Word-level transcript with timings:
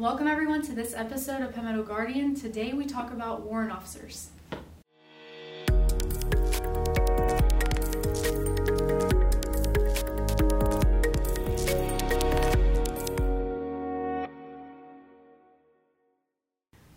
Welcome 0.00 0.28
everyone 0.28 0.62
to 0.62 0.72
this 0.72 0.94
episode 0.94 1.42
of 1.42 1.54
Palmetto 1.54 1.82
Guardian. 1.82 2.34
Today 2.34 2.72
we 2.72 2.86
talk 2.86 3.12
about 3.12 3.42
warrant 3.42 3.70
officers. 3.70 4.30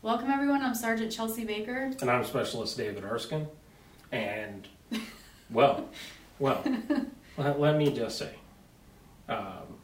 Welcome 0.02 0.32
everyone. 0.32 0.62
I'm 0.62 0.74
Sergeant 0.74 1.12
Chelsea 1.12 1.44
Baker. 1.44 1.92
And 2.00 2.10
I'm 2.10 2.24
Specialist 2.24 2.78
David 2.78 3.04
Erskine. 3.04 3.50
And, 4.14 4.66
well, 5.50 5.90
well, 6.40 6.64
let, 7.36 7.60
let 7.60 7.76
me 7.76 7.92
just 7.92 8.18
say, 8.18 8.34
um, 9.28 9.78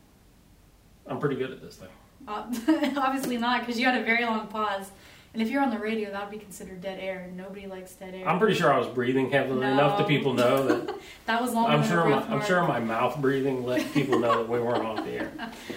I'm 1.05 1.19
pretty 1.19 1.35
good 1.35 1.51
at 1.51 1.61
this 1.61 1.75
thing. 1.75 1.89
Uh, 2.27 2.43
obviously 2.97 3.37
not, 3.37 3.61
because 3.61 3.79
you 3.79 3.85
had 3.85 3.99
a 3.99 4.03
very 4.03 4.25
long 4.25 4.47
pause. 4.47 4.91
And 5.33 5.43
if 5.43 5.49
you're 5.49 5.61
on 5.61 5.69
the 5.69 5.77
radio, 5.77 6.11
that 6.11 6.23
would 6.23 6.31
be 6.31 6.43
considered 6.43 6.81
dead 6.81 6.99
air, 6.99 7.19
and 7.19 7.37
nobody 7.37 7.67
likes 7.67 7.93
dead 7.93 8.15
air. 8.15 8.27
I'm 8.27 8.39
pretty 8.39 8.55
sure 8.55 8.73
I 8.73 8.79
was 8.79 8.87
breathing 8.87 9.29
heavily 9.29 9.61
No. 9.61 9.71
enough 9.73 9.99
to 9.99 10.03
people 10.05 10.33
know 10.33 10.65
that 10.67 10.95
that 11.27 11.41
was 11.41 11.53
long. 11.53 11.67
I'm 11.67 11.87
sure 11.87 12.03
my, 12.05 12.21
I'm 12.23 12.43
sure 12.43 12.63
my 12.67 12.79
mouth 12.79 13.17
breathing 13.21 13.63
let 13.63 13.93
people 13.93 14.17
know 14.19 14.39
that 14.39 14.49
we 14.49 14.59
weren't 14.59 14.83
off 14.85 15.05
the 15.05 15.11
air. 15.11 15.31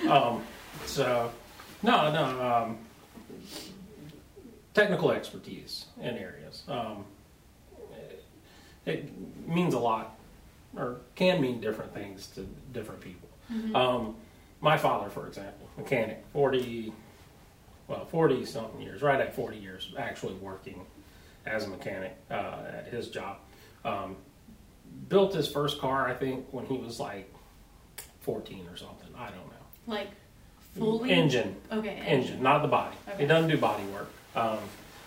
Um, 0.09 0.43
so, 0.87 1.31
no, 1.83 2.11
no, 2.13 2.43
um, 2.43 2.79
technical 4.73 5.13
expertise 5.13 5.87
in 6.01 6.17
areas. 6.17 6.63
Um, 6.69 7.05
it 8.87 9.11
means 9.47 9.75
a 9.75 9.79
lot, 9.79 10.17
or 10.77 10.97
can 11.15 11.41
mean 11.41 11.61
different 11.61 11.95
things 11.95 12.27
to 12.29 12.47
different 12.73 13.01
people. 13.01 13.29
Mm-hmm. 13.53 13.77
Um, 13.77 14.17
my 14.61 14.77
father, 14.77 15.09
for 15.09 15.27
example, 15.29 15.62
mechanic, 15.77 16.25
40, 16.33 16.93
well, 17.89 18.05
40 18.07 18.45
something 18.45 18.81
years, 18.81 19.03
right 19.03 19.21
at 19.21 19.35
40 19.35 19.57
years, 19.59 19.93
actually 19.99 20.35
working 20.35 20.85
as 21.47 21.65
a 21.65 21.69
mechanic 21.69 22.17
uh, 22.31 22.63
at 22.79 22.89
his 22.91 23.09
job. 23.09 23.39
Um, 23.85 24.17
built 25.09 25.35
his 25.35 25.49
first 25.49 25.81
car, 25.81 26.09
I 26.09 26.15
think, 26.15 26.47
when 26.53 26.67
he 26.67 26.77
was 26.77 27.01
like 27.01 27.33
14 28.21 28.67
or 28.71 28.77
something. 28.77 29.09
I 29.17 29.27
don't 29.27 29.37
know. 29.47 29.53
like 29.87 30.09
fully 30.79 31.11
Engine, 31.11 31.57
Okay, 31.71 31.91
engine, 32.07 32.43
not 32.43 32.63
the 32.63 32.69
body. 32.69 32.97
Okay. 33.09 33.23
He 33.23 33.27
doesn't 33.27 33.51
do 33.51 33.59
body 33.59 33.83
work. 33.85 34.09
Um, 34.37 34.59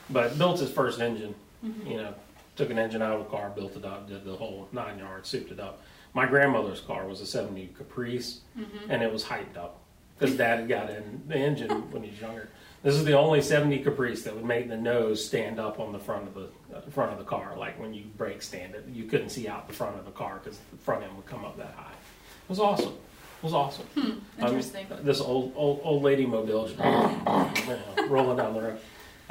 but 0.09 0.37
built 0.37 0.59
his 0.59 0.71
first 0.71 0.99
engine, 1.01 1.33
Mm-hmm. 1.65 1.87
you 1.87 1.97
know, 1.97 2.13
took 2.57 2.69
an 2.69 2.77
engine 2.77 3.01
out 3.01 3.13
of 3.15 3.21
a 3.21 3.25
car, 3.25 3.49
built 3.55 3.75
it 3.75 3.83
up, 3.85 4.07
did 4.07 4.23
the 4.23 4.35
whole 4.35 4.67
nine 4.71 4.99
yards, 4.99 5.27
souped 5.29 5.51
it 5.51 5.59
up. 5.59 5.81
My 6.13 6.27
grandmother's 6.27 6.79
car 6.79 7.07
was 7.07 7.21
a 7.21 7.25
70 7.25 7.71
Caprice, 7.75 8.41
Mm-hmm. 8.59 8.91
and 8.91 9.01
it 9.01 9.11
was 9.11 9.23
hyped 9.23 9.57
up 9.57 9.79
because 10.17 10.35
dad 10.37 10.59
had 10.59 10.69
got 10.69 10.89
in 10.89 11.23
the 11.27 11.35
engine 11.35 11.91
when 11.91 12.03
he 12.03 12.11
was 12.11 12.21
younger. 12.21 12.49
This 12.83 12.95
is 12.95 13.03
the 13.03 13.17
only 13.17 13.41
70 13.41 13.79
Caprice 13.79 14.23
that 14.23 14.35
would 14.35 14.45
make 14.45 14.69
the 14.69 14.77
nose 14.77 15.25
stand 15.25 15.59
up 15.59 15.79
on 15.79 15.91
the 15.91 15.97
front 15.97 16.27
of 16.27 16.33
the 16.35 16.49
uh, 16.75 16.81
front 16.91 17.11
of 17.11 17.17
the 17.17 17.23
car, 17.23 17.55
like 17.57 17.79
when 17.79 17.93
you 17.93 18.03
brake 18.15 18.43
stand 18.43 18.75
it. 18.75 18.85
You 18.87 19.05
couldn't 19.05 19.29
see 19.29 19.47
out 19.47 19.67
the 19.67 19.73
front 19.73 19.97
of 19.97 20.05
the 20.05 20.11
car 20.11 20.39
because 20.43 20.59
the 20.71 20.77
front 20.77 21.03
end 21.03 21.15
would 21.15 21.25
come 21.25 21.43
up 21.43 21.57
that 21.57 21.73
high. 21.75 21.91
It 21.91 22.49
was 22.49 22.59
awesome. 22.59 22.93
It 22.93 23.43
was 23.43 23.53
awesome. 23.53 23.87
I 23.97 23.99
mean, 23.99 24.21
Interesting. 24.39 24.87
this 25.01 25.19
old 25.19 25.53
old 25.55 25.81
old 25.83 26.03
lady 26.03 26.25
mobile 26.25 26.67
just, 26.67 26.77
you 26.77 26.83
know, 26.85 28.07
rolling 28.07 28.37
down 28.37 28.53
the 28.53 28.61
road. 28.61 28.79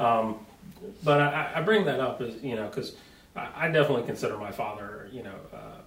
Um, 0.00 0.44
but 1.02 1.20
I, 1.20 1.52
I 1.56 1.62
bring 1.62 1.84
that 1.84 2.00
up 2.00 2.20
as 2.20 2.42
you 2.42 2.56
know 2.56 2.66
because 2.66 2.96
I, 3.36 3.48
I 3.54 3.68
definitely 3.68 4.04
consider 4.04 4.36
my 4.36 4.50
father 4.50 5.08
you 5.12 5.22
know 5.22 5.36
uh, 5.52 5.80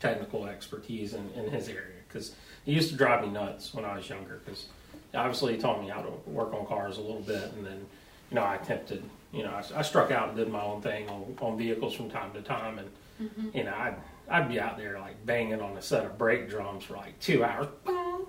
technical 0.00 0.46
expertise 0.46 1.14
in, 1.14 1.30
in 1.32 1.50
his 1.50 1.68
area 1.68 1.95
because 2.08 2.34
he 2.64 2.72
used 2.72 2.90
to 2.90 2.96
drive 2.96 3.22
me 3.22 3.28
nuts 3.30 3.74
when 3.74 3.84
I 3.84 3.96
was 3.96 4.08
younger 4.08 4.40
because 4.44 4.66
obviously 5.14 5.54
he 5.54 5.58
taught 5.60 5.80
me 5.80 5.88
how 5.88 6.02
to 6.02 6.10
work 6.26 6.52
on 6.52 6.66
cars 6.66 6.98
a 6.98 7.00
little 7.00 7.20
bit 7.22 7.52
and 7.56 7.66
then 7.66 7.86
you 8.30 8.34
know 8.34 8.42
I 8.42 8.56
attempted 8.56 9.02
you 9.32 9.42
know 9.42 9.50
I, 9.50 9.78
I 9.78 9.82
struck 9.82 10.10
out 10.10 10.28
and 10.28 10.36
did 10.36 10.48
my 10.48 10.62
own 10.62 10.82
thing 10.82 11.08
on, 11.08 11.36
on 11.40 11.56
vehicles 11.58 11.94
from 11.94 12.10
time 12.10 12.32
to 12.32 12.42
time 12.42 12.78
and 12.78 12.90
mm-hmm. 13.22 13.56
you 13.56 13.64
know 13.64 13.74
I'd 13.74 13.96
I'd 14.28 14.48
be 14.48 14.58
out 14.60 14.76
there 14.76 14.98
like 14.98 15.24
banging 15.24 15.60
on 15.60 15.76
a 15.76 15.82
set 15.82 16.04
of 16.04 16.18
brake 16.18 16.48
drums 16.50 16.84
for 16.84 16.96
like 16.96 17.18
two 17.20 17.44
hours. 17.44 17.68
Boom, 17.84 18.26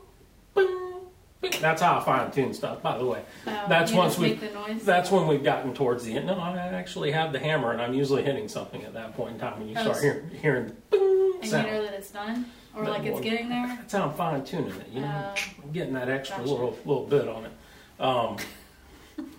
boom, 0.54 1.02
boom. 1.42 1.52
That's 1.60 1.82
how 1.82 2.00
I 2.00 2.04
fine 2.04 2.32
tune 2.32 2.54
stuff. 2.54 2.82
By 2.84 2.98
the 2.98 3.06
way, 3.06 3.24
Oh, 3.48 3.66
that's 3.68 3.92
once 3.92 4.18
we 4.18 4.30
make 4.30 4.42
the 4.42 4.52
noise? 4.52 4.86
that's 4.86 5.10
when 5.10 5.28
we've 5.28 5.44
gotten 5.44 5.74
towards 5.74 6.04
the 6.04 6.16
end. 6.16 6.28
No, 6.28 6.40
I 6.40 6.56
actually 6.56 7.12
have 7.12 7.32
the 7.32 7.40
hammer, 7.40 7.72
and 7.72 7.82
I'm 7.82 7.94
usually 7.94 8.24
hitting 8.24 8.48
something 8.48 8.84
at 8.84 8.94
that 8.94 9.16
point 9.16 9.34
in 9.34 9.40
time 9.40 9.60
when 9.60 9.70
you 9.70 9.76
Oh, 9.78 9.82
start 9.82 9.96
so- 9.98 10.02
hearing, 10.04 10.30
hearing 10.30 10.68
the 10.68 10.74
boom 10.92 11.18
and 11.42 11.46
you 11.46 11.52
know 11.52 11.82
that 11.84 11.94
it's 11.94 12.12
done, 12.12 12.46
or 12.78 12.86
like 12.90 13.04
it's 13.04 13.20
getting 13.22 13.50
there. 13.50 13.68
That's 13.68 13.94
how 13.94 14.04
I'm 14.10 14.14
fine 14.14 14.44
tuning 14.46 14.72
it. 14.72 14.90
You 14.92 15.02
know, 15.02 15.34
Oh. 15.36 15.68
getting 15.74 15.94
that 15.94 16.10
extra 16.10 16.38
Gotcha. 16.38 16.50
little 16.52 16.78
little 16.86 17.06
bit 17.06 17.28
on 17.28 17.46
it. 17.46 17.52
Um, 18.00 18.38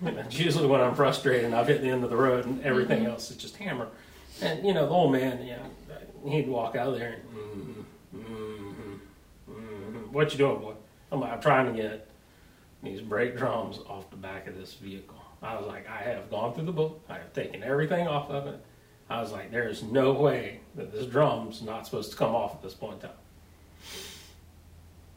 it's 0.18 0.38
usually 0.38 0.66
when 0.66 0.80
I'm 0.80 0.94
frustrated 0.94 1.44
and 1.44 1.54
I've 1.54 1.68
hit 1.68 1.82
the 1.82 1.88
end 1.88 2.04
of 2.04 2.10
the 2.10 2.16
road 2.16 2.46
and 2.46 2.62
everything 2.62 3.00
Mm-hmm. 3.02 3.10
else 3.12 3.30
is 3.30 3.36
just 3.36 3.56
hammer. 3.56 3.88
And 4.42 4.66
you 4.66 4.74
know, 4.74 4.86
the 4.86 4.92
old 4.92 5.12
man, 5.12 5.44
you 5.44 5.56
know, 5.56 6.30
he'd 6.30 6.48
walk 6.48 6.74
out 6.76 6.96
there 6.98 7.14
and 7.14 7.22
mm 7.38 7.84
mm 8.20 8.98
mm 9.50 10.12
what 10.12 10.32
you 10.32 10.38
doing, 10.38 10.58
boy? 10.60 10.74
I'm 11.12 11.20
like, 11.20 11.32
I'm 11.32 11.40
trying 11.40 11.74
to 11.74 11.80
get 11.82 12.08
these 12.82 13.00
brake 13.00 13.36
drums 13.36 13.78
off 13.88 14.10
the 14.10 14.16
back 14.16 14.46
of 14.46 14.56
this 14.56 14.74
vehicle. 14.74 15.16
I 15.42 15.56
was 15.56 15.66
like, 15.66 15.88
I 15.88 16.02
have 16.02 16.30
gone 16.30 16.54
through 16.54 16.64
the 16.66 16.72
book. 16.72 17.00
I 17.08 17.14
have 17.14 17.32
taken 17.32 17.62
everything 17.62 18.06
off 18.08 18.30
of 18.30 18.46
it. 18.46 18.64
I 19.10 19.20
was 19.20 19.32
like, 19.32 19.50
there 19.50 19.68
is 19.68 19.82
no 19.82 20.12
way 20.12 20.60
that 20.74 20.92
this 20.92 21.06
drum's 21.06 21.62
not 21.62 21.86
supposed 21.86 22.10
to 22.10 22.16
come 22.16 22.34
off 22.34 22.54
at 22.54 22.62
this 22.62 22.74
point 22.74 22.94
in 22.94 23.00
time. 23.08 23.16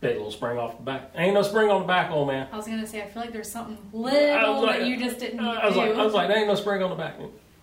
Big 0.01 0.15
little 0.15 0.31
spring 0.31 0.57
off 0.57 0.77
the 0.77 0.83
back. 0.83 1.11
Ain't 1.15 1.35
no 1.35 1.43
spring 1.43 1.69
on 1.69 1.81
the 1.81 1.87
back, 1.87 2.09
old 2.11 2.27
man. 2.27 2.47
I 2.51 2.57
was 2.57 2.65
gonna 2.65 2.87
say 2.87 3.03
I 3.03 3.07
feel 3.07 3.21
like 3.21 3.31
there's 3.31 3.51
something 3.51 3.77
little 3.93 4.63
like- 4.63 4.79
that 4.79 4.87
you 4.87 4.97
just 4.97 5.19
didn't 5.19 5.39
I 5.39 5.65
was 5.67 5.75
do. 5.75 5.79
like, 5.79 5.93
I 5.95 6.03
was 6.03 6.13
like, 6.13 6.27
there 6.27 6.37
ain't 6.39 6.47
no 6.47 6.55
spring 6.55 6.81
on 6.81 6.89
the 6.89 6.95
back. 6.95 7.15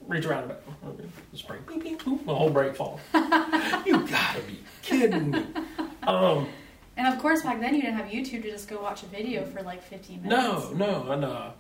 Reach 0.06 0.25
around 0.25 0.49
the 0.49 0.54
back. 0.54 0.62
The 1.32 1.37
spring. 1.37 1.60
Beep, 1.69 1.82
beep, 1.82 2.03
boop, 2.03 2.25
the 2.25 2.34
whole 2.34 2.49
brake 2.49 2.76
falls. 2.76 3.00
you 3.15 4.06
gotta 4.06 4.41
be 4.47 4.60
kidding 4.82 5.32
me. 5.32 5.44
Um, 6.04 6.49
and 6.97 7.12
of 7.12 7.21
course, 7.21 7.43
back 7.43 7.60
then 7.60 7.75
you 7.75 7.82
didn't 7.82 7.97
have 7.97 8.06
YouTube 8.06 8.43
to 8.43 8.50
just 8.50 8.69
go 8.69 8.81
watch 8.81 9.03
a 9.03 9.06
video 9.06 9.44
for 9.44 9.60
like 9.62 9.82
15 9.82 10.22
minutes. 10.22 10.41
No, 10.41 10.70
no, 10.75 11.10
and 11.10 11.25
uh, 11.25 11.50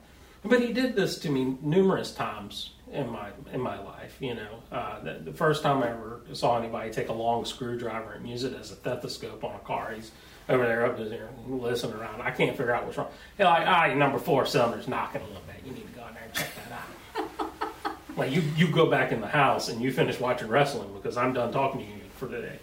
but 0.44 0.60
he 0.60 0.72
did 0.72 0.94
this 0.94 1.18
to 1.20 1.28
me 1.30 1.58
numerous 1.60 2.12
times 2.14 2.70
in 2.92 3.10
my 3.10 3.30
in 3.52 3.60
my 3.60 3.78
life. 3.82 4.16
You 4.20 4.36
know, 4.36 4.62
uh, 4.70 5.00
the, 5.02 5.14
the 5.24 5.32
first 5.32 5.64
time 5.64 5.82
I 5.82 5.90
ever 5.90 6.22
saw 6.32 6.56
anybody 6.56 6.90
take 6.90 7.08
a 7.08 7.12
long 7.12 7.44
screwdriver 7.44 8.12
and 8.12 8.28
use 8.28 8.44
it 8.44 8.54
as 8.54 8.70
a 8.70 8.76
stethoscope 8.76 9.42
on 9.44 9.56
a 9.56 9.58
car, 9.58 9.92
he's 9.94 10.12
over 10.48 10.66
there 10.66 10.86
up 10.86 10.96
there 10.98 11.28
listening 11.46 11.96
around. 11.96 12.22
I 12.22 12.30
can't 12.30 12.56
figure 12.56 12.74
out 12.74 12.84
what's 12.84 12.96
wrong. 12.96 13.08
He's 13.36 13.44
like, 13.44 13.66
ah, 13.66 13.92
number 13.94 14.18
four 14.18 14.46
cylinder's 14.46 14.88
knocking 14.88 15.20
a 15.20 15.26
little 15.26 15.42
bit. 15.46 15.56
You 15.64 15.72
need 15.72 15.86
to 15.86 16.00
go 16.00 16.06
in 16.06 16.14
there 16.14 16.22
and 16.24 16.34
check 16.34 16.48
that 16.68 17.42
out. 17.42 17.96
like 18.16 18.32
you, 18.32 18.42
you 18.56 18.68
go 18.68 18.90
back 18.90 19.12
in 19.12 19.20
the 19.20 19.26
house 19.26 19.68
and 19.68 19.82
you 19.82 19.92
finish 19.92 20.18
watching 20.18 20.48
wrestling 20.48 20.92
because 20.94 21.16
I'm 21.16 21.32
done 21.32 21.52
talking 21.52 21.80
to 21.80 21.86
you 21.86 22.00
for 22.16 22.28
today. 22.28 22.58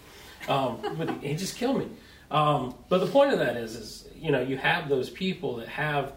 Um, 0.48 0.78
but 0.96 1.10
he, 1.22 1.34
just 1.34 1.56
killed 1.56 1.78
me. 1.78 1.88
Um, 2.30 2.74
but 2.88 2.98
the 2.98 3.06
point 3.06 3.32
of 3.32 3.38
that 3.38 3.56
is, 3.56 3.74
is 3.74 4.08
you 4.16 4.30
know, 4.30 4.40
you 4.40 4.56
have 4.56 4.88
those 4.88 5.10
people 5.10 5.56
that 5.56 5.68
have 5.68 6.12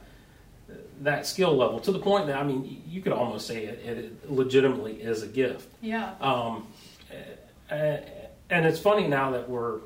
that 1.02 1.25
skill 1.25 1.56
level 1.56 1.79
to 1.79 1.91
the 1.91 2.00
point 2.00 2.28
that 2.28 2.38
I 2.38 2.44
mean, 2.44 2.84
you 2.88 3.02
could 3.02 3.13
almost 3.13 3.47
say 3.47 3.66
it, 3.66 3.79
it 3.85 4.31
legitimately 4.31 5.02
is 5.02 5.24
a 5.24 5.28
gift. 5.28 5.68
Yeah. 5.81 6.13
Um, 6.19 6.68
and 7.69 8.66
it's 8.66 8.79
funny 8.79 9.08
now 9.08 9.31
that 9.31 9.50
we're 9.50 9.79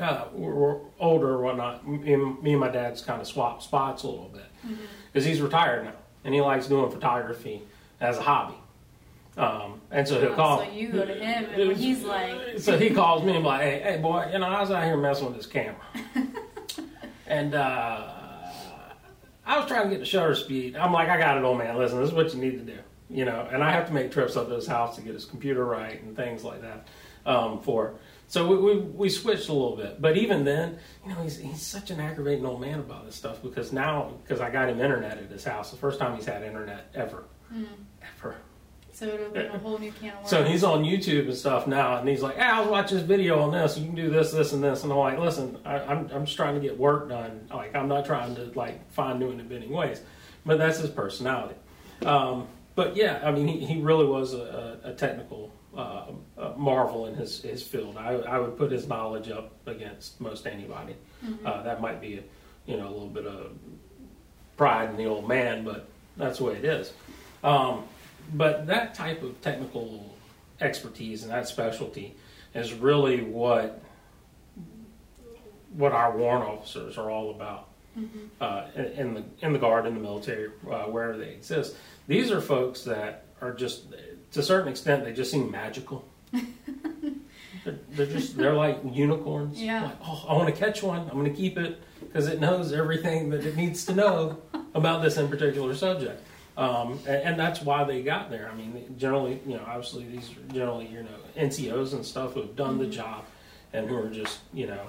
uh, 0.00 0.24
we're, 0.32 0.54
we're 0.54 0.76
older 0.98 1.28
or 1.34 1.42
whatnot. 1.42 1.86
Me 1.86 2.12
and, 2.12 2.42
me 2.42 2.52
and 2.52 2.60
my 2.60 2.68
dad's 2.70 3.02
kind 3.02 3.20
of 3.20 3.26
swapped 3.28 3.62
spots 3.62 4.02
a 4.02 4.08
little 4.08 4.30
bit 4.32 4.76
because 5.12 5.24
he's 5.26 5.40
retired 5.40 5.84
now 5.84 5.92
and 6.24 6.34
he 6.34 6.40
likes 6.40 6.66
doing 6.66 6.90
photography 6.90 7.62
as 8.00 8.18
a 8.18 8.22
hobby. 8.22 8.54
Um, 9.36 9.80
and 9.90 10.06
so 10.06 10.20
he'll 10.20 10.32
Oh, 10.32 10.34
call. 10.36 10.58
so 10.64 10.70
you 10.70 10.88
go 10.88 11.04
to 11.06 11.14
him, 11.14 11.44
and 11.58 11.76
he's 11.76 12.02
like- 12.02 12.40
so 12.58 12.76
he 12.76 12.90
calls 12.90 13.22
me 13.22 13.36
and 13.36 13.44
like, 13.44 13.60
hey, 13.62 13.80
hey, 13.82 13.96
boy, 13.98 14.28
you 14.32 14.38
know, 14.38 14.46
I 14.46 14.60
was 14.60 14.70
out 14.70 14.84
here 14.84 14.96
messing 14.96 15.26
with 15.26 15.36
this 15.36 15.46
camera, 15.46 15.76
and 17.26 17.54
uh, 17.54 18.08
I 19.46 19.58
was 19.58 19.66
trying 19.68 19.84
to 19.84 19.90
get 19.90 20.00
the 20.00 20.04
shutter 20.04 20.34
speed. 20.34 20.76
I'm 20.76 20.92
like, 20.92 21.08
I 21.08 21.18
got 21.18 21.38
it, 21.38 21.44
old 21.44 21.58
man. 21.58 21.76
Listen, 21.78 22.00
this 22.00 22.08
is 22.10 22.14
what 22.14 22.34
you 22.34 22.40
need 22.40 22.52
to 22.66 22.72
do, 22.74 22.78
you 23.08 23.24
know. 23.24 23.48
And 23.50 23.62
I 23.62 23.70
have 23.70 23.86
to 23.86 23.92
make 23.92 24.10
trips 24.10 24.36
up 24.36 24.48
to 24.48 24.54
his 24.54 24.66
house 24.66 24.96
to 24.96 25.02
get 25.02 25.14
his 25.14 25.24
computer 25.24 25.64
right 25.64 26.02
and 26.02 26.14
things 26.16 26.44
like 26.44 26.60
that 26.62 26.86
um, 27.24 27.60
for. 27.60 27.94
So 28.30 28.46
we, 28.46 28.56
we, 28.58 28.80
we 28.80 29.08
switched 29.08 29.48
a 29.48 29.52
little 29.52 29.74
bit, 29.74 30.00
but 30.00 30.16
even 30.16 30.44
then, 30.44 30.78
you 31.04 31.12
know, 31.12 31.20
he's, 31.20 31.36
he's 31.36 31.60
such 31.60 31.90
an 31.90 31.98
aggravating 31.98 32.46
old 32.46 32.60
man 32.60 32.78
about 32.78 33.04
this 33.04 33.16
stuff 33.16 33.42
because 33.42 33.72
now, 33.72 34.12
because 34.22 34.40
I 34.40 34.50
got 34.50 34.68
him 34.68 34.80
internet 34.80 35.18
at 35.18 35.28
his 35.28 35.42
house, 35.42 35.72
the 35.72 35.76
first 35.76 35.98
time 35.98 36.14
he's 36.14 36.26
had 36.26 36.44
internet 36.44 36.92
ever, 36.94 37.24
ever. 38.16 38.36
So 38.92 39.08
it 39.08 39.20
opened 39.20 39.46
a 39.48 39.58
whole 39.58 39.78
new 39.78 39.90
can 39.90 40.10
of 40.10 40.14
worms. 40.18 40.30
So 40.30 40.44
he's 40.44 40.62
on 40.62 40.84
YouTube 40.84 41.24
and 41.24 41.34
stuff 41.34 41.66
now, 41.66 41.96
and 41.96 42.08
he's 42.08 42.22
like, 42.22 42.36
"Hey, 42.36 42.42
I 42.42 42.60
was 42.60 42.68
watching 42.68 42.98
this 42.98 43.06
video 43.06 43.40
on 43.40 43.50
this. 43.50 43.76
You 43.76 43.86
can 43.86 43.96
do 43.96 44.10
this, 44.10 44.30
this, 44.30 44.52
and 44.52 44.62
this." 44.62 44.84
And 44.84 44.92
I'm 44.92 44.98
like, 44.98 45.18
"Listen, 45.18 45.58
I, 45.64 45.78
I'm 45.80 46.08
I'm 46.12 46.24
just 46.24 46.36
trying 46.36 46.54
to 46.54 46.60
get 46.60 46.78
work 46.78 47.08
done. 47.08 47.48
Like, 47.52 47.74
I'm 47.74 47.88
not 47.88 48.04
trying 48.04 48.34
to 48.36 48.52
like 48.54 48.92
find 48.92 49.18
new 49.18 49.30
and 49.30 49.40
inventing 49.40 49.70
ways." 49.70 50.02
But 50.44 50.58
that's 50.58 50.78
his 50.78 50.90
personality. 50.90 51.54
Um, 52.04 52.46
but 52.74 52.94
yeah, 52.94 53.20
I 53.24 53.30
mean, 53.30 53.48
he, 53.48 53.64
he 53.64 53.80
really 53.80 54.06
was 54.06 54.34
a 54.34 54.78
a 54.84 54.92
technical 54.92 55.52
uh, 55.76 56.06
marvel 56.56 57.06
in 57.06 57.14
his 57.14 57.42
his 57.42 57.62
field. 57.62 57.96
I 57.96 58.14
I 58.14 58.38
would 58.38 58.56
put 58.56 58.70
his 58.72 58.86
knowledge 58.88 59.30
up 59.30 59.52
against 59.66 60.20
most 60.20 60.46
anybody. 60.46 60.96
Uh, 61.44 61.62
that 61.62 61.80
might 61.80 62.00
be, 62.00 62.22
you 62.66 62.76
know, 62.76 62.88
a 62.88 62.90
little 62.90 63.08
bit 63.08 63.26
of 63.26 63.52
pride 64.56 64.90
in 64.90 64.96
the 64.96 65.06
old 65.06 65.28
man, 65.28 65.64
but 65.64 65.88
that's 66.16 66.38
the 66.38 66.44
way 66.44 66.54
it 66.54 66.64
is. 66.64 66.92
Um, 67.44 67.84
but 68.34 68.66
that 68.66 68.94
type 68.94 69.22
of 69.22 69.40
technical 69.42 70.14
expertise 70.60 71.22
and 71.22 71.30
that 71.32 71.48
specialty 71.48 72.14
is 72.54 72.72
really 72.72 73.22
what 73.22 73.82
what 75.76 75.92
our 75.92 76.16
warrant 76.16 76.44
officers 76.44 76.98
are 76.98 77.10
all 77.10 77.30
about 77.30 77.66
Mm-hmm. 77.98 78.18
uh, 78.40 78.66
in, 78.76 78.84
in 78.84 79.14
the 79.14 79.24
in 79.40 79.52
the 79.52 79.58
guard, 79.58 79.84
in 79.84 79.94
the 79.94 80.00
military, 80.00 80.50
uh, 80.70 80.84
wherever 80.84 81.18
they 81.18 81.30
exist. 81.30 81.74
These 82.06 82.30
are 82.30 82.40
folks 82.40 82.84
that 82.84 83.24
are 83.40 83.52
just, 83.52 83.90
to 84.32 84.40
a 84.40 84.42
certain 84.42 84.68
extent, 84.68 85.04
they 85.04 85.12
just 85.12 85.30
seem 85.30 85.50
magical. 85.50 86.04
they're, 87.64 87.78
they're 87.90 88.06
just 88.06 88.36
they're 88.36 88.54
like 88.54 88.78
unicorns. 88.90 89.60
Yeah. 89.60 89.84
Like, 89.84 89.96
oh, 90.04 90.24
I 90.28 90.34
want 90.34 90.54
to 90.54 90.58
catch 90.58 90.82
one. 90.82 91.00
I'm 91.00 91.18
going 91.18 91.24
to 91.24 91.36
keep 91.36 91.58
it 91.58 91.82
because 92.00 92.28
it 92.28 92.40
knows 92.40 92.72
everything 92.72 93.30
that 93.30 93.44
it 93.44 93.56
needs 93.56 93.84
to 93.86 93.94
know 93.94 94.38
about 94.74 95.02
this 95.02 95.16
in 95.16 95.28
particular 95.28 95.74
subject. 95.74 96.22
Um, 96.56 96.98
and, 97.06 97.22
and 97.22 97.40
that's 97.40 97.62
why 97.62 97.84
they 97.84 98.02
got 98.02 98.30
there. 98.30 98.50
I 98.52 98.54
mean, 98.54 98.94
generally, 98.98 99.40
you 99.46 99.54
know, 99.54 99.64
obviously 99.66 100.04
these 100.04 100.30
are 100.30 100.52
generally, 100.52 100.86
you 100.86 101.02
know, 101.02 101.08
NCOs 101.36 101.94
and 101.94 102.04
stuff 102.04 102.34
who 102.34 102.42
have 102.42 102.56
done 102.56 102.78
the 102.78 102.86
job 102.86 103.24
and 103.72 103.88
who 103.88 103.96
are 103.96 104.10
just, 104.10 104.40
you 104.52 104.66
know, 104.66 104.88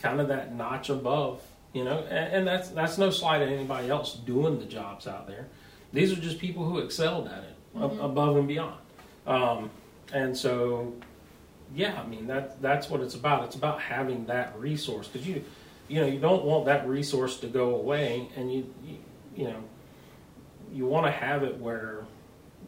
kind 0.00 0.20
of 0.20 0.28
that 0.28 0.54
notch 0.54 0.90
above, 0.90 1.40
you 1.72 1.84
know, 1.84 2.00
and, 2.10 2.34
and 2.34 2.46
that's 2.46 2.68
that's 2.70 2.98
no 2.98 3.10
slight 3.10 3.42
at 3.42 3.48
anybody 3.48 3.88
else 3.88 4.14
doing 4.14 4.58
the 4.58 4.66
jobs 4.66 5.06
out 5.06 5.26
there. 5.26 5.46
These 5.92 6.12
are 6.12 6.20
just 6.20 6.38
people 6.38 6.64
who 6.64 6.78
excelled 6.78 7.28
at 7.28 7.44
it 7.44 7.56
ab- 7.76 7.98
above 8.00 8.36
and 8.36 8.48
beyond. 8.48 8.76
Um, 9.26 9.70
and 10.12 10.36
so, 10.36 10.92
yeah, 11.74 12.00
I 12.00 12.06
mean 12.06 12.26
that 12.26 12.60
that's 12.60 12.90
what 12.90 13.00
it's 13.00 13.14
about. 13.14 13.44
It's 13.44 13.56
about 13.56 13.80
having 13.80 14.26
that 14.26 14.58
resource 14.58 15.08
because 15.08 15.26
you, 15.26 15.44
you 15.88 16.00
know, 16.00 16.06
you 16.06 16.18
don't 16.18 16.44
want 16.44 16.66
that 16.66 16.86
resource 16.88 17.38
to 17.40 17.46
go 17.46 17.74
away, 17.76 18.28
and 18.36 18.52
you, 18.52 18.72
you, 18.84 18.96
you 19.36 19.44
know, 19.44 19.62
you 20.72 20.86
want 20.86 21.06
to 21.06 21.12
have 21.12 21.42
it 21.42 21.58
where 21.58 22.04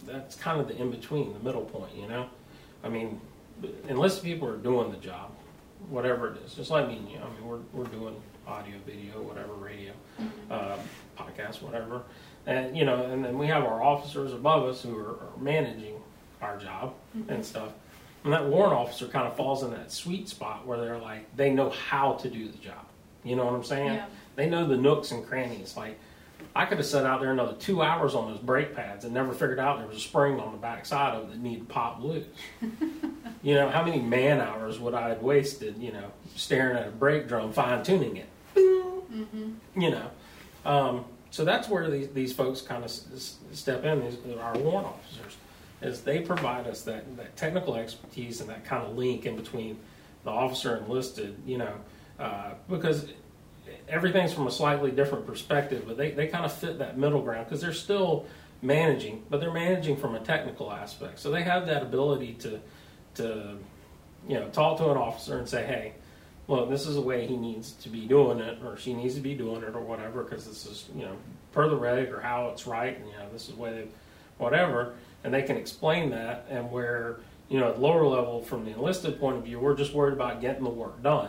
that's 0.07 0.37
kind 0.37 0.61
of 0.61 0.69
the 0.69 0.77
in 0.81 0.91
between, 0.91 1.33
the 1.33 1.41
middle 1.41 1.65
point. 1.65 1.95
You 1.97 2.09
know, 2.09 2.29
I 2.83 2.89
mean, 2.89 3.21
unless 3.89 4.19
people 4.19 4.49
are 4.49 4.57
doing 4.57 4.91
the 4.91 4.99
job, 4.99 5.31
whatever 5.89 6.33
it 6.33 6.43
is. 6.45 6.55
Just 6.55 6.71
like 6.71 6.89
me, 6.89 7.03
you 7.11 7.19
know, 7.19 7.27
I 7.27 7.41
mean, 7.41 7.47
we're 7.47 7.61
we're 7.73 7.91
doing 7.91 8.15
audio, 8.47 8.77
video, 8.87 9.23
whatever, 9.23 9.55
radio, 9.55 9.93
uh, 10.51 10.77
podcast, 11.17 11.63
whatever, 11.63 12.03
and 12.47 12.77
you 12.77 12.85
know, 12.85 13.05
and 13.05 13.25
then 13.25 13.39
we 13.39 13.47
have 13.47 13.65
our 13.65 13.83
officers 13.83 14.33
above 14.33 14.69
us 14.69 14.83
who 14.83 14.97
are, 14.97 15.13
are 15.13 15.39
managing 15.41 16.01
our 16.43 16.59
job 16.59 16.95
and 17.29 17.45
stuff. 17.45 17.71
And 18.25 18.33
that 18.33 18.47
warrant 18.47 18.73
officer 18.73 19.07
kind 19.07 19.27
of 19.27 19.37
falls 19.37 19.63
in 19.63 19.71
that 19.71 19.93
sweet 19.93 20.29
spot 20.29 20.67
where 20.67 20.79
they're 20.79 20.99
like, 20.99 21.35
they 21.37 21.51
know 21.51 21.71
how 21.71 22.15
to 22.15 22.31
do 22.31 22.49
the 22.49 22.59
job. 22.59 22.85
You 23.23 23.37
know 23.37 23.45
what 23.45 23.55
I'm 23.55 23.65
saying? 23.65 23.95
Yeah. 23.95 24.07
They 24.37 24.49
know 24.49 24.67
the 24.67 24.77
nooks 24.77 25.11
and 25.11 25.27
crannies. 25.27 25.77
Like, 25.77 25.99
I 26.57 26.65
could 26.65 26.79
have 26.79 26.87
sat 26.87 27.05
out 27.05 27.21
there 27.21 27.33
another 27.33 27.55
two 27.55 27.83
hours 27.83 28.15
on 28.15 28.31
those 28.31 28.41
brake 28.41 28.75
pads 28.75 29.05
and 29.05 29.13
never 29.13 29.33
figured 29.33 29.59
out 29.59 29.79
there 29.79 29.87
was 29.87 29.99
a 29.99 30.01
spring 30.01 30.41
on 30.41 30.53
the 30.53 30.59
back 30.59 30.87
side 30.87 31.15
of 31.15 31.25
it 31.25 31.31
that 31.33 31.39
needed 31.39 31.69
to 31.69 31.75
pop 31.75 32.03
loose. 32.03 32.27
you 33.43 33.55
know, 33.55 33.69
how 33.69 33.85
many 33.85 34.01
man 34.01 34.41
hours 34.41 34.79
would 34.79 34.95
I 34.95 35.11
have 35.11 35.23
wasted, 35.23 35.79
you 35.79 35.93
know, 35.93 36.11
staring 36.35 36.77
at 36.77 36.87
a 36.87 36.91
brake 36.91 37.29
drum, 37.29 37.53
fine 37.53 37.83
tuning 37.83 38.17
it? 38.17 38.29
You 38.57 39.91
know. 39.91 40.11
Um, 40.65 41.05
so 41.35 41.45
that's 41.45 41.69
where 41.69 41.91
these, 41.91 42.11
these 42.11 42.33
folks 42.33 42.61
kind 42.61 42.85
of 42.85 42.91
s- 42.93 43.39
step 43.53 43.83
in, 43.83 44.05
these, 44.05 44.17
our 44.41 44.57
warrant 44.57 44.87
officers, 44.87 45.37
is 45.83 46.03
they 46.03 46.21
provide 46.21 46.69
us 46.69 46.83
that, 46.83 47.17
that 47.17 47.37
technical 47.37 47.75
expertise 47.75 48.41
and 48.41 48.49
that 48.49 48.65
kind 48.65 48.87
of 48.87 48.97
link 48.97 49.27
in 49.27 49.35
between 49.35 49.77
the 50.23 50.31
officer 50.31 50.77
enlisted, 50.77 51.37
you 51.45 51.59
know, 51.59 51.75
uh, 52.21 52.53
because 52.69 53.09
everything's 53.89 54.33
from 54.33 54.47
a 54.47 54.51
slightly 54.51 54.93
different 54.93 55.27
perspective, 55.27 55.83
but 55.89 55.97
they, 55.97 56.13
they 56.13 56.29
kind 56.29 56.45
of 56.45 56.53
fit 56.53 56.79
that 56.79 56.97
middle 56.99 57.21
ground 57.21 57.47
because 57.47 57.61
they're 57.61 57.73
still 57.73 58.27
managing, 58.63 59.21
but 59.29 59.41
they're 59.41 59.53
managing 59.53 59.97
from 59.97 60.15
a 60.15 60.21
technical 60.21 60.71
aspect. 60.71 61.19
So 61.19 61.33
they 61.33 61.43
have 61.43 61.67
that 61.67 61.83
ability 61.83 62.35
to, 62.35 62.61
to 63.17 63.59
you 64.29 64.35
know, 64.39 64.49
talk 64.51 64.79
to 64.79 64.89
an 64.89 64.97
officer 64.97 65.37
and 65.37 65.49
say, 65.49 65.67
hey, 65.67 65.95
well, 66.47 66.67
this 66.67 66.87
is 66.87 66.95
the 66.97 67.01
way 67.01 67.27
he 67.27 67.37
needs 67.37 67.73
to 67.73 67.89
be 67.89 68.07
doing 68.07 68.39
it, 68.39 68.59
or 68.65 68.77
she 68.77 68.93
needs 68.95 69.15
to 69.15 69.21
be 69.21 69.35
doing 69.35 69.63
it, 69.63 69.75
or 69.75 69.81
whatever, 69.81 70.23
because 70.23 70.47
this 70.47 70.67
is, 70.67 70.89
you 70.95 71.03
know, 71.03 71.17
per 71.53 71.69
the 71.69 71.77
reg 71.77 72.11
or 72.11 72.21
how 72.21 72.49
it's 72.49 72.67
right, 72.67 72.97
and, 72.97 73.07
you 73.07 73.13
know, 73.15 73.29
this 73.33 73.49
is 73.49 73.55
the 73.55 73.61
way 73.61 73.73
they, 73.73 73.87
whatever, 74.39 74.95
and 75.23 75.33
they 75.33 75.43
can 75.43 75.57
explain 75.57 76.11
that, 76.11 76.47
and 76.51 76.71
where, 76.71 77.21
you 77.49 77.59
know, 77.59 77.69
at 77.71 77.81
lower 77.81 78.07
level, 78.07 78.43
from 78.43 78.65
the 78.65 78.73
enlisted 78.73 79.19
point 79.19 79.37
of 79.39 79.45
view, 79.45 79.59
we're 79.59 79.75
just 79.77 79.95
worried 79.95 80.13
about 80.13 80.41
getting 80.41 80.65
the 80.65 80.71
work 80.71 81.03
done. 81.03 81.29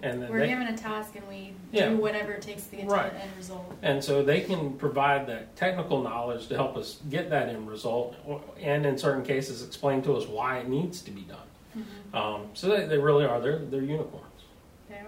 And 0.00 0.22
then 0.22 0.30
We're 0.30 0.40
they, 0.40 0.48
given 0.48 0.68
a 0.68 0.76
task 0.76 1.16
and 1.16 1.26
we 1.26 1.54
Yeah. 1.72 1.88
do 1.88 1.96
whatever 1.96 2.30
it 2.30 2.40
takes 2.42 2.66
to 2.68 2.76
get 2.76 2.86
Right. 2.88 3.08
to 3.10 3.16
the 3.16 3.20
end 3.22 3.32
result. 3.36 3.74
And 3.82 4.02
so 4.02 4.22
they 4.22 4.42
can 4.42 4.74
provide 4.74 5.26
that 5.26 5.56
technical 5.56 6.00
knowledge 6.02 6.46
to 6.48 6.54
help 6.54 6.76
us 6.76 7.00
get 7.10 7.30
that 7.30 7.48
end 7.48 7.68
result, 7.68 8.14
and 8.60 8.86
in 8.86 8.96
certain 8.96 9.24
cases, 9.24 9.64
explain 9.66 10.00
to 10.02 10.16
us 10.16 10.26
why 10.28 10.58
it 10.58 10.68
needs 10.68 11.02
to 11.02 11.10
be 11.10 11.22
done. 11.22 11.84
Um, 12.14 12.46
so 12.54 12.68
they, 12.68 12.86
they 12.86 12.98
really 12.98 13.24
are. 13.24 13.40
They're 13.40 13.58
they're 13.58 13.82
unicorns. 13.82 14.24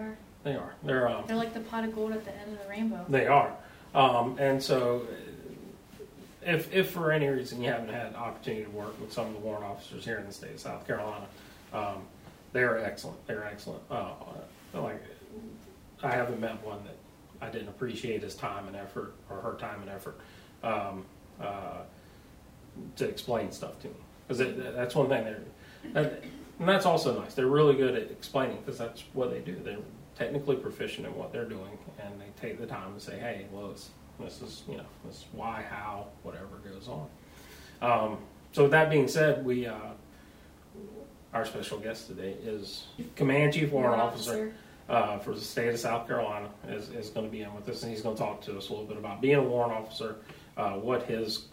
They 0.00 0.06
are. 0.06 0.16
They 0.44 0.54
are. 0.54 0.74
They're 0.82 1.08
um, 1.08 1.24
They're 1.26 1.36
like 1.36 1.54
the 1.54 1.60
pot 1.60 1.84
of 1.84 1.94
gold 1.94 2.12
at 2.12 2.24
the 2.24 2.34
end 2.34 2.52
of 2.52 2.62
the 2.62 2.68
rainbow. 2.68 3.04
they 3.08 3.26
are. 3.26 3.54
Um, 3.94 4.36
and 4.38 4.62
so, 4.62 5.06
if 6.42 6.72
if 6.72 6.90
for 6.90 7.12
any 7.12 7.28
reason 7.28 7.60
you 7.60 7.70
haven't 7.70 7.92
had 7.92 8.14
opportunity 8.14 8.64
to 8.64 8.70
work 8.70 8.98
with 9.00 9.12
some 9.12 9.26
of 9.26 9.32
the 9.34 9.40
warrant 9.40 9.64
officers 9.64 10.04
here 10.04 10.18
in 10.18 10.26
the 10.26 10.32
state 10.32 10.52
of 10.52 10.60
South 10.60 10.86
Carolina, 10.86 11.26
um, 11.72 12.02
they're 12.52 12.78
excellent. 12.84 13.26
They're 13.26 13.44
excellent. 13.44 13.82
Uh, 13.90 14.12
like 14.74 15.02
I 16.02 16.12
haven't 16.12 16.40
met 16.40 16.64
one 16.64 16.78
that 16.84 16.96
I 17.46 17.50
didn't 17.50 17.68
appreciate 17.68 18.22
his 18.22 18.34
time 18.34 18.66
and 18.68 18.76
effort 18.76 19.14
or 19.28 19.36
her 19.40 19.56
time 19.58 19.80
and 19.82 19.90
effort 19.90 20.18
um, 20.62 21.04
uh, 21.40 21.82
to 22.96 23.08
explain 23.08 23.50
stuff 23.52 23.78
to 23.80 23.88
me 23.88 23.94
because 24.28 24.38
that's 24.74 24.94
one 24.94 25.08
thing 25.08 25.24
they're 25.24 25.42
that, 25.92 26.22
and 26.60 26.68
that's 26.68 26.86
also 26.86 27.18
nice. 27.18 27.34
They're 27.34 27.46
really 27.46 27.74
good 27.74 27.96
at 27.96 28.10
explaining 28.10 28.58
because 28.58 28.78
that's 28.78 29.02
what 29.14 29.30
they 29.30 29.40
do. 29.40 29.58
They're 29.64 29.78
technically 30.14 30.56
proficient 30.56 31.06
in 31.06 31.16
what 31.16 31.32
they're 31.32 31.48
doing, 31.48 31.78
and 31.98 32.20
they 32.20 32.26
take 32.40 32.60
the 32.60 32.66
time 32.66 32.94
to 32.94 33.00
say, 33.00 33.18
"Hey, 33.18 33.46
well, 33.50 33.70
this, 33.70 33.90
this 34.20 34.42
is 34.42 34.62
you 34.68 34.76
know 34.76 34.86
this 35.04 35.16
is 35.16 35.24
why, 35.32 35.64
how, 35.68 36.08
whatever 36.22 36.60
goes 36.62 36.88
on." 36.88 37.08
Um, 37.82 38.18
so 38.52 38.62
with 38.64 38.72
that 38.72 38.90
being 38.90 39.08
said, 39.08 39.44
we 39.44 39.66
uh, 39.66 39.74
our 41.32 41.46
special 41.46 41.78
guest 41.78 42.08
today 42.08 42.36
is 42.42 42.88
Command 43.16 43.54
Chief 43.54 43.72
Warrant 43.72 43.96
Warrant 43.96 44.12
Officer 44.12 44.52
uh, 44.90 45.18
for 45.18 45.34
the 45.34 45.40
state 45.40 45.68
of 45.68 45.78
South 45.78 46.06
Carolina 46.06 46.50
is, 46.68 46.90
is 46.90 47.08
going 47.08 47.24
to 47.24 47.32
be 47.32 47.42
in 47.42 47.54
with 47.54 47.68
us, 47.68 47.82
and 47.82 47.90
he's 47.90 48.02
going 48.02 48.16
to 48.16 48.22
talk 48.22 48.42
to 48.42 48.58
us 48.58 48.68
a 48.68 48.72
little 48.72 48.86
bit 48.86 48.98
about 48.98 49.22
being 49.22 49.36
a 49.36 49.42
warrant 49.42 49.72
officer, 49.72 50.16
uh, 50.56 50.72
what 50.72 51.04
his 51.04 51.46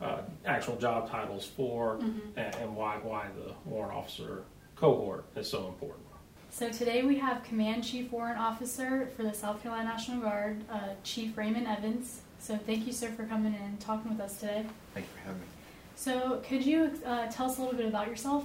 uh, 0.00 0.18
actual 0.46 0.76
job 0.76 1.10
titles 1.10 1.46
for, 1.46 1.98
and, 2.36 2.54
and 2.56 2.76
why 2.76 2.96
why 3.02 3.26
the 3.36 3.52
warrant 3.64 3.94
officer 3.94 4.44
cohort 4.76 5.24
is 5.36 5.48
so 5.48 5.66
important. 5.68 6.06
So 6.52 6.68
today 6.68 7.04
we 7.04 7.16
have 7.18 7.44
Command 7.44 7.84
Chief 7.84 8.10
Warrant 8.10 8.38
Officer 8.38 9.08
for 9.16 9.22
the 9.22 9.32
South 9.32 9.62
Carolina 9.62 9.84
National 9.88 10.20
Guard, 10.20 10.64
uh, 10.68 10.80
Chief 11.04 11.38
Raymond 11.38 11.68
Evans. 11.68 12.22
So 12.40 12.56
thank 12.56 12.86
you, 12.88 12.92
sir, 12.92 13.08
for 13.12 13.24
coming 13.24 13.54
in 13.54 13.60
and 13.60 13.78
talking 13.78 14.10
with 14.10 14.20
us 14.20 14.40
today. 14.40 14.64
Thank 14.92 15.06
you 15.06 15.12
for 15.12 15.20
having 15.20 15.40
me. 15.40 15.46
So 15.94 16.42
could 16.48 16.66
you 16.66 16.90
uh, 17.06 17.28
tell 17.30 17.48
us 17.48 17.58
a 17.58 17.62
little 17.62 17.76
bit 17.76 17.86
about 17.86 18.08
yourself? 18.08 18.44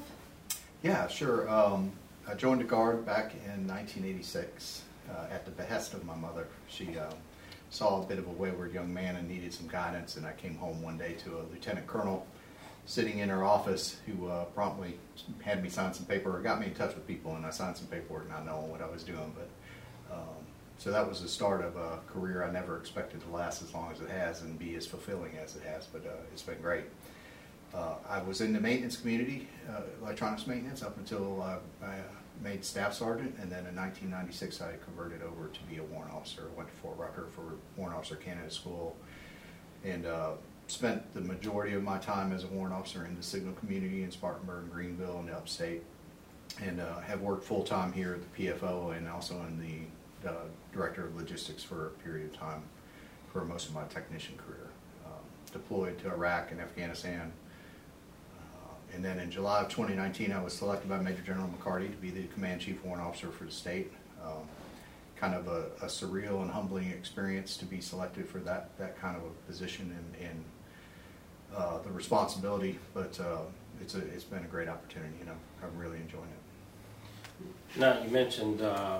Yeah, 0.83 1.07
sure. 1.07 1.50
Um, 1.50 1.91
I 2.29 2.35
joined 2.35 2.62
the 2.62 2.65
Guard 2.65 3.05
back 3.07 3.33
in 3.33 3.67
1986 3.67 4.83
uh, 5.09 5.33
at 5.33 5.45
the 5.45 5.51
behest 5.51 5.95
of 5.95 6.05
my 6.05 6.15
mother. 6.15 6.47
She 6.67 6.97
um, 7.00 7.13
saw 7.69 8.01
a 8.01 8.05
bit 8.05 8.19
of 8.19 8.27
a 8.27 8.31
wayward 8.31 8.74
young 8.74 8.93
man 8.93 9.15
and 9.15 9.27
needed 9.27 9.53
some 9.53 9.67
guidance, 9.67 10.17
and 10.17 10.25
I 10.25 10.34
came 10.34 10.55
home 10.55 10.81
one 10.81 10.98
day 10.98 11.13
to 11.24 11.38
a 11.38 11.41
lieutenant 11.51 11.88
colonel 11.88 12.25
sitting 12.86 13.19
in 13.19 13.29
her 13.29 13.43
office 13.43 13.98
who 14.05 14.27
uh, 14.27 14.45
promptly 14.45 14.98
had 15.41 15.63
me 15.63 15.69
sign 15.69 15.93
some 15.93 16.05
paper 16.05 16.36
or 16.38 16.41
got 16.41 16.60
me 16.60 16.67
in 16.67 16.74
touch 16.74 16.93
with 16.93 17.07
people, 17.07 17.36
and 17.36 17.45
I 17.45 17.50
signed 17.50 17.77
some 17.77 17.88
paperwork 17.88 18.29
not 18.29 18.45
knowing 18.45 18.69
what 18.69 18.81
I 18.81 18.88
was 18.88 19.03
doing. 19.03 19.34
But 19.36 20.15
um, 20.15 20.45
so 20.77 20.91
that 20.91 21.07
was 21.07 21.22
the 21.22 21.27
start 21.27 21.63
of 21.63 21.75
a 21.75 22.00
career 22.07 22.43
I 22.43 22.51
never 22.51 22.77
expected 22.77 23.22
to 23.22 23.29
last 23.29 23.63
as 23.63 23.74
long 23.74 23.91
as 23.91 24.01
it 24.01 24.10
has 24.10 24.41
and 24.41 24.57
be 24.60 24.75
as 24.75 24.86
fulfilling 24.86 25.38
as 25.38 25.55
it 25.55 25.63
has. 25.63 25.88
But 25.88 26.05
uh, 26.05 26.12
it's 26.31 26.43
been 26.43 26.62
great. 26.62 26.86
Uh, 27.74 27.95
I 28.07 28.22
was 28.22 28.41
in 28.41 28.53
the 28.53 28.62
maintenance 28.62 28.98
community, 28.98 29.48
uh, 29.69 29.81
electronics 30.01 30.48
maintenance, 30.48 30.84
up 30.84 30.98
until 30.98 31.41
uh, 31.41 31.57
I 31.84 32.00
made 32.42 32.63
staff 32.63 32.94
sergeant, 32.94 33.36
and 33.39 33.51
then 33.51 33.65
in 33.65 33.75
1996 33.75 34.62
I 34.62 34.74
converted 34.84 35.22
over 35.22 35.48
to 35.48 35.60
be 35.70 35.77
a 35.77 35.84
warrant 35.84 36.13
officer. 36.13 36.44
Went 36.56 36.70
to 36.70 36.75
Fort 36.75 36.98
Rucker 36.98 37.27
for 37.36 37.56
warrant 37.77 37.98
officer 37.98 38.15
candidate 38.15 38.54
school, 38.54 38.96
and 39.84 40.06
uh, 40.06 40.32
spent 40.68 41.13
the 41.13 41.22
majority 41.22 41.74
of 41.74 41.84
my 41.84 41.98
time 41.98 42.32
as 42.32 42.44
a 42.44 42.48
warrant 42.48 42.74
officer 42.74 43.06
in 43.06 43.15
the 43.15 43.24
signal 43.24 43.54
community 43.54 44.04
in 44.04 44.12
Spartanburg, 44.12 44.63
and 44.63 44.72
Greenville, 44.72 45.20
and 45.20 45.30
upstate, 45.30 45.84
and 46.62 46.80
uh, 46.80 47.00
have 47.01 47.22
worked 47.22 47.44
full 47.44 47.63
time 47.63 47.92
here 47.92 48.13
at 48.13 48.34
the 48.34 48.48
PFO 48.48 48.96
and 48.96 49.08
also 49.08 49.36
in 49.48 49.60
the 49.60 50.30
uh, 50.30 50.46
director 50.74 51.06
of 51.06 51.15
logistics 51.15 51.63
for 51.63 51.88
a 51.88 51.89
period 51.89 52.34
of 52.34 52.38
time 52.38 52.63
for 53.32 53.46
most 53.46 53.68
of 53.68 53.75
my 53.75 53.84
technician 53.89 54.36
career. 54.38 54.70
Um, 55.06 55.22
deployed 55.51 55.98
to 56.00 56.12
Iraq 56.12 56.51
and 56.51 56.62
Afghanistan. 56.62 57.32
And 58.94 59.04
then 59.04 59.20
in 59.20 59.30
July 59.30 59.62
of 59.62 59.70
2019, 59.70 60.32
I 60.32 60.42
was 60.42 60.54
selected 60.54 60.89
by 60.89 61.00
Major 61.00 61.22
General 61.22 61.50
McCarty 61.50 61.89
to 61.89 61.98
be 61.98 62.10
the 62.10 62.24
Command 62.27 62.62
Chief 62.62 62.84
Warrant 62.84 63.06
Officer 63.06 63.30
for 63.30 63.44
the 63.44 63.51
state. 63.51 63.92
Um, 64.24 64.48
kind 65.15 65.34
of 65.34 65.48
a, 65.48 65.68
a 65.82 65.88
surreal 65.88 66.42
and 66.42 66.51
humbling 66.51 66.89
experience 66.89 67.58
to 67.58 67.65
be 67.65 67.80
selected 67.80 68.27
for 68.27 68.39
that, 68.39 68.77
that 68.77 69.00
kind 69.00 69.15
of 69.15 69.24
a 69.24 69.48
position 69.48 69.96
and, 69.98 70.30
and 70.30 70.44
uh, 71.56 71.80
the 71.80 71.92
responsibility. 71.92 72.77
But 72.94 73.20
uh, 73.20 73.39
it's 73.82 73.96
a, 73.96 74.00
it's 74.00 74.24
been 74.24 74.44
a 74.44 74.48
great 74.48 74.68
opportunity. 74.68 75.13
You 75.20 75.25
know, 75.25 75.36
I'm 75.63 75.77
really 75.77 75.98
enjoying 75.98 76.24
it. 76.24 77.80
Now, 77.80 78.01
you 78.01 78.10
mentioned, 78.10 78.62
uh, 78.62 79.00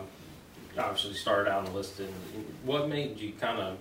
obviously 0.78 1.14
started 1.14 1.50
out 1.50 1.68
enlisted. 1.68 2.10
What 2.64 2.90
made 2.90 3.18
you 3.18 3.34
kind 3.34 3.60
of 3.60 3.78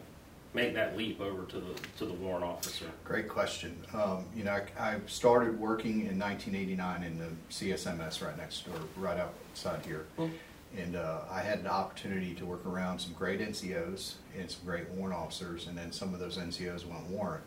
make 0.54 0.73
that 0.75 0.96
leap 0.96 1.20
over 1.20 1.44
to 1.44 1.61
the, 1.61 1.75
to 1.99 2.06
the 2.06 2.12
warrant 2.14 2.44
officer? 2.44 2.87
Great 3.04 3.28
question. 3.28 3.76
Um, 3.92 4.25
you 4.34 4.44
know, 4.44 4.52
I, 4.52 4.92
I 4.92 5.00
started 5.06 5.58
working 5.58 6.06
in 6.06 6.18
1989 6.18 7.02
in 7.02 7.18
the 7.18 7.28
CSMS 7.50 8.25
right 8.25 8.37
next 8.37 8.64
door, 8.64 8.76
right 8.96 9.18
outside 9.18 9.84
here. 9.84 10.06
Hmm. 10.16 10.28
And 10.76 10.96
uh, 10.96 11.20
I 11.30 11.40
had 11.40 11.61
an 11.61 11.66
opportunity 11.66 12.34
to 12.34 12.46
work 12.46 12.64
around 12.66 12.99
some 12.99 13.12
great 13.12 13.40
NCOs 13.40 14.14
and 14.37 14.50
some 14.50 14.64
great 14.64 14.88
warrant 14.90 15.16
officers, 15.16 15.66
and 15.66 15.76
then 15.76 15.92
some 15.92 16.14
of 16.14 16.20
those 16.20 16.37
NCOs 16.37 16.87
went 16.87 17.06
warrant. 17.06 17.44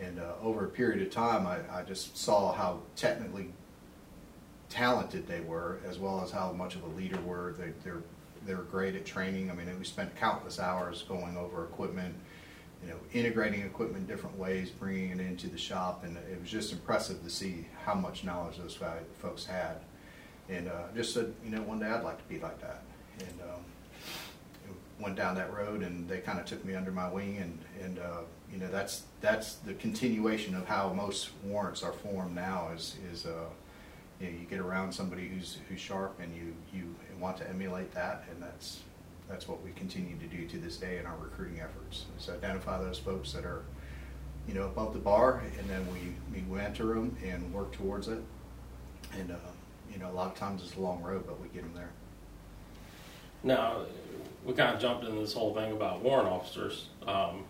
And 0.00 0.18
uh, 0.18 0.32
over 0.42 0.64
a 0.64 0.68
period 0.68 1.04
of 1.06 1.12
time, 1.12 1.46
I, 1.46 1.58
I 1.72 1.82
just 1.82 2.16
saw 2.16 2.52
how 2.52 2.80
technically 2.96 3.52
talented 4.68 5.26
they 5.26 5.40
were, 5.40 5.78
as 5.88 5.98
well 5.98 6.20
as 6.22 6.30
how 6.30 6.52
much 6.52 6.74
of 6.74 6.82
a 6.82 6.88
leader 6.88 7.20
were. 7.20 7.54
They, 7.58 7.72
they're 7.84 8.02
they 8.46 8.54
were 8.54 8.62
great 8.62 8.94
at 8.94 9.04
training. 9.04 9.50
I 9.50 9.54
mean, 9.54 9.66
we 9.78 9.84
spent 9.84 10.14
countless 10.16 10.58
hours 10.58 11.04
going 11.08 11.36
over 11.36 11.64
equipment, 11.64 12.14
you 12.82 12.90
know, 12.90 12.96
integrating 13.12 13.62
equipment 13.62 14.06
different 14.06 14.38
ways, 14.38 14.70
bringing 14.70 15.10
it 15.10 15.20
into 15.20 15.48
the 15.48 15.58
shop, 15.58 16.04
and 16.04 16.16
it 16.16 16.40
was 16.40 16.50
just 16.50 16.72
impressive 16.72 17.22
to 17.24 17.30
see 17.30 17.66
how 17.84 17.94
much 17.94 18.24
knowledge 18.24 18.58
those 18.58 18.78
folks 19.18 19.46
had. 19.46 19.76
And 20.48 20.68
uh, 20.68 20.84
just 20.94 21.12
said, 21.12 21.34
you 21.44 21.50
know, 21.50 21.62
one 21.62 21.78
day 21.78 21.86
I'd 21.86 22.04
like 22.04 22.18
to 22.18 22.28
be 22.28 22.38
like 22.38 22.60
that. 22.60 22.82
And 23.20 23.40
um, 23.42 23.60
went 25.00 25.16
down 25.16 25.34
that 25.36 25.52
road, 25.52 25.82
and 25.82 26.08
they 26.08 26.18
kind 26.18 26.38
of 26.38 26.46
took 26.46 26.64
me 26.64 26.74
under 26.74 26.90
my 26.90 27.08
wing, 27.08 27.38
and 27.38 27.58
and 27.82 27.98
uh, 27.98 28.20
you 28.52 28.58
know, 28.58 28.68
that's 28.70 29.02
that's 29.20 29.54
the 29.54 29.74
continuation 29.74 30.54
of 30.54 30.66
how 30.66 30.92
most 30.92 31.30
warrants 31.44 31.82
are 31.82 31.92
formed 31.92 32.34
now. 32.34 32.70
Is 32.74 32.96
is 33.12 33.26
uh, 33.26 33.46
you, 34.20 34.26
know, 34.26 34.32
you 34.32 34.46
get 34.46 34.60
around 34.60 34.92
somebody 34.92 35.28
who's 35.28 35.58
who's 35.68 35.80
sharp, 35.80 36.18
and 36.20 36.34
you 36.34 36.54
you 36.72 36.94
want 37.20 37.36
to 37.38 37.48
emulate 37.48 37.92
that, 37.94 38.24
and 38.30 38.42
that's 38.42 38.80
that's 39.28 39.46
what 39.46 39.62
we 39.62 39.70
continue 39.72 40.16
to 40.16 40.26
do 40.26 40.46
to 40.48 40.58
this 40.58 40.76
day 40.76 40.98
in 40.98 41.06
our 41.06 41.16
recruiting 41.16 41.60
efforts. 41.60 42.06
Is 42.18 42.28
identify 42.28 42.82
those 42.82 42.98
folks 42.98 43.32
that 43.32 43.44
are, 43.44 43.64
you 44.46 44.54
know, 44.54 44.64
above 44.64 44.92
the 44.92 44.98
bar, 44.98 45.42
and 45.58 45.68
then 45.68 45.86
we 45.92 46.42
we 46.50 46.60
enter 46.60 46.94
them 46.94 47.16
and 47.24 47.52
work 47.52 47.72
towards 47.72 48.08
it. 48.08 48.22
And 49.18 49.30
uh, 49.30 49.36
you 49.92 49.98
know, 49.98 50.10
a 50.10 50.12
lot 50.12 50.32
of 50.32 50.38
times 50.38 50.62
it's 50.62 50.76
a 50.76 50.80
long 50.80 51.02
road, 51.02 51.24
but 51.26 51.40
we 51.40 51.48
get 51.48 51.62
them 51.62 51.72
there. 51.74 51.90
Now, 53.44 53.82
we 54.44 54.52
kind 54.54 54.74
of 54.74 54.80
jumped 54.80 55.04
into 55.04 55.20
this 55.20 55.32
whole 55.32 55.54
thing 55.54 55.72
about 55.72 56.02
warrant 56.02 56.28
officers, 56.28 56.88
um, 57.06 57.44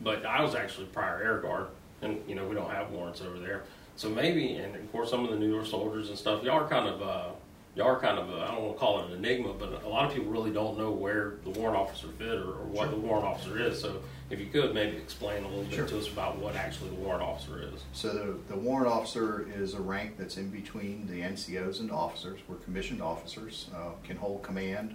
but 0.00 0.24
I 0.24 0.42
was 0.42 0.54
actually 0.54 0.86
prior 0.86 1.20
air 1.22 1.38
guard, 1.38 1.68
and 2.02 2.22
you 2.28 2.34
know 2.34 2.46
we 2.46 2.54
don't 2.54 2.70
have 2.70 2.90
warrants 2.90 3.20
over 3.20 3.38
there. 3.38 3.64
So 3.96 4.08
maybe, 4.08 4.56
and 4.56 4.74
of 4.74 4.92
course, 4.92 5.10
some 5.10 5.24
of 5.24 5.30
the 5.30 5.38
newer 5.38 5.64
soldiers 5.64 6.08
and 6.08 6.18
stuff, 6.18 6.42
y'all 6.42 6.64
are 6.64 6.68
kind 6.68 6.88
of 6.88 7.02
uh, 7.02 7.28
you 7.74 7.82
are 7.82 7.98
kind 7.98 8.18
of 8.18 8.28
I 8.30 8.48
don't 8.48 8.62
want 8.62 8.74
to 8.74 8.78
call 8.78 9.00
it 9.00 9.10
an 9.10 9.12
enigma, 9.12 9.54
but 9.54 9.82
a 9.82 9.88
lot 9.88 10.06
of 10.06 10.14
people 10.14 10.30
really 10.30 10.50
don't 10.50 10.78
know 10.78 10.90
where 10.90 11.34
the 11.44 11.50
warrant 11.50 11.76
officer 11.76 12.08
fit 12.18 12.28
or, 12.28 12.50
or 12.50 12.64
what 12.64 12.88
sure. 12.88 12.90
the 12.90 12.96
warrant 12.96 13.24
officer 13.24 13.58
is. 13.58 13.80
So 13.80 14.02
if 14.28 14.40
you 14.40 14.46
could 14.46 14.74
maybe 14.74 14.96
explain 14.96 15.44
a 15.44 15.48
little 15.48 15.64
bit 15.64 15.88
to 15.88 15.98
us 15.98 16.08
about 16.08 16.38
what 16.38 16.54
actually 16.54 16.90
the 16.90 16.96
warrant 16.96 17.22
officer 17.22 17.62
is. 17.62 17.82
So 17.92 18.12
the, 18.12 18.54
the 18.54 18.58
warrant 18.58 18.88
officer 18.88 19.46
is 19.54 19.74
a 19.74 19.80
rank 19.80 20.18
that's 20.18 20.36
in 20.36 20.50
between 20.50 21.06
the 21.06 21.20
NCOs 21.20 21.80
and 21.80 21.90
officers. 21.90 22.40
We're 22.48 22.56
commissioned 22.56 23.02
officers, 23.02 23.68
uh, 23.74 23.90
can 24.04 24.16
hold 24.16 24.42
command, 24.42 24.94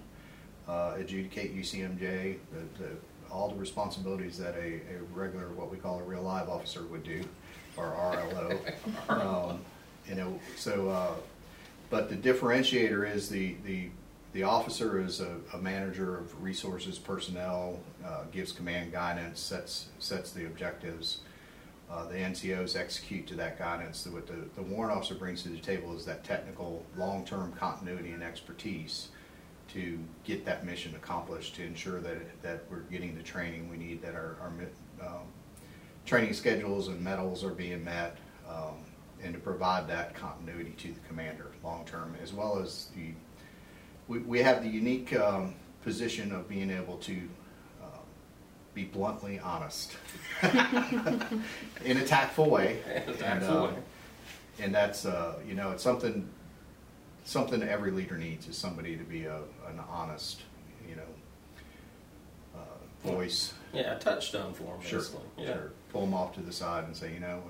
uh, 0.68 0.96
adjudicate 0.98 1.56
UCMJ, 1.56 2.00
the, 2.52 2.84
the, 2.84 2.90
all 3.32 3.50
the 3.50 3.56
responsibilities 3.56 4.38
that 4.38 4.56
a, 4.56 4.82
a, 4.96 5.04
regular, 5.14 5.50
what 5.50 5.72
we 5.72 5.78
call 5.78 6.00
a 6.00 6.04
real 6.04 6.24
live 6.24 6.50
officer 6.50 6.84
would 6.84 7.04
do, 7.04 7.24
or 7.78 7.86
RLO. 7.86 9.10
um, 9.10 9.60
you 10.08 10.16
know, 10.16 10.40
so 10.56 10.90
uh, 10.90 11.14
but 11.90 12.10
the 12.10 12.16
differentiator 12.16 13.10
is 13.10 13.30
the, 13.30 13.56
the, 13.66 13.90
the 14.34 14.44
officer 14.44 15.02
is 15.02 15.22
a, 15.22 15.38
a 15.54 15.58
manager 15.58 16.18
of 16.18 16.42
resources, 16.44 17.00
personnel, 17.00 17.80
uh, 18.06 18.24
gives 18.32 18.52
command 18.52 18.92
guidance, 18.92 19.40
sets, 19.40 19.88
sets 20.00 20.32
the 20.32 20.46
objectives. 20.46 21.20
Uh, 21.90 22.06
the 22.08 22.16
NCOs 22.16 22.76
execute 22.76 23.26
to 23.28 23.36
that 23.36 23.58
guidance. 23.58 24.06
What 24.08 24.28
the, 24.28 24.36
the 24.56 24.62
warrant 24.62 24.98
officer 24.98 25.16
brings 25.16 25.44
to 25.44 25.50
the 25.50 25.60
table 25.60 25.96
is 25.96 26.04
that 26.06 26.26
technical, 26.26 26.86
long-term 26.98 27.54
continuity 27.54 28.12
and 28.12 28.22
expertise 28.22 29.08
to 29.70 29.98
get 30.26 30.46
that 30.46 30.66
mission 30.66 30.94
accomplished, 30.96 31.56
to 31.56 31.64
ensure 31.64 32.02
that, 32.02 32.42
that 32.42 32.64
we're 32.70 32.80
getting 32.92 33.16
the 33.16 33.24
training 33.24 33.70
we 33.70 33.78
need, 33.78 34.02
that 34.02 34.16
our, 34.16 34.36
our 34.42 34.52
um, 35.08 35.24
training 36.08 36.34
schedules 36.34 36.88
and 36.88 37.00
medals 37.02 37.44
are 37.44 37.52
being 37.52 37.84
met, 37.84 38.18
um, 38.50 38.78
and 39.22 39.34
to 39.34 39.40
provide 39.40 39.88
that 39.90 40.16
continuity 40.16 40.74
to 40.78 40.88
the 40.88 41.00
commander 41.08 41.52
long 41.64 41.86
term, 41.86 42.16
as 42.24 42.34
well 42.34 42.58
as 42.58 42.88
the 42.96 43.12
we, 44.08 44.20
we 44.20 44.40
have 44.40 44.64
the 44.64 44.70
unique 44.70 45.16
um, 45.16 45.54
position 45.84 46.32
of 46.32 46.48
being 46.48 46.72
able 46.72 46.96
to 46.98 47.30
uh, 47.84 48.00
be 48.74 48.86
bluntly 48.86 49.38
honest 49.40 49.98
in 51.84 51.98
a 51.98 52.06
tactful 52.06 52.50
way. 52.50 52.80
and, 53.24 53.44
uh, 53.44 53.70
and 54.60 54.74
that's 54.74 55.06
uh, 55.06 55.38
you 55.46 55.54
know 55.54 55.72
it's 55.72 55.84
something 55.84 56.28
something 57.26 57.62
every 57.62 57.92
leader 57.92 58.18
needs 58.18 58.48
is 58.48 58.58
somebody 58.58 58.96
to 58.96 59.04
be 59.04 59.26
a, 59.26 59.40
an 59.68 59.82
honest 59.90 60.44
voice. 63.28 63.54
Yeah, 63.74 63.96
a 63.96 64.00
touchstone 64.00 64.54
for 64.54 64.64
them. 64.64 64.82
Sure. 64.82 65.02
Yeah. 65.38 65.46
Sure. 65.46 65.72
Pull 65.92 66.02
them 66.02 66.14
off 66.14 66.34
to 66.36 66.42
the 66.42 66.54
side 66.54 66.86
and 66.86 66.96
say, 66.96 67.14
you 67.14 67.20
know, 67.20 67.44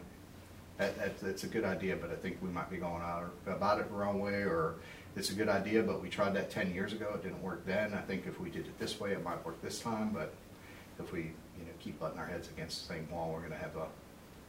that, 0.78 0.98
that, 0.98 1.20
that's 1.20 1.44
a 1.44 1.48
good 1.48 1.64
idea, 1.64 1.96
but 1.96 2.12
I 2.12 2.16
think 2.16 2.38
we 2.42 2.50
might 2.50 2.70
be 2.70 2.78
going 2.78 3.02
out 3.02 3.32
about 3.48 3.80
it 3.80 3.90
the 3.90 3.96
wrong 3.96 4.20
way, 4.20 4.44
or 4.44 4.76
it's 5.16 5.32
a 5.32 5.34
good 5.34 5.50
idea, 5.50 5.82
but 5.82 6.02
we 6.02 6.10
tried 6.10 6.34
that 6.36 6.52
10 6.52 6.74
years 6.74 6.94
ago, 6.94 7.12
it 7.16 7.24
didn't 7.24 7.42
work 7.42 7.66
then. 7.66 7.94
I 7.94 8.02
think 8.02 8.28
if 8.28 8.40
we 8.40 8.50
did 8.50 8.66
it 8.66 8.78
this 8.80 9.00
way, 9.00 9.12
it 9.12 9.24
might 9.24 9.44
work 9.46 9.62
this 9.62 9.80
time, 9.80 10.12
but 10.14 10.34
if 11.00 11.12
we 11.12 11.22
you 11.22 11.66
know 11.66 11.72
keep 11.80 12.00
butting 12.00 12.20
our 12.20 12.26
heads 12.26 12.50
against 12.50 12.88
the 12.88 12.94
same 12.94 13.10
wall, 13.12 13.32
we're 13.32 13.40
going 13.40 13.52
to 13.52 13.58
have 13.58 13.76
a 13.76 13.88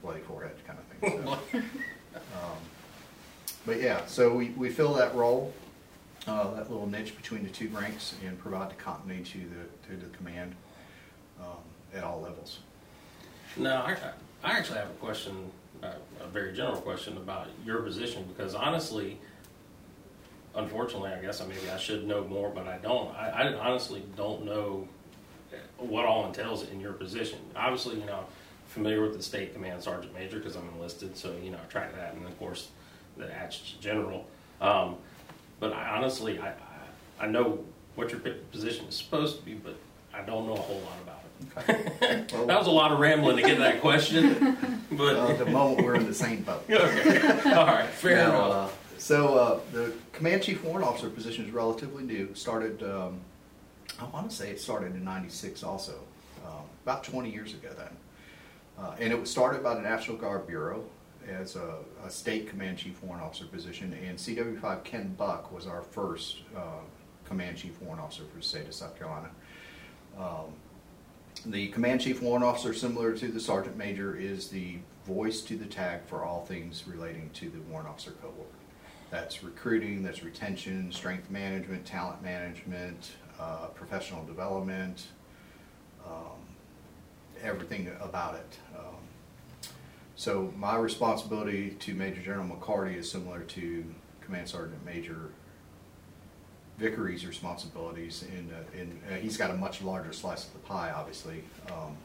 bloody 0.02 0.20
forehead 0.20 0.56
kind 0.66 0.78
of 0.78 0.85
thing. 1.11 1.40
So, 1.52 1.58
um, 2.14 2.58
but 3.64 3.80
yeah, 3.80 4.04
so 4.06 4.35
we, 4.35 4.50
we 4.50 4.68
fill 4.70 4.94
that 4.94 5.14
role, 5.14 5.52
uh, 6.26 6.54
that 6.54 6.70
little 6.70 6.87
niche 6.87 7.16
between 7.16 7.42
the 7.42 7.50
two 7.50 7.68
ranks, 7.68 8.14
and 8.25 8.38
provide 8.38 8.70
the 8.70 8.75
continuity 8.75 9.40
to 9.40 9.47
the 9.49 9.97
to 9.97 10.04
the 10.04 10.16
command 10.16 10.54
um, 11.40 11.59
at 11.95 12.04
all 12.04 12.21
levels. 12.21 12.59
Now, 13.57 13.83
I, 13.83 13.97
I 14.45 14.59
actually 14.59 14.78
have 14.78 14.90
a 14.90 14.95
question 14.95 15.50
a, 15.83 16.26
very 16.33 16.52
general 16.52 16.80
question 16.80 17.16
about 17.16 17.49
your 17.64 17.83
position 17.83 18.25
because 18.28 18.54
honestly, 18.54 19.18
unfortunately, 20.54 21.11
I 21.11 21.21
guess 21.21 21.40
I 21.40 21.47
maybe 21.47 21.71
I 21.73 21.78
should 21.78 22.07
know 22.07 22.25
more, 22.25 22.50
but 22.50 22.66
I 22.66 22.78
don't. 22.78 23.14
I, 23.14 23.28
I 23.28 23.54
honestly 23.54 24.02
don't 24.16 24.45
know 24.45 24.88
what 25.78 26.04
all 26.04 26.26
entails 26.26 26.68
in 26.68 26.80
your 26.80 26.92
position. 26.92 27.38
Obviously, 27.57 27.99
you 28.00 28.07
know, 28.07 28.25
familiar 28.66 29.02
with 29.02 29.16
the 29.16 29.23
state 29.23 29.54
command 29.54 29.83
sergeant 29.83 30.12
major 30.14 30.38
because 30.38 30.57
I'm 30.57 30.68
enlisted, 30.75 31.16
so 31.16 31.35
you 31.42 31.50
know 31.50 31.59
I 31.62 31.71
track 31.71 31.95
that, 31.95 32.14
and 32.14 32.26
of 32.26 32.38
course 32.38 32.68
the 33.16 33.33
adjutant 33.33 33.80
general. 33.80 34.26
Um, 34.61 34.97
but 35.61 35.73
I, 35.73 35.97
honestly, 35.97 36.38
I, 36.38 36.52
I, 37.21 37.26
know 37.26 37.64
what 37.97 38.11
your 38.11 38.21
position 38.52 38.87
is 38.87 38.97
supposed 38.97 39.38
to 39.38 39.45
be, 39.45 39.54
but 39.54 39.76
I 40.14 40.23
don't 40.23 40.47
know 40.47 40.54
a 40.54 40.61
whole 40.61 40.80
lot 40.80 40.99
about. 41.02 41.18
Okay. 41.57 42.25
Well, 42.33 42.47
that 42.47 42.59
was 42.59 42.66
a 42.66 42.73
lot 42.73 42.92
of 42.92 42.99
rambling 42.99 43.37
to 43.37 43.42
get 43.42 43.59
that 43.59 43.80
question, 43.80 44.57
but 44.92 45.16
at 45.16 45.38
the 45.38 45.47
moment 45.47 45.85
we're 45.85 45.95
in 45.95 46.07
the 46.07 46.14
same 46.14 46.42
boat. 46.42 46.64
okay, 46.71 47.52
all 47.52 47.66
right, 47.66 47.88
fair 47.88 48.16
now, 48.16 48.47
enough. 48.47 48.73
Uh, 48.73 48.99
so 48.99 49.35
uh, 49.35 49.61
the 49.73 49.92
command 50.12 50.42
chief 50.42 50.62
warrant 50.64 50.87
officer 50.87 51.09
position 51.11 51.45
is 51.45 51.50
relatively 51.50 52.04
new. 52.04 52.35
Started, 52.35 52.83
um, 52.83 53.21
I 54.00 54.04
want 54.07 54.30
to 54.30 54.37
say 54.37 54.50
it 54.50 54.61
started 54.61 54.95
in 54.95 55.04
'96, 55.04 55.62
also 55.62 55.95
um, 56.47 56.64
about 56.85 57.04
20 57.04 57.30
years 57.30 57.54
ago 57.54 57.68
then, 57.76 57.97
uh, 58.78 58.95
and 59.00 59.12
it 59.12 59.18
was 59.18 59.30
started 59.30 59.62
by 59.62 59.75
the 59.75 59.83
National 59.83 60.16
Guard 60.16 60.47
Bureau 60.47 60.85
as 61.28 61.57
a, 61.57 61.76
a, 62.04 62.11
state 62.11 62.49
command 62.49 62.78
chief 62.78 63.02
warrant 63.02 63.23
officer 63.23 63.45
position, 63.47 63.92
and 64.07 64.18
CW5 64.18 64.85
Ken 64.85 65.14
Buck 65.18 65.52
was 65.52 65.66
our 65.66 65.83
first 65.83 66.38
uh, 66.57 66.80
command 67.26 67.57
chief 67.59 67.80
warrant 67.83 68.02
officer 68.02 68.23
for 68.33 68.38
the 68.38 68.42
state 68.42 68.66
of 68.66 68.75
South 68.75 68.99
Carolina. 68.99 69.28
Um, 70.18 70.54
the 71.47 71.68
command 71.68 72.00
chief 72.00 72.23
warrant 72.23 72.45
officer, 72.45 72.75
similar 72.75 73.14
to 73.14 73.28
the 73.28 73.40
sergeant 73.40 73.76
major, 73.76 74.16
is 74.16 74.49
the 74.49 74.78
voice 75.07 75.40
to 75.42 75.57
the 75.57 75.66
tag 75.66 76.00
for 76.07 76.25
all 76.25 76.45
things 76.45 76.85
relating 76.87 77.30
to 77.30 77.49
the 77.49 77.61
warrant 77.61 77.88
officer 77.88 78.12
cohort. 78.23 78.49
That's 79.11 79.42
recruiting, 79.42 80.02
that's 80.02 80.23
retention, 80.23 80.92
strength 80.92 81.30
management, 81.30 81.87
talent 81.87 82.23
management, 82.23 83.12
uh, 83.40 83.68
professional 83.68 84.25
development, 84.25 85.07
um, 86.04 86.38
everything 87.42 87.90
about 88.00 88.35
it. 88.35 88.59
Um, 88.76 88.97
so 90.16 90.52
my 90.57 90.76
responsibility 90.76 91.71
to 91.71 91.95
Major 91.95 92.21
General 92.21 92.49
McCarty 92.49 92.97
is 92.97 93.11
similar 93.11 93.40
to 93.40 93.85
Command 94.21 94.49
Sergeant 94.49 94.85
Major 94.85 95.30
Vickery's 96.78 97.26
responsibilities. 97.26 98.25
In, 98.32 98.50
uh, 98.52 98.80
in 98.80 99.00
uh, 99.11 99.16
he's 99.16 99.37
got 99.37 99.50
a 99.50 99.54
much 99.54 99.82
larger 99.82 100.12
slice 100.12 100.47
of 100.47 100.52
the 100.52 100.61
pie, 100.61 100.92
obviously. 100.94 101.42
Um, 101.68 101.97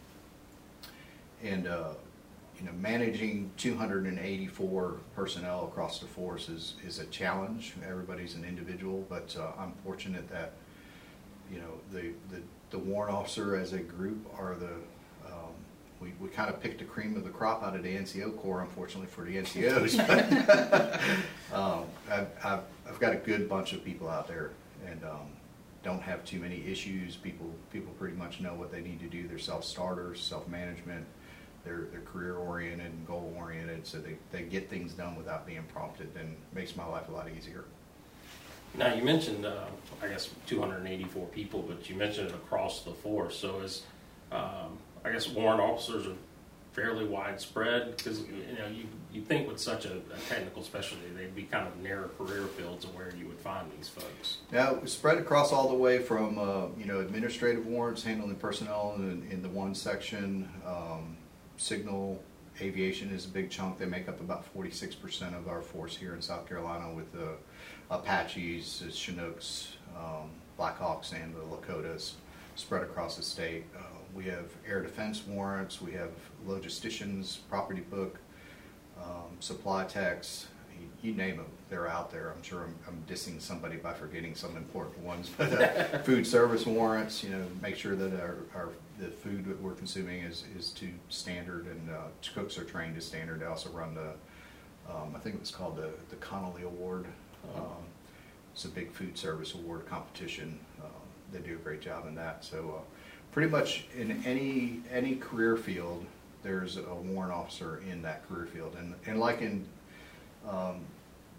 and 1.44 1.68
uh, 1.68 1.90
you 2.60 2.66
know, 2.66 2.72
managing 2.74 3.52
284 3.58 4.96
personnel 5.16 5.66
across 5.66 6.00
the 6.00 6.08
force 6.08 6.50
is, 6.50 6.76
is 6.86 7.00
a 7.00 7.06
challenge. 7.06 7.74
Everybody's 7.88 8.36
an 8.36 8.46
individual, 8.46 9.06
but 9.10 9.36
uh, 9.40 9.52
I'm 9.60 9.74
fortunate 9.84 10.30
that 10.30 10.54
you 11.52 11.60
know 11.60 11.74
the, 11.92 12.14
the 12.34 12.42
the 12.72 12.80
warrant 12.80 13.16
officer 13.16 13.56
as 13.56 13.74
a 13.74 13.80
group 13.80 14.26
are 14.38 14.56
the 14.56 14.72
we, 16.04 16.14
we 16.20 16.30
kind 16.30 16.50
of 16.50 16.62
picked 16.62 16.80
the 16.80 16.86
cream 16.86 17.16
of 17.16 17.24
the 17.24 17.30
crop 17.30 17.64
out 17.64 17.76
of 17.76 17.84
the 17.84 17.96
NCO 17.96 18.38
Corps, 18.38 18.62
unfortunately 18.62 19.08
for 19.08 19.24
the 19.24 19.38
NCOs. 19.38 19.98
but, 21.52 21.58
um, 21.58 21.86
I've, 22.12 22.28
I've, 22.44 22.64
I've 22.88 23.00
got 23.00 23.14
a 23.14 23.18
good 23.18 23.48
bunch 23.48 23.74
of 23.74 23.84
people 23.84 24.10
out 24.10 24.28
there 24.28 24.52
and 24.86 25.04
um, 25.06 25.28
don't 25.84 26.02
have 26.02 26.26
too 26.26 26.40
many 26.40 26.66
issues. 26.68 27.16
People 27.16 27.50
people 27.72 27.94
pretty 27.94 28.18
much 28.18 28.42
know 28.42 28.54
what 28.54 28.72
they 28.72 28.82
need 28.82 29.00
to 29.00 29.08
do. 29.08 29.28
They're 29.28 29.40
self-starters, 29.40 30.22
self-management. 30.22 31.06
They're, 31.64 31.88
they're 31.92 32.02
career 32.02 32.36
oriented 32.36 32.88
and 32.88 33.08
goal 33.08 33.34
oriented, 33.38 33.88
so 33.88 33.98
they, 33.98 34.18
they 34.34 34.42
get 34.42 34.70
things 34.70 34.92
done 34.92 35.16
without 35.16 35.48
being 35.48 35.64
prompted 35.74 36.10
and 36.20 36.36
makes 36.54 36.76
my 36.76 36.86
life 36.86 37.08
a 37.08 37.14
lot 37.14 37.30
easier. 37.38 37.64
Now, 38.76 38.94
you 38.94 39.02
mentioned, 39.02 39.46
uh, 39.46 39.68
I 40.02 40.10
guess, 40.10 40.30
284 40.48 41.28
people, 41.28 41.62
but 41.62 41.90
you 41.90 41.96
mentioned 41.96 42.32
it 42.32 42.36
across 42.36 42.82
the 42.82 42.92
force. 42.92 43.38
So, 43.38 43.62
is 43.62 43.84
um, 44.30 44.78
I 45.06 45.12
guess 45.12 45.28
warrant 45.28 45.62
officers 45.62 46.08
are 46.08 46.16
fairly 46.74 47.06
widespread 47.06 47.96
because 47.96 48.22
you 48.22 48.58
know 48.58 48.68
you 48.68 48.86
you 49.12 49.22
think 49.22 49.48
with 49.48 49.60
such 49.60 49.86
a, 49.86 49.94
a, 49.94 50.20
technical 50.28 50.64
specialty 50.64 51.04
they'd 51.16 51.36
be 51.36 51.44
kind 51.44 51.68
of 51.68 51.78
narrow 51.78 52.08
career 52.18 52.48
fields 52.48 52.84
of 52.84 52.96
where 52.96 53.14
you 53.16 53.28
would 53.28 53.40
find 53.40 53.70
these 53.78 53.88
folks. 53.88 54.40
Now, 54.52 54.84
spread 54.86 55.20
across 55.20 55.52
all 55.52 55.70
the 55.70 55.76
way 55.76 56.00
from 56.00 56.40
uh, 56.40 56.68
you 56.78 56.86
know 56.86 57.00
administrative 57.00 57.66
warrants 57.66 58.04
handling 58.04 58.36
personnel 58.36 58.96
in, 58.98 59.28
in 59.30 59.42
the 59.42 59.50
one 59.50 59.76
section. 59.76 60.50
Um, 60.66 61.18
signal 61.58 62.22
aviation 62.62 63.12
is 63.12 63.26
a 63.26 63.30
big 63.30 63.50
chunk. 63.50 63.78
They 63.78 63.86
make 63.86 64.08
up 64.08 64.20
about 64.20 64.46
46% 64.56 65.38
of 65.38 65.48
our 65.48 65.62
force 65.62 65.96
here 65.96 66.14
in 66.14 66.22
South 66.22 66.48
Carolina 66.48 66.94
with 66.94 67.12
the 67.12 67.36
Apaches, 67.90 68.84
Chinooks, 68.94 69.74
um, 69.98 70.30
Blackhawks, 70.60 71.14
and 71.14 71.36
the 71.36 71.40
Lakotas 71.40 72.14
spread 72.56 72.84
across 72.84 73.18
the 73.18 73.24
state. 73.24 73.66
Uh, 73.76 73.93
we 74.14 74.26
have 74.26 74.46
air 74.68 74.82
defense 74.82 75.26
warrants, 75.26 75.82
we 75.82 75.92
have 75.92 76.12
logisticians, 76.48 77.40
property 77.50 77.82
book, 77.82 78.20
um, 79.02 79.38
supply 79.40 79.86
techs, 79.86 80.48
you, 80.80 80.88
you 81.10 81.16
name 81.16 81.38
them, 81.38 81.46
they're 81.70 81.88
out 81.88 82.12
there. 82.12 82.34
I'm 82.36 82.44
sure 82.44 82.64
I'm, 82.64 82.76
I'm 82.88 83.04
dissing 83.08 83.42
somebody 83.42 83.78
by 83.78 83.94
forgetting 83.94 84.36
some 84.36 84.56
important 84.56 85.00
ones, 85.00 85.30
but 85.38 85.54
uh, 85.54 86.00
food 86.00 86.26
service 86.28 86.66
warrants, 86.66 87.24
you 87.24 87.32
know, 87.32 87.44
make 87.62 87.76
sure 87.76 87.96
that 87.96 88.14
our, 88.20 88.38
our 88.56 88.70
the 89.00 89.08
food 89.08 89.46
that 89.46 89.60
we're 89.62 89.74
consuming 89.74 90.22
is, 90.22 90.44
is 90.58 90.70
to 90.70 90.88
standard 91.10 91.66
and 91.66 91.90
uh, 91.90 92.02
cooks 92.34 92.58
are 92.58 92.64
trained 92.64 92.96
to 92.96 93.02
standard. 93.02 93.40
They 93.40 93.46
also 93.46 93.70
run 93.72 93.96
the, 93.96 94.14
um, 94.90 95.14
I 95.16 95.20
think 95.20 95.36
it 95.36 95.42
was 95.42 95.52
called 95.52 95.78
the, 95.78 95.90
the 96.10 96.16
Connelly 96.18 96.64
Award. 96.64 97.08
Uh-huh. 97.44 97.62
Um, 97.62 97.84
it's 98.54 98.66
a 98.66 98.70
big 98.70 98.92
food 98.92 99.18
service 99.18 99.56
award 99.56 99.88
competition. 99.88 100.60
Um, 100.80 100.92
they 101.32 101.40
do 101.40 101.56
a 101.56 101.58
great 101.58 101.82
job 101.82 102.08
in 102.08 102.14
that. 102.16 102.46
So 102.46 102.76
uh, 102.78 102.82
pretty 103.34 103.50
much 103.50 103.86
in 103.98 104.24
any 104.26 104.82
any 104.92 105.16
career 105.16 105.58
field, 105.58 106.06
there's 106.44 106.78
a 106.78 106.94
warrant 106.94 107.34
officer 107.34 107.82
in 107.90 108.02
that 108.04 108.28
career 108.28 108.46
field. 108.46 108.76
And, 108.78 108.94
and 109.06 109.20
like 109.20 109.42
in 109.42 109.66
um, 110.48 110.82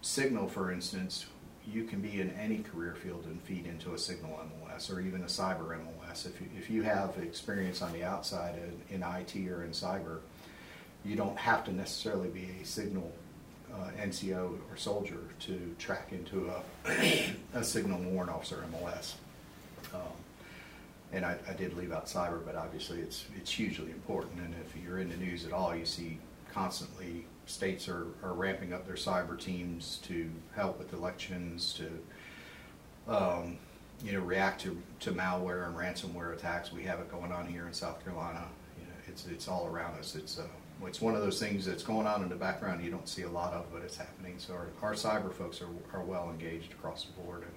Signal, 0.03 0.49
for 0.49 0.73
instance, 0.73 1.27
you 1.67 1.85
can 1.85 2.01
be 2.01 2.21
in 2.21 2.31
any 2.33 2.59
career 2.59 2.95
field 2.95 3.25
and 3.25 3.41
feed 3.43 3.67
into 3.67 3.95
a 3.95 3.99
Signal 3.99 4.39
MOS 4.61 4.91
or 4.91 5.01
even 5.01 5.23
a 5.23 5.27
cyber 5.27 5.79
MOS. 5.79 6.27
If 6.27 6.41
you, 6.41 6.49
if 6.59 6.69
you 6.69 6.83
have 6.83 7.17
experience 7.19 7.81
on 7.81 7.93
the 7.93 8.03
outside 8.03 8.57
in, 8.91 8.97
in 8.97 9.03
IT 9.03 9.37
or 9.49 9.65
in 9.65 9.71
cyber, 9.71 10.19
you 11.05 11.17
don't 11.17 11.39
have 11.39 11.65
to 11.65 11.73
necessarily 11.73 12.29
be 12.29 12.49
a 12.61 12.67
Signal 12.67 13.11
uh, 13.73 13.91
NCO 14.01 14.59
or 14.71 14.77
soldier 14.77 15.21
to 15.41 15.75
track 15.79 16.13
into 16.13 16.51
a, 16.51 17.35
a 17.55 17.65
Signal 17.65 18.01
warrant 18.01 18.31
officer 18.31 18.63
MOS. 18.73 19.17
Um, 19.95 20.01
and 21.15 21.25
I, 21.25 21.37
I, 21.49 21.53
did 21.53 21.77
leave 21.77 21.93
out 21.93 22.07
cyber, 22.07 22.45
but 22.45 22.57
obviously 22.57 22.99
it's 22.99 23.27
it's 23.37 23.51
hugely 23.51 23.91
important. 23.91 24.41
And 24.41 24.55
if 24.65 24.75
you're 24.83 24.99
in 24.99 25.09
the 25.09 25.17
news 25.17 25.47
at 25.47 25.53
all, 25.53 25.75
you 25.75 25.87
see 25.87 26.19
constantly 26.53 27.25
states 27.47 27.89
are, 27.89 28.07
are 28.23 28.33
ramping 28.33 28.73
up 28.73 28.87
their 28.87 28.97
cyber 28.97 29.39
teams 29.39 30.01
to 30.05 30.31
help 30.55 30.79
with 30.79 30.93
elections, 30.93 31.75
to 31.75 33.13
um, 33.13 33.59
you 34.05 34.13
know 34.13 34.21
react 34.21 34.61
to, 34.63 34.81
to 35.01 35.13
malware 35.13 35.67
and 35.67 35.77
ransomware 35.77 36.35
attacks. 36.35 36.73
We 36.73 36.83
have 36.83 36.99
it 36.99 37.11
going 37.11 37.31
on 37.31 37.47
here 37.47 37.67
in 37.67 37.73
South 37.73 38.03
Carolina. 38.03 38.47
You 38.79 38.87
know, 38.87 38.93
it's 39.07 39.27
it's 39.27 39.47
all 39.47 39.67
around 39.67 39.99
us. 39.99 40.17
It's 40.17 40.39
uh, 40.39 40.47
it's 40.85 41.01
one 41.01 41.15
of 41.15 41.23
those 41.23 41.39
things 41.39 41.65
that's 41.65 41.85
going 41.85 42.07
on 42.07 42.23
in 42.23 42.29
the 42.29 42.35
background 42.35 42.85
you 42.85 42.91
don't 42.91 43.09
see 43.09 43.23
a 43.23 43.31
lot 43.31 43.53
of, 43.53 43.73
but 43.73 43.83
it's 43.83 43.97
happening. 43.97 44.35
So 44.39 44.55
our, 44.55 44.69
our 44.83 44.95
cyber 44.95 45.33
folks 45.33 45.63
are, 45.63 45.69
are 45.97 46.05
well 46.05 46.29
engaged 46.29 46.73
across 46.73 47.05
the 47.05 47.13
board 47.23 47.43
and 47.43 47.53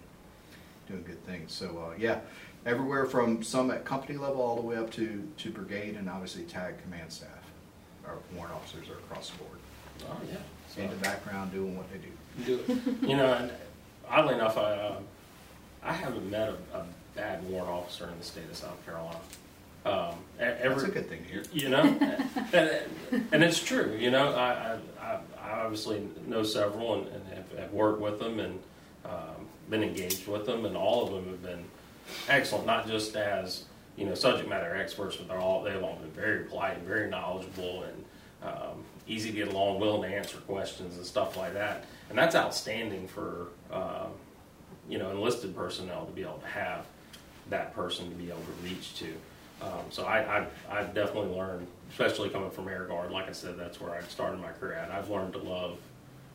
doing 0.88 1.04
good 1.04 1.24
things. 1.26 1.52
So 1.52 1.90
uh, 1.90 1.96
yeah, 1.98 2.20
everywhere 2.68 3.06
from 3.06 3.42
some 3.42 3.72
at 3.72 3.86
company 3.86 4.18
level 4.18 4.42
all 4.42 4.58
the 4.58 4.62
way 4.62 4.76
up 4.76 4.92
to, 4.92 5.26
to 5.38 5.50
brigade 5.50 5.96
and 5.96 6.10
obviously 6.10 6.44
TAG 6.44 6.80
command 6.84 7.12
staff. 7.12 7.30
Our 8.06 8.16
warrant 8.36 8.54
officers 8.54 8.90
are 8.90 8.98
across 8.98 9.30
the 9.30 9.38
board. 9.38 9.58
Oh, 10.10 10.18
yeah. 10.30 10.38
So, 10.70 10.82
in 10.82 10.90
the 10.90 10.96
background 10.98 11.52
doing 11.52 11.78
what 11.78 11.88
they 11.92 11.98
do. 11.98 12.58
Do 12.58 12.74
it. 12.74 13.10
you 13.10 13.16
know, 13.16 13.34
and 13.34 13.52
oddly 14.10 14.36
enough, 14.36 14.58
I, 14.58 14.74
uh, 14.74 15.00
I 15.82 15.94
haven't 15.94 16.30
met 16.30 16.50
a, 16.50 16.78
a, 16.78 16.86
bad 17.16 17.44
warrant 17.50 17.68
officer 17.68 18.08
in 18.08 18.16
the 18.20 18.24
state 18.24 18.44
of 18.44 18.56
South 18.56 18.86
Carolina. 18.86 19.18
Um, 19.88 20.20
every, 20.40 20.70
That's 20.70 20.84
a 20.84 20.92
good 20.92 21.10
thing 21.10 21.24
to 21.24 21.30
hear. 21.32 21.44
You 21.52 21.70
know, 21.70 21.82
and, 22.54 23.26
and, 23.32 23.44
it's 23.44 23.64
true. 23.64 23.98
You 24.00 24.12
know, 24.12 24.36
I, 24.36 24.78
I, 25.02 25.20
I 25.42 25.62
obviously 25.64 26.08
know 26.28 26.44
several 26.44 26.94
and, 26.94 27.08
and 27.08 27.28
have, 27.30 27.58
have, 27.58 27.74
worked 27.74 28.02
with 28.02 28.20
them 28.20 28.40
and 28.40 28.60
um, 29.04 29.48
been 29.68 29.82
engaged 29.82 30.28
with 30.28 30.46
them, 30.46 30.66
and 30.66 30.78
all 30.78 31.08
of 31.08 31.12
them 31.12 31.26
have 31.32 31.42
been 31.42 31.64
excellent. 32.30 32.66
Not 32.66 32.88
just 32.88 33.16
as 33.16 33.66
you 33.96 34.06
know 34.06 34.16
subject 34.16 34.50
matter 34.50 34.76
experts, 34.76 35.16
but 35.16 35.28
they're 35.28 35.40
all 35.40 35.64
they've 35.64 35.82
all 35.82 35.96
been 35.96 36.12
very 36.12 36.46
polite 36.46 36.78
and 36.78 36.88
very 36.88 37.10
knowledgeable 37.10 37.84
and 37.84 38.06
um, 38.44 38.84
easy 39.08 39.32
to 39.32 39.36
get 39.36 39.48
along, 39.48 39.80
willing 39.80 40.10
to 40.10 40.16
answer 40.16 40.38
questions 40.40 40.98
and 40.98 41.06
stuff 41.06 41.38
like 41.38 41.54
that. 41.54 41.86
And 42.10 42.18
that's 42.18 42.36
outstanding 42.36 43.08
for 43.08 43.48
uh, 43.72 44.08
you 44.90 44.98
know 44.98 45.10
enlisted 45.12 45.56
personnel 45.56 46.06
to 46.06 46.12
be 46.12 46.22
able 46.22 46.38
to 46.40 46.48
have 46.48 46.86
that 47.50 47.74
person 47.74 48.10
to 48.10 48.16
be 48.16 48.30
able 48.30 48.40
to 48.40 48.64
reach 48.64 48.96
to. 49.00 49.14
Um, 49.62 49.86
so 49.90 50.06
I, 50.06 50.40
I 50.40 50.48
I've 50.70 50.94
definitely 50.94 51.36
learned, 51.36 51.68
especially 51.92 52.30
coming 52.30 52.52
from 52.52 52.68
Air 52.68 52.86
Guard. 52.86 53.12
Like 53.12 53.28
I 53.28 53.32
said, 53.32 53.58
that's 53.58 53.82
where 53.82 53.94
I 53.94 54.02
started 54.02 54.40
my 54.40 54.52
career 54.52 54.74
at. 54.74 54.92
I've 54.92 55.10
learned 55.10 55.34
to 55.34 55.40
love 55.40 55.78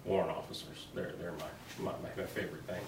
warrant 0.04 0.30
officers. 0.30 0.87
They're 0.94 1.12
they're 1.20 1.32
my 1.32 1.85
my, 1.85 1.92
my 2.16 2.24
favorite 2.24 2.64
thing. 2.64 2.80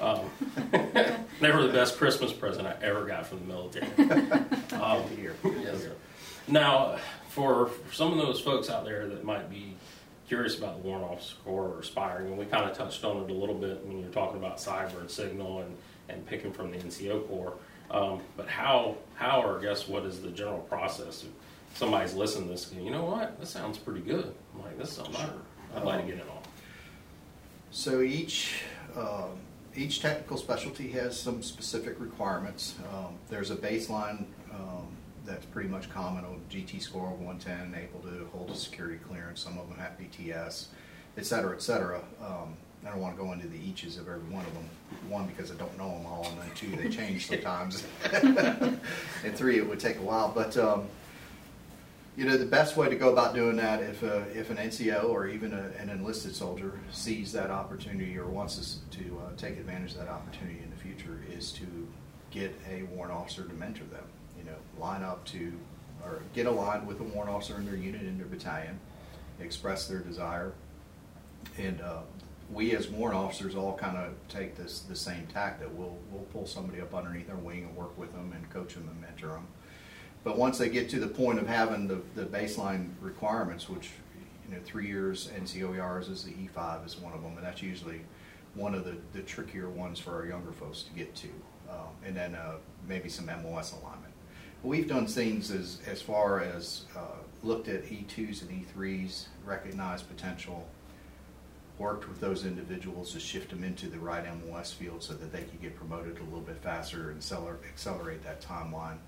Um, 0.00 0.30
never 1.40 1.66
the 1.66 1.72
best 1.72 1.96
Christmas 1.98 2.32
present 2.32 2.66
I 2.66 2.76
ever 2.82 3.06
got 3.06 3.26
from 3.26 3.40
the 3.40 3.44
military. 3.46 3.88
Um, 4.78 5.02
yes. 5.18 5.86
Now, 6.46 6.98
for, 7.30 7.70
some 7.92 8.12
of 8.12 8.18
those 8.18 8.40
folks 8.40 8.70
out 8.70 8.84
there 8.84 9.08
that 9.08 9.24
might 9.24 9.50
be 9.50 9.74
curious 10.28 10.56
about 10.56 10.80
the 10.80 10.88
Warrant 10.88 11.10
Officer 11.10 11.34
Corps 11.44 11.68
or 11.74 11.80
aspiring, 11.80 12.28
and 12.28 12.38
we 12.38 12.44
kind 12.44 12.70
of 12.70 12.76
touched 12.76 13.04
on 13.04 13.16
it 13.24 13.30
a 13.30 13.34
little 13.34 13.56
bit 13.56 13.84
when 13.84 13.98
you're 13.98 14.10
talking 14.10 14.38
about 14.38 14.58
cyber 14.58 15.00
and 15.00 15.10
signal 15.10 15.62
and, 15.62 15.76
and 16.08 16.24
picking 16.26 16.52
from 16.52 16.70
the 16.70 16.78
NCO 16.78 17.26
Corps. 17.26 17.54
Um, 17.90 18.20
but 18.36 18.46
how, 18.46 18.96
how 19.14 19.42
or 19.42 19.58
I 19.58 19.62
guess 19.62 19.88
what 19.88 20.04
is 20.04 20.20
the 20.20 20.30
general 20.30 20.60
process? 20.60 21.24
If 21.24 21.78
somebody's 21.78 22.14
listening 22.14 22.44
to 22.48 22.50
this, 22.52 22.72
you 22.72 22.90
know 22.90 23.04
what, 23.04 23.40
this 23.40 23.50
sounds 23.50 23.78
pretty 23.78 24.00
good. 24.00 24.32
I'm 24.54 24.62
like, 24.62 24.78
this 24.78 24.90
is 24.90 24.96
something 24.96 25.14
sure. 25.14 25.32
I'd 25.74 25.82
like 25.82 26.02
to 26.02 26.06
get 26.06 26.18
it 26.18 26.28
on. 26.28 26.42
So 27.70 28.00
each 28.00 28.62
um, 28.96 29.38
each 29.78 30.00
technical 30.00 30.36
specialty 30.36 30.88
has 30.88 31.18
some 31.18 31.42
specific 31.42 32.00
requirements. 32.00 32.74
Um, 32.92 33.14
there's 33.28 33.50
a 33.50 33.56
baseline 33.56 34.24
um, 34.52 34.88
that's 35.24 35.46
pretty 35.46 35.68
much 35.68 35.88
common, 35.90 36.24
a 36.24 36.52
GT 36.54 36.82
score 36.82 37.12
of 37.12 37.20
110, 37.20 37.80
able 37.80 38.00
to 38.00 38.28
hold 38.32 38.50
a 38.50 38.56
security 38.56 38.98
clearance. 39.08 39.40
Some 39.40 39.56
of 39.58 39.68
them 39.68 39.78
have 39.78 39.92
BTS, 39.98 40.66
et 41.16 41.26
cetera, 41.26 41.54
et 41.54 41.62
cetera. 41.62 42.00
Um, 42.20 42.56
I 42.84 42.90
don't 42.90 43.00
want 43.00 43.16
to 43.16 43.22
go 43.22 43.32
into 43.32 43.46
the 43.46 43.58
eaches 43.58 43.96
of 43.98 44.08
every 44.08 44.20
one 44.30 44.44
of 44.44 44.54
them. 44.54 44.68
One, 45.08 45.26
because 45.26 45.50
I 45.50 45.54
don't 45.54 45.76
know 45.78 45.90
them 45.90 46.06
all, 46.06 46.26
and 46.26 46.40
then 46.40 46.50
two, 46.54 46.74
they 46.76 46.88
change 46.88 47.26
sometimes. 47.26 47.84
and 48.12 48.80
three, 49.34 49.58
it 49.58 49.68
would 49.68 49.80
take 49.80 49.98
a 49.98 50.02
while. 50.02 50.30
But 50.32 50.56
um, 50.56 50.88
you 52.18 52.24
know, 52.24 52.36
the 52.36 52.44
best 52.44 52.76
way 52.76 52.88
to 52.88 52.96
go 52.96 53.12
about 53.12 53.32
doing 53.32 53.54
that, 53.58 53.80
if 53.80 54.02
a, 54.02 54.26
if 54.36 54.50
an 54.50 54.56
NCO 54.56 55.08
or 55.08 55.28
even 55.28 55.52
a, 55.52 55.70
an 55.80 55.88
enlisted 55.88 56.34
soldier 56.34 56.80
sees 56.90 57.30
that 57.30 57.52
opportunity 57.52 58.18
or 58.18 58.26
wants 58.26 58.58
us 58.58 58.80
to 58.90 59.22
uh, 59.24 59.36
take 59.36 59.56
advantage 59.56 59.92
of 59.92 59.98
that 59.98 60.08
opportunity 60.08 60.58
in 60.60 60.68
the 60.68 60.76
future, 60.76 61.20
is 61.32 61.52
to 61.52 61.86
get 62.32 62.52
a 62.68 62.82
warrant 62.94 63.14
officer 63.14 63.44
to 63.44 63.54
mentor 63.54 63.84
them 63.84 64.02
You 64.36 64.46
know, 64.46 64.56
line 64.80 65.04
up 65.04 65.24
to, 65.26 65.52
or 66.04 66.18
get 66.34 66.46
aligned 66.46 66.88
with 66.88 66.98
a 66.98 67.04
warrant 67.04 67.32
officer 67.32 67.56
in 67.56 67.64
their 67.64 67.76
unit, 67.76 68.02
in 68.02 68.18
their 68.18 68.26
battalion, 68.26 68.80
express 69.38 69.86
their 69.86 70.00
desire. 70.00 70.54
And 71.56 71.80
uh, 71.80 72.00
we 72.52 72.74
as 72.74 72.88
warrant 72.88 73.16
officers 73.16 73.54
all 73.54 73.76
kind 73.76 73.96
of 73.96 74.12
take 74.28 74.56
this 74.56 74.80
the 74.80 74.96
same 74.96 75.28
tack 75.32 75.60
that 75.60 75.72
we'll 75.72 75.96
we'll 76.10 76.24
pull 76.32 76.46
somebody 76.46 76.80
up 76.80 76.96
underneath 76.96 77.30
our 77.30 77.36
wing 77.36 77.62
and 77.62 77.76
work 77.76 77.96
with 77.96 78.12
them 78.12 78.32
and 78.34 78.50
coach 78.50 78.74
them 78.74 78.88
and 78.90 79.00
mentor 79.00 79.28
them. 79.28 79.46
But 80.28 80.36
once 80.36 80.58
they 80.58 80.68
get 80.68 80.90
to 80.90 81.00
the 81.00 81.06
point 81.06 81.38
of 81.38 81.46
having 81.46 81.88
the, 81.88 82.02
the 82.14 82.26
baseline 82.26 82.90
requirements, 83.00 83.66
which 83.66 83.88
you 84.46 84.54
know 84.54 84.60
three 84.62 84.86
years 84.86 85.30
NCOERs 85.34 86.10
is 86.10 86.22
the 86.22 86.32
E5 86.32 86.84
is 86.84 86.98
one 86.98 87.14
of 87.14 87.22
them, 87.22 87.38
and 87.38 87.46
that's 87.46 87.62
usually 87.62 88.02
one 88.52 88.74
of 88.74 88.84
the, 88.84 88.98
the 89.14 89.22
trickier 89.22 89.70
ones 89.70 89.98
for 89.98 90.12
our 90.12 90.26
younger 90.26 90.52
folks 90.52 90.82
to 90.82 90.92
get 90.92 91.14
to, 91.14 91.28
um, 91.70 91.88
and 92.04 92.14
then 92.14 92.34
uh, 92.34 92.56
maybe 92.86 93.08
some 93.08 93.24
MOS 93.24 93.72
alignment. 93.72 94.12
We've 94.62 94.86
done 94.86 95.06
things 95.06 95.50
as 95.50 95.78
as 95.86 96.02
far 96.02 96.40
as 96.40 96.84
uh, 96.94 97.22
looked 97.42 97.68
at 97.68 97.86
E2s 97.86 98.42
and 98.42 98.66
E3s, 98.66 99.28
recognized 99.46 100.10
potential 100.10 100.68
worked 101.78 102.06
with 102.06 102.20
those 102.20 102.44
individuals 102.44 103.12
to 103.12 103.20
shift 103.20 103.50
them 103.50 103.64
into 103.64 103.86
the 103.88 103.98
right 103.98 104.24
MOS 104.44 104.72
field 104.72 105.02
so 105.02 105.14
that 105.14 105.32
they 105.32 105.42
could 105.42 105.62
get 105.62 105.74
promoted 105.74 106.18
a 106.18 106.24
little 106.24 106.40
bit 106.40 106.58
faster 106.62 107.08
and 107.08 107.18
accelerate, 107.18 107.60
accelerate 107.66 108.22
that 108.24 108.42
timeline. 108.42 108.98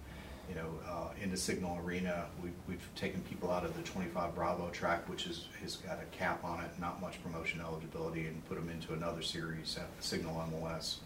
You 0.51 0.57
know, 0.57 0.69
uh, 0.89 1.09
in 1.23 1.31
the 1.31 1.37
signal 1.37 1.79
arena, 1.85 2.27
we've, 2.43 2.53
we've 2.69 2.89
taken 2.97 3.21
people 3.23 3.53
out 3.53 3.65
of 3.65 3.77
the 3.77 3.83
25 3.83 4.35
Bravo 4.35 4.69
track, 4.71 5.09
which 5.09 5.29
is, 5.29 5.47
has 5.63 5.77
got 5.77 6.01
a 6.03 6.17
cap 6.17 6.43
on 6.43 6.61
it, 6.61 6.71
not 6.81 7.01
much 7.01 7.23
promotion 7.23 7.61
eligibility, 7.61 8.27
and 8.27 8.45
put 8.49 8.57
them 8.57 8.69
into 8.69 8.93
another 8.93 9.23
series, 9.23 9.79
uh, 9.79 9.83
signal 10.01 10.45
MOS, 10.51 11.01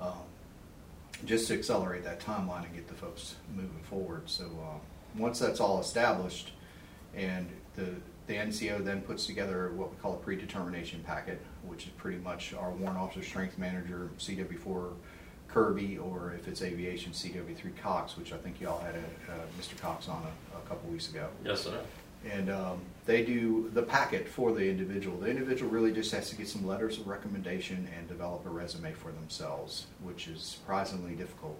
um, 0.00 0.12
just 1.24 1.46
to 1.48 1.54
accelerate 1.54 2.02
that 2.02 2.18
timeline 2.18 2.64
and 2.64 2.74
get 2.74 2.88
the 2.88 2.94
folks 2.94 3.36
moving 3.54 3.82
forward. 3.84 4.22
So 4.26 4.44
uh, 4.44 4.78
once 5.16 5.38
that's 5.38 5.60
all 5.60 5.80
established, 5.80 6.50
and 7.14 7.48
the 7.76 7.94
the 8.26 8.34
NCO 8.34 8.82
then 8.82 9.02
puts 9.02 9.26
together 9.26 9.70
what 9.76 9.90
we 9.90 9.96
call 9.98 10.14
a 10.14 10.16
predetermination 10.16 11.02
packet, 11.04 11.40
which 11.62 11.84
is 11.84 11.90
pretty 11.90 12.16
much 12.18 12.54
our 12.54 12.70
warrant 12.70 12.98
officer 12.98 13.22
strength 13.22 13.58
manager, 13.58 14.08
CW4 14.18 14.92
Kirby, 15.54 15.98
or 15.98 16.34
if 16.36 16.48
it's 16.48 16.62
aviation, 16.62 17.12
CW3 17.12 17.76
Cox, 17.80 18.16
which 18.16 18.32
I 18.32 18.36
think 18.36 18.60
y'all 18.60 18.80
had 18.80 18.96
a, 18.96 19.32
uh, 19.32 19.36
Mr. 19.60 19.80
Cox 19.80 20.08
on 20.08 20.20
a, 20.24 20.56
a 20.58 20.60
couple 20.68 20.90
weeks 20.90 21.08
ago. 21.08 21.28
Yes, 21.44 21.60
sir. 21.62 21.78
And 22.28 22.50
um, 22.50 22.80
they 23.06 23.24
do 23.24 23.70
the 23.72 23.82
packet 23.82 24.26
for 24.26 24.52
the 24.52 24.68
individual. 24.68 25.16
The 25.18 25.28
individual 25.28 25.70
really 25.70 25.92
just 25.92 26.10
has 26.10 26.28
to 26.30 26.36
get 26.36 26.48
some 26.48 26.66
letters 26.66 26.98
of 26.98 27.06
recommendation 27.06 27.88
and 27.96 28.08
develop 28.08 28.44
a 28.46 28.48
resume 28.48 28.92
for 28.94 29.12
themselves, 29.12 29.86
which 30.02 30.26
is 30.26 30.42
surprisingly 30.42 31.14
difficult 31.14 31.56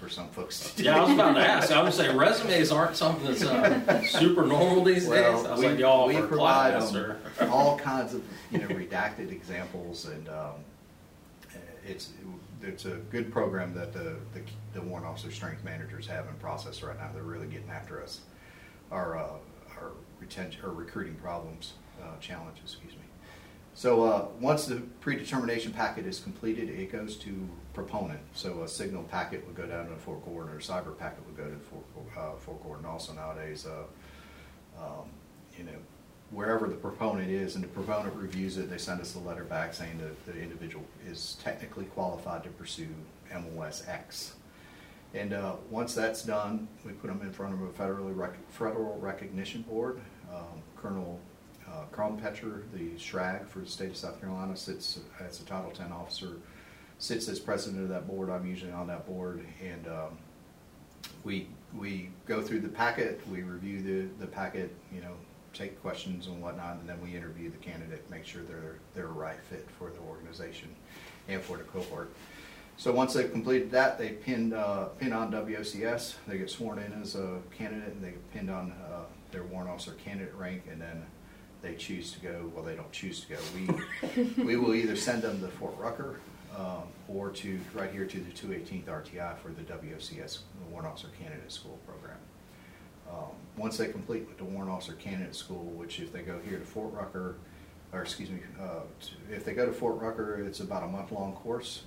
for 0.00 0.08
some 0.08 0.28
folks. 0.30 0.72
To 0.72 0.76
do. 0.78 0.82
Yeah, 0.84 0.96
I 0.96 1.04
was 1.04 1.12
about 1.12 1.34
to 1.34 1.40
ask. 1.40 1.70
I 1.70 1.82
would 1.82 1.94
say 1.94 2.12
resumes 2.12 2.72
aren't 2.72 2.96
something 2.96 3.26
that's 3.26 3.44
uh, 3.44 4.02
super 4.06 4.44
normal 4.44 4.82
these 4.82 5.06
Well, 5.06 5.36
days. 5.36 5.46
I 5.46 5.50
was 5.52 5.60
we, 5.60 5.68
like, 5.68 5.78
y'all 5.78 6.08
we 6.08 6.16
provide 6.16 6.82
them 6.82 7.16
all 7.48 7.78
kinds 7.78 8.12
of 8.12 8.24
you 8.50 8.58
know 8.58 8.66
redacted 8.68 9.30
examples, 9.30 10.06
and 10.06 10.28
um, 10.30 10.54
it's 11.86 12.10
it's 12.62 12.84
a 12.84 12.96
good 13.10 13.32
program 13.32 13.74
that 13.74 13.92
the, 13.92 14.16
the 14.34 14.40
the 14.72 14.82
warrant 14.82 15.06
officer 15.06 15.30
strength 15.30 15.64
managers 15.64 16.06
have 16.06 16.26
in 16.28 16.34
process 16.34 16.82
right 16.82 16.98
now. 16.98 17.10
They're 17.12 17.22
really 17.22 17.46
getting 17.46 17.70
after 17.70 18.02
us, 18.02 18.20
our 18.90 19.18
uh, 19.18 19.38
our 19.78 19.92
retention 20.20 20.64
or 20.64 20.70
recruiting 20.70 21.14
problems 21.16 21.74
uh, 22.02 22.18
challenges. 22.20 22.64
Excuse 22.64 22.92
me. 22.94 23.00
So 23.74 24.04
uh, 24.04 24.28
once 24.40 24.64
the 24.64 24.76
predetermination 25.00 25.70
packet 25.70 26.06
is 26.06 26.18
completed, 26.18 26.70
it 26.70 26.90
goes 26.90 27.16
to 27.18 27.46
proponent. 27.74 28.20
So 28.32 28.62
a 28.62 28.68
signal 28.68 29.02
packet 29.02 29.46
would 29.46 29.54
go 29.54 29.66
down 29.66 29.86
to 29.88 29.92
a 29.92 29.96
Fort 29.96 30.24
Gordon, 30.24 30.54
or 30.54 30.60
cyber 30.60 30.96
packet 30.96 31.26
would 31.26 31.36
go 31.36 31.44
to 31.44 31.58
four, 31.58 31.82
uh, 32.16 32.36
four. 32.38 32.56
Also 32.86 33.12
nowadays, 33.12 33.66
uh, 33.66 34.82
um, 34.82 35.10
you 35.58 35.64
know, 35.64 35.72
wherever 36.30 36.68
the 36.68 36.74
proponent 36.74 37.30
is, 37.30 37.54
and 37.54 37.64
the 37.64 37.68
proponent 37.68 38.14
reviews 38.16 38.56
it, 38.56 38.68
they 38.68 38.78
send 38.78 39.00
us 39.00 39.14
a 39.14 39.18
letter 39.18 39.44
back 39.44 39.74
saying 39.74 39.98
that 39.98 40.26
the 40.26 40.40
individual 40.40 40.84
is 41.08 41.36
technically 41.42 41.84
qualified 41.84 42.42
to 42.44 42.50
pursue 42.50 42.88
MOS 43.32 43.86
X. 43.86 44.34
And 45.14 45.32
uh, 45.32 45.54
once 45.70 45.94
that's 45.94 46.22
done, 46.22 46.68
we 46.84 46.92
put 46.92 47.08
them 47.08 47.22
in 47.22 47.32
front 47.32 47.54
of 47.54 47.62
a 47.62 47.68
federally 47.68 48.14
rec- 48.16 48.50
federal 48.50 48.98
recognition 48.98 49.62
board. 49.62 50.00
Um, 50.32 50.62
Colonel 50.76 51.18
uh, 51.68 51.84
the 52.72 52.90
SHRAG 52.96 53.48
for 53.48 53.60
the 53.60 53.66
state 53.66 53.90
of 53.90 53.96
South 53.96 54.20
Carolina, 54.20 54.56
sits 54.56 55.00
as 55.20 55.40
a 55.40 55.44
Title 55.44 55.70
X 55.70 55.80
officer, 55.92 56.32
sits 56.98 57.28
as 57.28 57.38
president 57.40 57.82
of 57.82 57.88
that 57.88 58.06
board. 58.06 58.30
I'm 58.30 58.46
usually 58.46 58.72
on 58.72 58.86
that 58.88 59.06
board, 59.06 59.44
and 59.62 59.86
um, 59.88 60.18
we 61.24 61.48
we 61.76 62.10
go 62.26 62.40
through 62.40 62.60
the 62.60 62.68
packet, 62.68 63.20
we 63.28 63.42
review 63.42 63.82
the, 63.82 64.24
the 64.24 64.26
packet, 64.26 64.74
you 64.94 65.00
know, 65.00 65.12
take 65.56 65.80
questions 65.82 66.26
and 66.26 66.40
whatnot, 66.42 66.78
and 66.78 66.88
then 66.88 67.00
we 67.00 67.16
interview 67.16 67.50
the 67.50 67.56
candidate, 67.56 68.08
make 68.10 68.24
sure 68.26 68.42
they're 68.42 68.76
they're 68.94 69.06
a 69.06 69.12
right 69.12 69.38
fit 69.48 69.66
for 69.78 69.90
the 69.90 69.98
organization 70.00 70.74
and 71.28 71.42
for 71.42 71.56
the 71.56 71.64
cohort. 71.64 72.12
So 72.76 72.92
once 72.92 73.14
they've 73.14 73.30
completed 73.30 73.70
that, 73.70 73.98
they 73.98 74.10
pin 74.10 74.52
uh, 74.52 74.88
pin 74.98 75.12
on 75.12 75.32
WOCS. 75.32 76.16
They 76.26 76.38
get 76.38 76.50
sworn 76.50 76.78
in 76.78 76.92
as 77.00 77.14
a 77.14 77.38
candidate, 77.56 77.94
and 77.94 78.04
they 78.04 78.10
get 78.10 78.32
pinned 78.32 78.50
on 78.50 78.72
uh, 78.72 79.04
their 79.30 79.44
warrant 79.44 79.70
officer 79.70 79.92
candidate 79.92 80.34
rank, 80.34 80.64
and 80.70 80.80
then 80.80 81.04
they 81.62 81.74
choose 81.74 82.12
to 82.12 82.20
go. 82.20 82.52
Well, 82.54 82.64
they 82.64 82.76
don't 82.76 82.92
choose 82.92 83.20
to 83.20 83.28
go. 83.28 83.38
We 84.36 84.44
we 84.44 84.56
will 84.56 84.74
either 84.74 84.96
send 84.96 85.22
them 85.22 85.40
to 85.40 85.48
Fort 85.48 85.76
Rucker 85.78 86.20
um, 86.56 86.84
or 87.08 87.30
to 87.30 87.58
right 87.74 87.90
here 87.90 88.04
to 88.04 88.20
the 88.20 88.30
218th 88.30 88.84
RTI 88.84 89.38
for 89.38 89.48
the 89.48 89.62
WOCS, 89.62 90.38
the 90.60 90.70
Warrant 90.70 90.88
Officer 90.88 91.08
Candidate 91.18 91.50
School 91.50 91.78
program. 91.86 92.18
Um, 93.10 93.30
once 93.56 93.76
they 93.76 93.88
complete 93.88 94.26
with 94.28 94.38
the 94.38 94.44
Warrant 94.44 94.70
Officer 94.70 94.94
Candidate 94.94 95.34
School, 95.34 95.64
which 95.76 96.00
if 96.00 96.12
they 96.12 96.22
go 96.22 96.38
here 96.40 96.58
to 96.58 96.64
Fort 96.64 96.92
Rucker, 96.92 97.36
or 97.92 98.02
excuse 98.02 98.30
me, 98.30 98.40
uh, 98.60 98.80
to, 99.00 99.34
if 99.34 99.44
they 99.44 99.54
go 99.54 99.66
to 99.66 99.72
Fort 99.72 100.00
Rucker, 100.00 100.44
it's 100.46 100.60
about 100.60 100.82
a 100.82 100.88
month-long 100.88 101.34
course. 101.34 101.82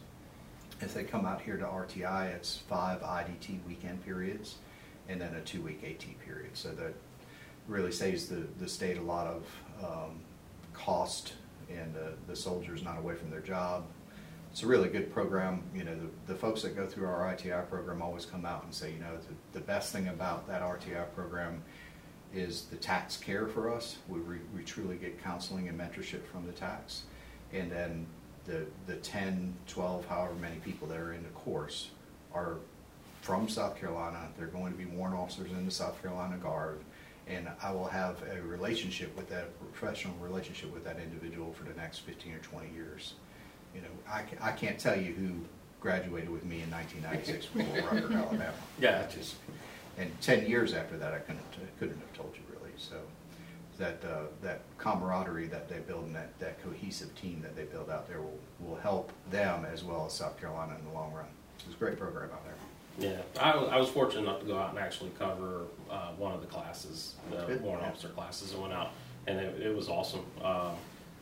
If 0.81 0.93
they 0.93 1.03
come 1.03 1.25
out 1.25 1.41
here 1.41 1.57
to 1.57 1.65
RTI, 1.65 2.33
it's 2.33 2.57
five 2.57 3.01
IDT 3.01 3.59
weekend 3.67 4.03
periods 4.03 4.55
and 5.09 5.19
then 5.19 5.35
a 5.35 5.41
two-week 5.41 5.83
AT 5.83 6.25
period. 6.25 6.51
So 6.53 6.69
that 6.69 6.93
really 7.67 7.91
saves 7.91 8.27
the, 8.27 8.47
the 8.59 8.67
state 8.67 8.97
a 8.97 9.01
lot 9.01 9.27
of 9.27 9.43
um, 9.83 10.19
cost 10.73 11.33
and 11.69 11.95
uh, 11.95 12.11
the 12.27 12.35
soldiers 12.35 12.83
not 12.83 12.97
away 12.97 13.15
from 13.15 13.29
their 13.29 13.41
job. 13.41 13.85
It's 14.59 14.65
a 14.65 14.67
really 14.67 14.89
good 14.89 15.13
program. 15.13 15.63
You 15.73 15.85
know, 15.85 15.95
the, 15.95 16.33
the 16.33 16.37
folks 16.37 16.63
that 16.63 16.75
go 16.75 16.85
through 16.85 17.07
our 17.07 17.33
RTI 17.33 17.69
program 17.69 18.01
always 18.01 18.25
come 18.25 18.45
out 18.45 18.65
and 18.65 18.73
say, 18.73 18.91
you 18.91 18.99
know, 18.99 19.15
the, 19.15 19.57
the 19.57 19.65
best 19.65 19.93
thing 19.93 20.09
about 20.09 20.49
that 20.49 20.61
RTI 20.61 21.13
program 21.15 21.63
is 22.33 22.63
the 22.63 22.75
TACs 22.75 23.21
care 23.21 23.47
for 23.47 23.73
us. 23.73 23.99
We, 24.09 24.19
we, 24.19 24.35
we 24.53 24.63
truly 24.65 24.97
get 24.97 25.23
counseling 25.23 25.69
and 25.69 25.79
mentorship 25.79 26.25
from 26.25 26.45
the 26.45 26.51
TACs. 26.51 27.03
And 27.53 27.71
then 27.71 28.05
the, 28.43 28.65
the 28.85 28.97
10, 28.97 29.55
12, 29.67 30.05
however 30.07 30.33
many 30.33 30.57
people 30.57 30.89
that 30.89 30.97
are 30.97 31.13
in 31.13 31.23
the 31.23 31.29
course 31.29 31.91
are 32.33 32.57
from 33.21 33.47
South 33.47 33.79
Carolina. 33.79 34.27
They're 34.37 34.47
going 34.47 34.73
to 34.73 34.77
be 34.77 34.87
warrant 34.87 35.15
officers 35.15 35.51
in 35.51 35.63
the 35.63 35.71
South 35.71 36.01
Carolina 36.01 36.35
Guard 36.35 36.81
and 37.27 37.47
I 37.61 37.71
will 37.71 37.87
have 37.87 38.21
a 38.23 38.41
relationship 38.41 39.15
with 39.15 39.29
that 39.29 39.57
professional 39.71 40.15
relationship 40.17 40.73
with 40.73 40.83
that 40.83 40.99
individual 40.99 41.53
for 41.53 41.63
the 41.63 41.75
next 41.75 41.99
15 41.99 42.33
or 42.33 42.39
20 42.39 42.73
years. 42.73 43.13
You 43.73 43.81
know, 43.81 43.87
I, 44.09 44.23
I 44.41 44.51
can't 44.51 44.79
tell 44.79 44.99
you 44.99 45.13
who 45.13 45.31
graduated 45.81 46.29
with 46.29 46.45
me 46.45 46.61
in 46.61 46.71
1996 46.71 47.45
from 47.45 47.61
Rucker, 47.73 48.13
Alabama. 48.17 48.53
yeah, 48.79 49.05
Just 49.07 49.35
and 49.97 50.09
10 50.21 50.47
years 50.47 50.73
after 50.73 50.97
that, 50.97 51.13
I 51.13 51.19
couldn't 51.19 51.43
couldn't 51.79 51.99
have 51.99 52.13
told 52.13 52.33
you 52.35 52.41
really. 52.53 52.73
So 52.77 52.95
that 53.77 54.01
uh, 54.03 54.23
that 54.41 54.61
camaraderie 54.77 55.47
that 55.47 55.69
they 55.69 55.79
build 55.79 56.05
and 56.05 56.15
that, 56.15 56.37
that 56.39 56.61
cohesive 56.63 57.13
team 57.15 57.41
that 57.41 57.55
they 57.55 57.63
build 57.63 57.89
out 57.89 58.07
there 58.07 58.21
will, 58.21 58.39
will 58.59 58.75
help 58.77 59.11
them 59.31 59.65
as 59.71 59.83
well 59.83 60.05
as 60.05 60.13
South 60.13 60.39
Carolina 60.39 60.75
in 60.79 60.85
the 60.85 60.93
long 60.93 61.13
run. 61.13 61.25
It's 61.65 61.73
a 61.75 61.77
great 61.77 61.97
program 61.99 62.29
out 62.31 62.43
there. 62.45 62.53
Yeah, 62.97 63.21
I 63.41 63.55
was, 63.55 63.69
I 63.69 63.77
was 63.77 63.87
fortunate 63.89 64.23
enough 64.23 64.39
to 64.41 64.45
go 64.45 64.57
out 64.57 64.71
and 64.71 64.79
actually 64.79 65.11
cover 65.17 65.61
uh, 65.89 66.11
one 66.17 66.33
of 66.33 66.41
the 66.41 66.47
classes, 66.47 67.15
the 67.31 67.37
Good. 67.45 67.61
warrant 67.61 67.85
officer 67.85 68.09
classes, 68.09 68.51
and 68.51 68.61
went 68.61 68.73
out, 68.73 68.91
and 69.27 69.39
it, 69.39 69.61
it 69.61 69.73
was 69.75 69.87
awesome. 69.87 70.25
Um, 70.43 70.71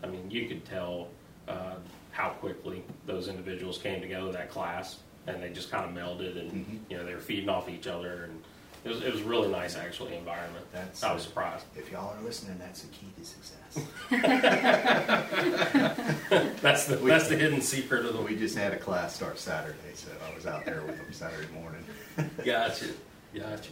I 0.03 0.07
mean, 0.07 0.29
you 0.31 0.47
could 0.47 0.65
tell 0.65 1.09
uh, 1.47 1.75
how 2.17 2.29
quickly 2.29 2.83
those 3.05 3.27
individuals 3.27 3.77
came 3.77 4.01
together 4.01 4.31
that 4.31 4.49
class, 4.49 4.97
and 5.27 5.41
they 5.41 5.49
just 5.51 5.69
kind 5.69 5.85
of 5.85 5.91
melded, 5.91 6.35
and 6.39 6.51
Mhm. 6.51 6.79
you 6.89 6.97
know 6.97 7.05
they 7.05 7.13
were 7.13 7.19
feeding 7.21 7.47
off 7.47 7.69
each 7.69 7.85
other, 7.85 8.23
and 8.23 8.41
it 8.83 8.89
was 8.89 9.03
it 9.03 9.11
was 9.13 9.21
really 9.21 9.49
nice 9.49 9.75
actually 9.75 10.15
environment. 10.15 10.65
That's, 10.73 11.03
I 11.03 11.13
was 11.13 11.21
surprised. 11.21 11.65
If 11.75 11.91
y'all 11.91 12.17
are 12.17 12.21
listening, 12.23 12.57
that's 12.57 12.81
the 12.81 12.87
key 12.87 13.05
to 13.19 13.23
success. 13.23 13.85
That's 16.61 16.85
the 16.87 16.97
We- 16.97 17.09
that's 17.11 17.27
the 17.27 17.37
hidden 17.37 17.61
secret 17.61 18.03
of 18.05 18.13
the 18.13 18.21
we 18.21 18.35
just 18.35 18.57
had 18.57 18.73
a 18.73 18.77
class 18.77 19.15
start 19.15 19.37
Saturday, 19.37 19.77
so 19.93 20.09
I 20.29 20.35
was 20.35 20.47
out 20.47 20.65
there 20.65 20.81
with 20.81 20.97
them 20.97 21.13
Saturday 21.13 21.47
morning. 21.53 21.83
Gotcha, 22.43 22.87
gotcha. 23.35 23.69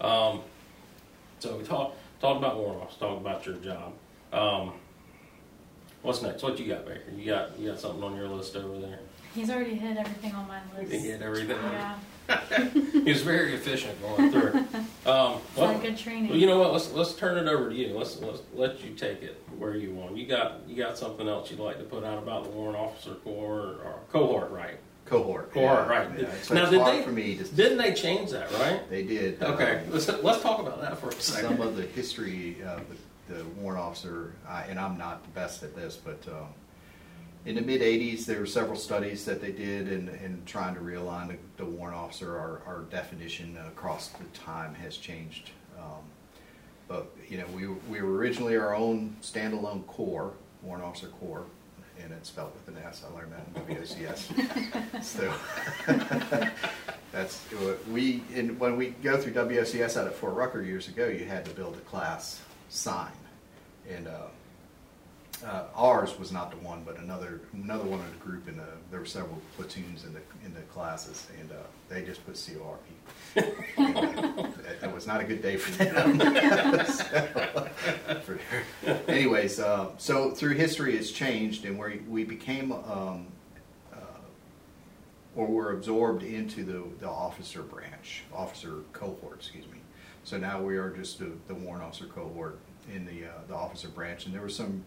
Um, 0.00 0.42
so 1.40 1.56
we 1.56 1.64
talked 1.64 1.96
talked 2.20 2.38
about 2.38 2.56
warrant 2.56 2.82
officers, 2.82 3.00
talked 3.00 3.20
about 3.20 3.44
your 3.44 3.56
job. 3.56 3.92
Um, 4.32 4.74
what's 6.02 6.22
next? 6.22 6.42
What 6.42 6.58
you 6.58 6.72
got, 6.72 6.86
Baker? 6.86 7.00
You 7.16 7.26
got 7.26 7.58
you 7.58 7.70
got 7.70 7.80
something 7.80 8.02
on 8.02 8.16
your 8.16 8.28
list 8.28 8.56
over 8.56 8.78
there? 8.78 9.00
He's 9.34 9.50
already 9.50 9.74
hit 9.74 9.96
everything 9.96 10.32
on 10.34 10.48
my 10.48 10.60
list. 10.76 10.90
He 10.92 10.98
hit 10.98 11.22
everything. 11.22 11.56
Yeah. 11.62 11.98
he 12.92 13.10
was 13.10 13.22
very 13.22 13.54
efficient 13.54 14.00
going 14.02 14.30
through. 14.30 14.50
Um, 15.10 15.40
It's 15.48 15.56
well, 15.56 15.72
not 15.72 15.82
good 15.82 15.96
training. 15.96 16.28
well, 16.30 16.38
you 16.38 16.46
know 16.46 16.58
what? 16.58 16.72
Let's 16.72 16.92
let's 16.92 17.14
turn 17.14 17.38
it 17.38 17.48
over 17.50 17.70
to 17.70 17.74
you. 17.74 17.96
Let's 17.96 18.20
let's 18.20 18.42
let 18.54 18.82
you 18.84 18.94
take 18.94 19.22
it 19.22 19.40
where 19.56 19.76
you 19.76 19.92
want. 19.92 20.16
You 20.16 20.26
got 20.26 20.60
you 20.66 20.76
got 20.76 20.98
something 20.98 21.28
else 21.28 21.50
you'd 21.50 21.60
like 21.60 21.78
to 21.78 21.84
put 21.84 22.04
out 22.04 22.18
about 22.18 22.44
the 22.44 22.50
warrant 22.50 22.76
officer 22.78 23.14
corps 23.14 23.76
or 23.84 23.94
cohort, 24.10 24.50
right? 24.50 24.78
Cohort. 25.06 25.52
Cohort, 25.52 25.86
yeah, 25.86 25.88
right. 25.88 26.08
Yeah, 26.18 26.26
it's, 26.26 26.50
Now, 26.50 26.68
did 26.68 26.84
they- 26.84 27.02
for 27.02 27.12
me 27.12 27.36
to. 27.36 27.44
Didn't 27.44 27.78
they 27.78 27.94
change 27.94 28.30
that, 28.30 28.52
right? 28.52 28.88
They 28.90 29.04
did. 29.04 29.42
Okay, 29.42 29.76
um, 29.78 29.90
let's 29.90 30.06
let's 30.22 30.42
talk 30.42 30.58
about 30.60 30.82
that 30.82 30.98
for 30.98 31.08
a 31.08 31.12
second. 31.12 31.56
some 31.56 31.66
of 31.66 31.76
the 31.76 31.84
history 31.84 32.58
of 32.62 32.86
the, 32.90 32.96
the 33.28 33.44
warrant 33.60 33.82
officer, 33.82 34.34
I, 34.48 34.62
and 34.62 34.78
I'm 34.78 34.98
not 34.98 35.22
the 35.22 35.30
best 35.30 35.62
at 35.62 35.76
this, 35.76 35.96
but 35.96 36.18
um, 36.28 36.48
in 37.44 37.54
the 37.54 37.60
mid 37.60 37.80
80s, 37.80 38.24
there 38.24 38.40
were 38.40 38.46
several 38.46 38.76
studies 38.76 39.24
that 39.24 39.40
they 39.40 39.52
did 39.52 39.88
in, 39.88 40.08
in 40.08 40.42
trying 40.44 40.74
to 40.74 40.80
realign 40.80 41.28
the, 41.28 41.36
the 41.56 41.64
warrant 41.64 41.96
officer. 41.96 42.36
Our, 42.36 42.62
our 42.66 42.80
definition 42.90 43.56
across 43.68 44.08
the 44.08 44.24
time 44.38 44.74
has 44.74 44.96
changed. 44.96 45.50
Um, 45.78 46.02
but, 46.88 47.10
you 47.28 47.38
know, 47.38 47.46
we, 47.54 47.66
we 47.90 48.02
were 48.02 48.16
originally 48.16 48.56
our 48.56 48.74
own 48.74 49.16
standalone 49.22 49.86
corps, 49.86 50.32
warrant 50.62 50.84
officer 50.84 51.08
corps, 51.08 51.44
and 52.02 52.12
it's 52.12 52.28
spelled 52.28 52.52
with 52.54 52.76
an 52.76 52.82
S. 52.82 53.04
I 53.08 53.14
learned 53.14 53.32
that 53.32 53.68
in 53.68 53.76
WCS. 53.76 55.02
so 55.02 55.32
that's 57.12 57.44
we 57.90 58.22
in, 58.34 58.58
when 58.58 58.76
we 58.76 58.90
go 59.02 59.16
through 59.16 59.32
WSCS 59.32 60.00
out 60.00 60.06
at 60.06 60.14
Fort 60.14 60.34
Rucker 60.34 60.62
years 60.62 60.88
ago. 60.88 61.06
You 61.06 61.24
had 61.24 61.44
to 61.44 61.50
build 61.52 61.76
a 61.76 61.80
class 61.80 62.42
sign, 62.68 63.12
and 63.88 64.08
uh, 64.08 64.26
uh, 65.46 65.64
ours 65.74 66.18
was 66.18 66.32
not 66.32 66.50
the 66.50 66.56
one, 66.58 66.82
but 66.84 66.98
another 66.98 67.40
another 67.52 67.84
one 67.84 68.00
of 68.00 68.10
the 68.10 68.16
group 68.18 68.48
in 68.48 68.56
the 68.56 68.64
there 68.90 68.98
were 69.00 69.06
several 69.06 69.40
platoons 69.56 70.04
in 70.04 70.12
the 70.12 70.20
in 70.44 70.52
the 70.54 70.60
classes, 70.62 71.26
and 71.40 71.50
uh, 71.52 71.56
they 71.88 72.02
just 72.02 72.24
put 72.26 72.34
CORP. 72.34 72.80
Uh, 73.36 73.42
that, 74.62 74.80
that 74.80 74.92
was 74.94 75.06
not 75.06 75.20
a 75.20 75.24
good 75.24 75.40
day 75.42 75.56
for 75.56 75.70
them. 75.84 76.18
For- 78.22 78.40
anyways, 79.08 79.60
uh, 79.60 79.90
so 79.98 80.30
through 80.32 80.54
history, 80.54 80.96
it's 80.96 81.12
changed, 81.12 81.64
and 81.64 81.78
we 81.78 82.00
we 82.08 82.24
became. 82.24 82.72
Um, 82.72 83.26
uh, 83.92 83.96
or 85.36 85.46
were 85.46 85.72
absorbed 85.72 86.24
into 86.24 86.64
the, 86.64 86.82
the 86.98 87.08
officer 87.08 87.62
branch, 87.62 88.24
officer 88.34 88.78
cohort, 88.92 89.36
excuse 89.36 89.66
me. 89.66 89.78
So 90.28 90.36
now 90.36 90.60
we 90.60 90.76
are 90.76 90.90
just 90.90 91.20
the, 91.20 91.32
the 91.46 91.54
warrant 91.54 91.82
officer 91.82 92.04
cohort 92.04 92.58
in 92.94 93.06
the, 93.06 93.24
uh, 93.24 93.30
the 93.48 93.54
officer 93.54 93.88
branch, 93.88 94.26
and 94.26 94.34
there 94.34 94.42
were 94.42 94.50
some, 94.50 94.84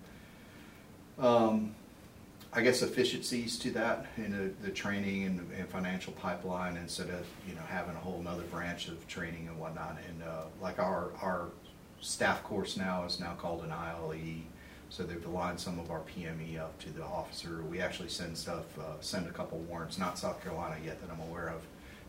um, 1.18 1.74
I 2.54 2.62
guess 2.62 2.84
efficiencies 2.84 3.58
to 3.58 3.72
that 3.72 4.06
in 4.18 4.34
the, 4.34 4.54
the 4.64 4.72
training 4.72 5.24
and, 5.26 5.52
and 5.58 5.68
financial 5.68 6.14
pipeline 6.14 6.78
instead 6.78 7.10
of, 7.10 7.26
you 7.50 7.56
know, 7.56 7.62
having 7.68 7.96
a 7.96 7.98
whole 7.98 8.22
nother 8.22 8.44
branch 8.44 8.88
of 8.88 9.08
training 9.08 9.48
and 9.48 9.60
whatnot. 9.60 9.98
And, 10.08 10.22
uh, 10.22 10.44
like 10.62 10.78
our, 10.78 11.10
our 11.24 11.48
staff 12.02 12.44
course 12.44 12.78
now 12.78 13.04
is 13.06 13.20
now 13.20 13.34
called 13.34 13.64
an 13.64 13.72
ILE, 13.72 14.14
so 14.92 15.02
they've 15.02 15.26
aligned 15.26 15.60
some 15.60 15.80
of 15.80 15.90
our 15.90 16.02
PME 16.02 16.60
up 16.60 16.78
to 16.82 16.92
the 16.92 17.04
officer. 17.04 17.64
We 17.68 17.82
actually 17.82 18.10
send 18.10 18.38
stuff, 18.38 18.78
uh, 18.78 19.02
send 19.02 19.26
a 19.26 19.32
couple 19.32 19.58
warrants, 19.58 19.98
not 19.98 20.20
South 20.20 20.44
Carolina 20.44 20.76
yet 20.86 21.02
that 21.02 21.10
I'm 21.12 21.28
aware 21.28 21.48
of, 21.48 21.62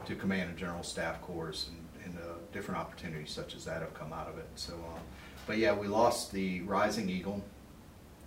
to 0.06 0.16
command 0.16 0.50
and 0.50 0.58
general 0.58 0.82
staff 0.82 1.22
course 1.22 1.70
and, 1.70 1.78
and 2.04 2.18
uh, 2.22 2.34
different 2.52 2.80
opportunities 2.80 3.30
such 3.30 3.54
as 3.54 3.64
that 3.64 3.80
have 3.80 3.94
come 3.94 4.12
out 4.12 4.28
of 4.28 4.38
it. 4.38 4.46
So, 4.56 4.74
uh, 4.74 4.98
but 5.46 5.58
yeah, 5.58 5.74
we 5.74 5.88
lost 5.88 6.32
the 6.32 6.60
Rising 6.62 7.08
Eagle 7.08 7.42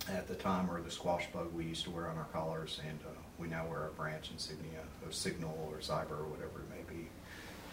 at 0.08 0.28
the 0.28 0.34
time, 0.34 0.70
or 0.70 0.80
the 0.80 0.90
squash 0.90 1.26
bug 1.32 1.52
we 1.52 1.64
used 1.64 1.84
to 1.84 1.90
wear 1.90 2.08
on 2.08 2.16
our 2.16 2.28
collars, 2.32 2.80
and 2.86 2.98
uh, 3.04 3.10
we 3.38 3.48
now 3.48 3.66
wear 3.66 3.86
a 3.86 3.90
branch 3.90 4.30
insignia 4.30 4.80
of 5.04 5.14
Signal 5.14 5.68
or 5.70 5.78
Cyber 5.78 6.18
or 6.20 6.24
whatever 6.24 6.60
it 6.60 6.70
may 6.70 6.94
be. 6.94 7.08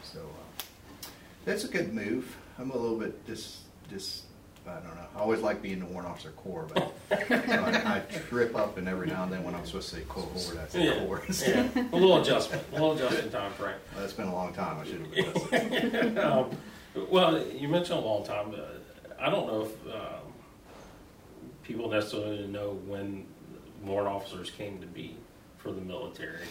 So 0.04 0.20
uh, 0.20 1.08
that's 1.46 1.63
a 1.63 1.68
good 1.68 1.94
move. 1.94 2.36
I'm 2.58 2.72
a 2.72 2.78
little 2.78 2.98
bit 2.98 3.26
dis 3.26 3.62
dis. 3.89 4.24
I 4.67 4.73
don't 4.76 4.95
know. 4.95 5.06
I 5.15 5.19
always 5.19 5.41
like 5.41 5.62
being 5.62 5.80
the 5.80 5.86
warrant 5.86 6.10
officer 6.10 6.32
corps, 6.32 6.67
but 6.73 6.93
I, 7.12 7.95
I 7.97 7.99
trip 8.30 8.56
up 8.56 8.78
and 8.78 8.88
every 8.88 9.08
now 9.08 9.23
and 9.23 9.32
then 9.34 9.43
when 9.43 9.54
I'm 9.56 9.65
supposed 9.65 9.89
to 9.89 9.95
say 9.97 10.02
cohort, 10.08 10.58
I 10.58 10.67
say 10.67 10.86
Yeah, 10.86 11.06
corps. 11.06 11.21
yeah. 11.45 11.67
A 11.91 11.95
little 11.95 12.21
adjustment, 12.21 12.63
a 12.71 12.73
little 12.73 12.93
adjustment 12.93 13.32
time 13.32 13.52
frame. 13.54 13.76
Well, 13.95 14.04
it's 14.04 14.13
been 14.13 14.28
a 14.28 14.34
long 14.34 14.54
time. 14.54 14.80
I 14.80 14.86
should 14.86 15.06
have 15.06 15.36
adjusted. 15.36 16.17
um, 16.19 16.49
well, 17.10 17.45
you 17.47 17.67
mentioned 17.67 17.99
a 17.99 18.02
long 18.02 18.23
time. 18.26 18.56
I 19.19 19.30
don't 19.30 19.47
know 19.47 19.62
if 19.63 19.93
um, 19.95 20.34
people 21.63 21.89
necessarily 21.89 22.47
know 22.47 22.80
when 22.88 23.26
warrant 23.84 24.08
officers 24.10 24.49
came 24.49 24.80
to 24.80 24.88
be 24.88 25.17
for 25.58 25.71
the 25.71 25.82
military 25.82 26.45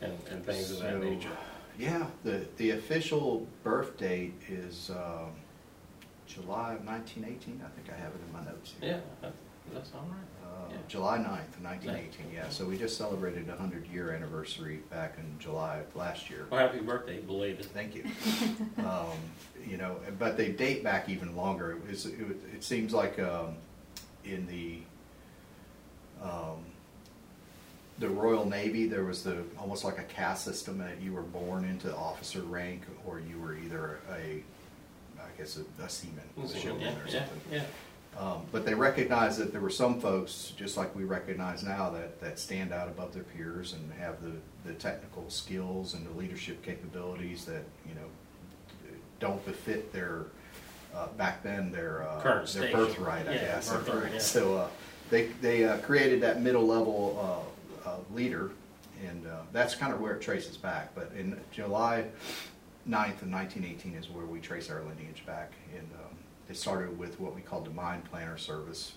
and, 0.00 0.12
and 0.30 0.44
things 0.44 0.70
of 0.70 0.80
that 0.80 1.00
nature. 1.02 1.30
Yeah, 1.78 2.06
the, 2.24 2.46
the 2.56 2.70
official 2.72 3.46
birth 3.62 3.96
date 3.98 4.34
is 4.48 4.90
um, 4.90 5.30
July 6.28 6.74
of 6.74 6.84
1918. 6.86 7.62
I 7.64 7.68
think 7.74 7.88
I 7.90 8.00
have 8.00 8.12
it 8.12 8.20
in 8.26 8.32
my 8.32 8.44
notes 8.44 8.74
here. 8.80 8.90
Yeah, 8.90 9.00
that, 9.22 9.32
that's 9.72 9.90
all 9.94 10.06
right. 10.08 10.18
Uh, 10.44 10.70
Yeah. 10.70 10.76
July 10.88 11.18
9th, 11.18 11.62
1918, 11.62 12.26
yeah. 12.32 12.48
So 12.50 12.64
we 12.66 12.76
just 12.76 12.96
celebrated 12.96 13.46
a 13.48 13.52
100 13.52 13.86
year 13.88 14.12
anniversary 14.12 14.80
back 14.90 15.16
in 15.18 15.38
July 15.38 15.78
of 15.78 15.96
last 15.96 16.28
year. 16.30 16.46
Well, 16.50 16.60
happy 16.60 16.80
birthday, 16.80 17.20
belated. 17.20 17.64
Thank 17.66 17.94
you. 17.94 18.04
um, 18.78 19.16
you 19.66 19.76
know, 19.76 19.96
but 20.18 20.36
they 20.36 20.50
date 20.50 20.84
back 20.84 21.08
even 21.08 21.34
longer. 21.36 21.72
It, 21.72 21.88
was, 21.88 22.06
it, 22.06 22.14
it 22.54 22.64
seems 22.64 22.92
like 22.92 23.18
um, 23.18 23.56
in 24.24 24.46
the 24.46 24.78
um, 26.22 26.64
the 27.98 28.08
Royal 28.08 28.44
Navy, 28.48 28.86
there 28.86 29.04
was 29.04 29.22
the 29.24 29.42
almost 29.58 29.84
like 29.84 29.98
a 29.98 30.04
caste 30.04 30.44
system 30.44 30.78
that 30.78 31.00
you 31.00 31.12
were 31.12 31.22
born 31.22 31.64
into 31.64 31.94
officer 31.96 32.42
rank, 32.42 32.82
or 33.06 33.20
you 33.20 33.38
were 33.40 33.56
either 33.56 33.98
a, 34.12 34.42
guess, 35.38 35.58
a, 35.58 35.82
a 35.82 35.88
seaman, 35.88 36.20
a 36.42 36.48
shipman, 36.48 36.80
Yeah, 36.80 36.88
or 36.88 37.06
yeah, 37.06 37.12
something. 37.26 37.40
yeah. 37.52 37.62
Um, 38.18 38.42
but 38.50 38.66
they 38.66 38.74
recognized 38.74 39.38
that 39.38 39.52
there 39.52 39.60
were 39.60 39.70
some 39.70 40.00
folks, 40.00 40.52
just 40.56 40.76
like 40.76 40.94
we 40.96 41.04
recognize 41.04 41.62
now, 41.62 41.88
that, 41.90 42.20
that 42.20 42.38
stand 42.40 42.72
out 42.72 42.88
above 42.88 43.14
their 43.14 43.22
peers 43.22 43.74
and 43.74 43.92
have 43.92 44.20
the, 44.22 44.32
the 44.64 44.74
technical 44.74 45.30
skills 45.30 45.94
and 45.94 46.04
the 46.04 46.10
leadership 46.18 46.60
capabilities 46.64 47.44
that, 47.44 47.62
you 47.88 47.94
know, 47.94 48.00
don't 49.20 49.44
befit 49.46 49.92
their, 49.92 50.24
uh, 50.94 51.06
back 51.16 51.42
then, 51.44 51.70
their, 51.70 52.02
uh, 52.08 52.20
their 52.22 52.46
station. 52.46 52.72
birthright, 52.76 53.28
I 53.28 53.34
Yeah, 53.34 53.40
guess. 53.42 53.70
birthright, 53.72 54.12
yeah. 54.14 54.18
So, 54.18 54.56
uh, 54.56 54.68
they, 55.10 55.26
they 55.40 55.64
uh, 55.64 55.78
created 55.78 56.20
that 56.22 56.42
middle 56.42 56.66
level 56.66 57.46
uh, 57.86 57.88
uh, 57.88 57.96
leader, 58.12 58.50
and 59.08 59.26
uh, 59.26 59.42
that's 59.52 59.74
kind 59.74 59.92
of 59.92 60.00
where 60.00 60.14
it 60.14 60.20
traces 60.20 60.56
back. 60.56 60.94
But 60.94 61.12
in 61.16 61.38
July 61.50 62.04
9th 62.88 63.20
of 63.22 63.30
1918 63.30 63.94
is 63.94 64.08
where 64.08 64.24
we 64.24 64.40
trace 64.40 64.70
our 64.70 64.82
lineage 64.82 65.24
back. 65.26 65.52
And 65.76 65.86
um, 65.94 66.16
it 66.48 66.56
started 66.56 66.98
with 66.98 67.20
what 67.20 67.34
we 67.34 67.42
called 67.42 67.66
the 67.66 67.70
mine 67.70 68.02
planter 68.10 68.38
service 68.38 68.92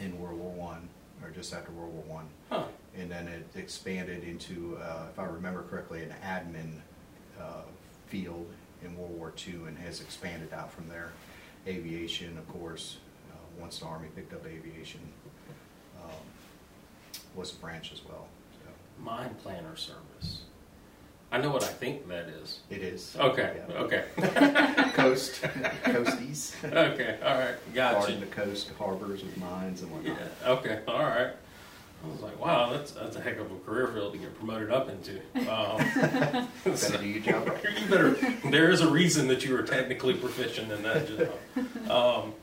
in 0.00 0.18
World 0.20 0.38
War 0.40 0.52
One, 0.52 0.88
or 1.22 1.30
just 1.30 1.54
after 1.54 1.70
World 1.70 1.94
War 1.94 2.02
One, 2.08 2.26
Huh. 2.50 2.64
and 2.96 3.08
then 3.10 3.28
it 3.28 3.46
expanded 3.54 4.24
into, 4.24 4.76
uh, 4.82 5.06
if 5.12 5.18
I 5.18 5.24
remember 5.26 5.62
correctly, 5.62 6.02
an 6.02 6.12
admin 6.24 6.80
uh, 7.40 7.62
field 8.08 8.46
in 8.82 8.96
World 8.96 9.16
War 9.16 9.30
Two, 9.36 9.66
and 9.68 9.78
has 9.78 10.00
expanded 10.00 10.52
out 10.52 10.72
from 10.72 10.88
there. 10.88 11.12
Aviation, 11.68 12.36
of 12.36 12.48
course, 12.48 12.96
uh, 13.32 13.36
once 13.60 13.78
the 13.78 13.86
Army 13.86 14.08
picked 14.16 14.32
up 14.34 14.44
aviation, 14.44 15.00
um, 16.02 16.10
was 17.36 17.52
a 17.52 17.56
branch 17.56 17.92
as 17.92 18.04
well. 18.04 18.26
So 18.64 18.68
Mine 19.02 19.34
planter 19.42 19.76
service. 19.76 20.42
I 21.34 21.38
know 21.38 21.50
what 21.50 21.64
I 21.64 21.66
think 21.66 22.06
that 22.08 22.26
is. 22.28 22.60
it 22.70 22.80
is. 22.80 23.16
Okay, 23.18 23.56
Yeah. 23.68 23.74
okay, 23.78 24.04
Coast, 24.94 25.42
coasties. 25.82 26.54
okay, 26.64 27.18
all 27.24 27.38
right, 27.38 27.54
Guarding 27.74 28.20
gotcha. 28.20 28.20
the 28.20 28.26
coast 28.26 28.70
harbors 28.78 29.24
with 29.24 29.36
mines 29.38 29.82
and 29.82 29.90
Yeah, 30.04 30.12
whatnot. 30.12 30.58
okay, 30.58 30.78
all 30.86 31.02
right. 31.02 31.32
I 32.04 32.06
was 32.08 32.20
like, 32.20 32.38
wow, 32.38 32.70
that's 32.70 32.92
that's 32.92 33.16
a 33.16 33.20
heck 33.20 33.38
of 33.38 33.50
a 33.50 33.58
career 33.66 33.88
field 33.88 34.12
to 34.12 34.18
get 34.20 34.36
promoted 34.38 34.70
up 34.70 34.88
into. 34.88 35.16
Um, 35.50 35.78
Better 36.64 36.98
do 36.98 37.06
your 37.08 37.20
job 37.20 37.48
right. 37.48 37.80
you 37.80 37.88
better. 37.88 38.10
There 38.50 38.70
is 38.70 38.80
a 38.82 38.88
reason 38.88 39.26
that 39.28 39.44
you 39.44 39.54
were 39.54 39.62
technically 39.62 40.14
proficient 40.14 40.70
in 40.70 40.82
that 40.84 41.08
job. 41.08 41.90
Um, 41.90 42.34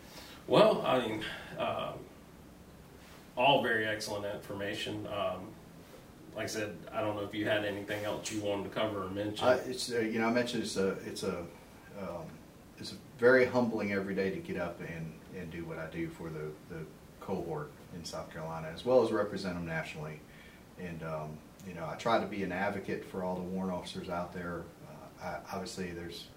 well, 0.47 0.81
I 0.85 0.99
mean, 1.07 1.23
um, 1.57 1.93
all 3.37 3.63
very 3.63 3.85
excellent 3.87 4.25
information. 4.35 5.07
Um, 5.07 5.47
like 6.35 6.45
I 6.45 6.47
said, 6.47 6.77
I 6.93 7.01
don't 7.01 7.15
know 7.15 7.23
if 7.23 7.33
you 7.33 7.45
had 7.45 7.65
anything 7.65 8.03
else 8.05 8.31
you 8.31 8.41
wanted 8.41 8.63
to 8.63 8.69
cover 8.69 9.03
or 9.03 9.09
mention. 9.09 9.47
Uh, 9.47 9.59
it's 9.67 9.91
uh, 9.91 9.99
you 9.99 10.19
know 10.19 10.27
I 10.27 10.31
mentioned 10.31 10.63
it's 10.63 10.77
a 10.77 10.89
it's 11.05 11.23
a 11.23 11.39
um, 11.99 12.25
it's 12.77 12.93
very 13.19 13.45
humbling 13.45 13.91
every 13.93 14.15
day 14.15 14.31
to 14.31 14.37
get 14.37 14.57
up 14.57 14.79
and, 14.79 15.13
and 15.37 15.51
do 15.51 15.63
what 15.65 15.77
I 15.77 15.85
do 15.87 16.09
for 16.09 16.29
the, 16.29 16.49
the 16.69 16.81
cohort 17.19 17.71
in 17.93 18.03
South 18.03 18.31
Carolina 18.33 18.69
as 18.73 18.83
well 18.85 19.03
as 19.03 19.11
represent 19.11 19.53
them 19.53 19.67
nationally. 19.67 20.19
And 20.79 21.03
um, 21.03 21.37
you 21.67 21.73
know 21.73 21.85
I 21.85 21.95
try 21.95 22.19
to 22.19 22.25
be 22.25 22.43
an 22.43 22.51
advocate 22.51 23.05
for 23.05 23.23
all 23.23 23.35
the 23.35 23.41
warrant 23.41 23.73
officers 23.73 24.09
out 24.09 24.33
there. 24.33 24.63
Uh, 25.21 25.25
I, 25.25 25.37
obviously, 25.53 25.91
there's 25.91 26.27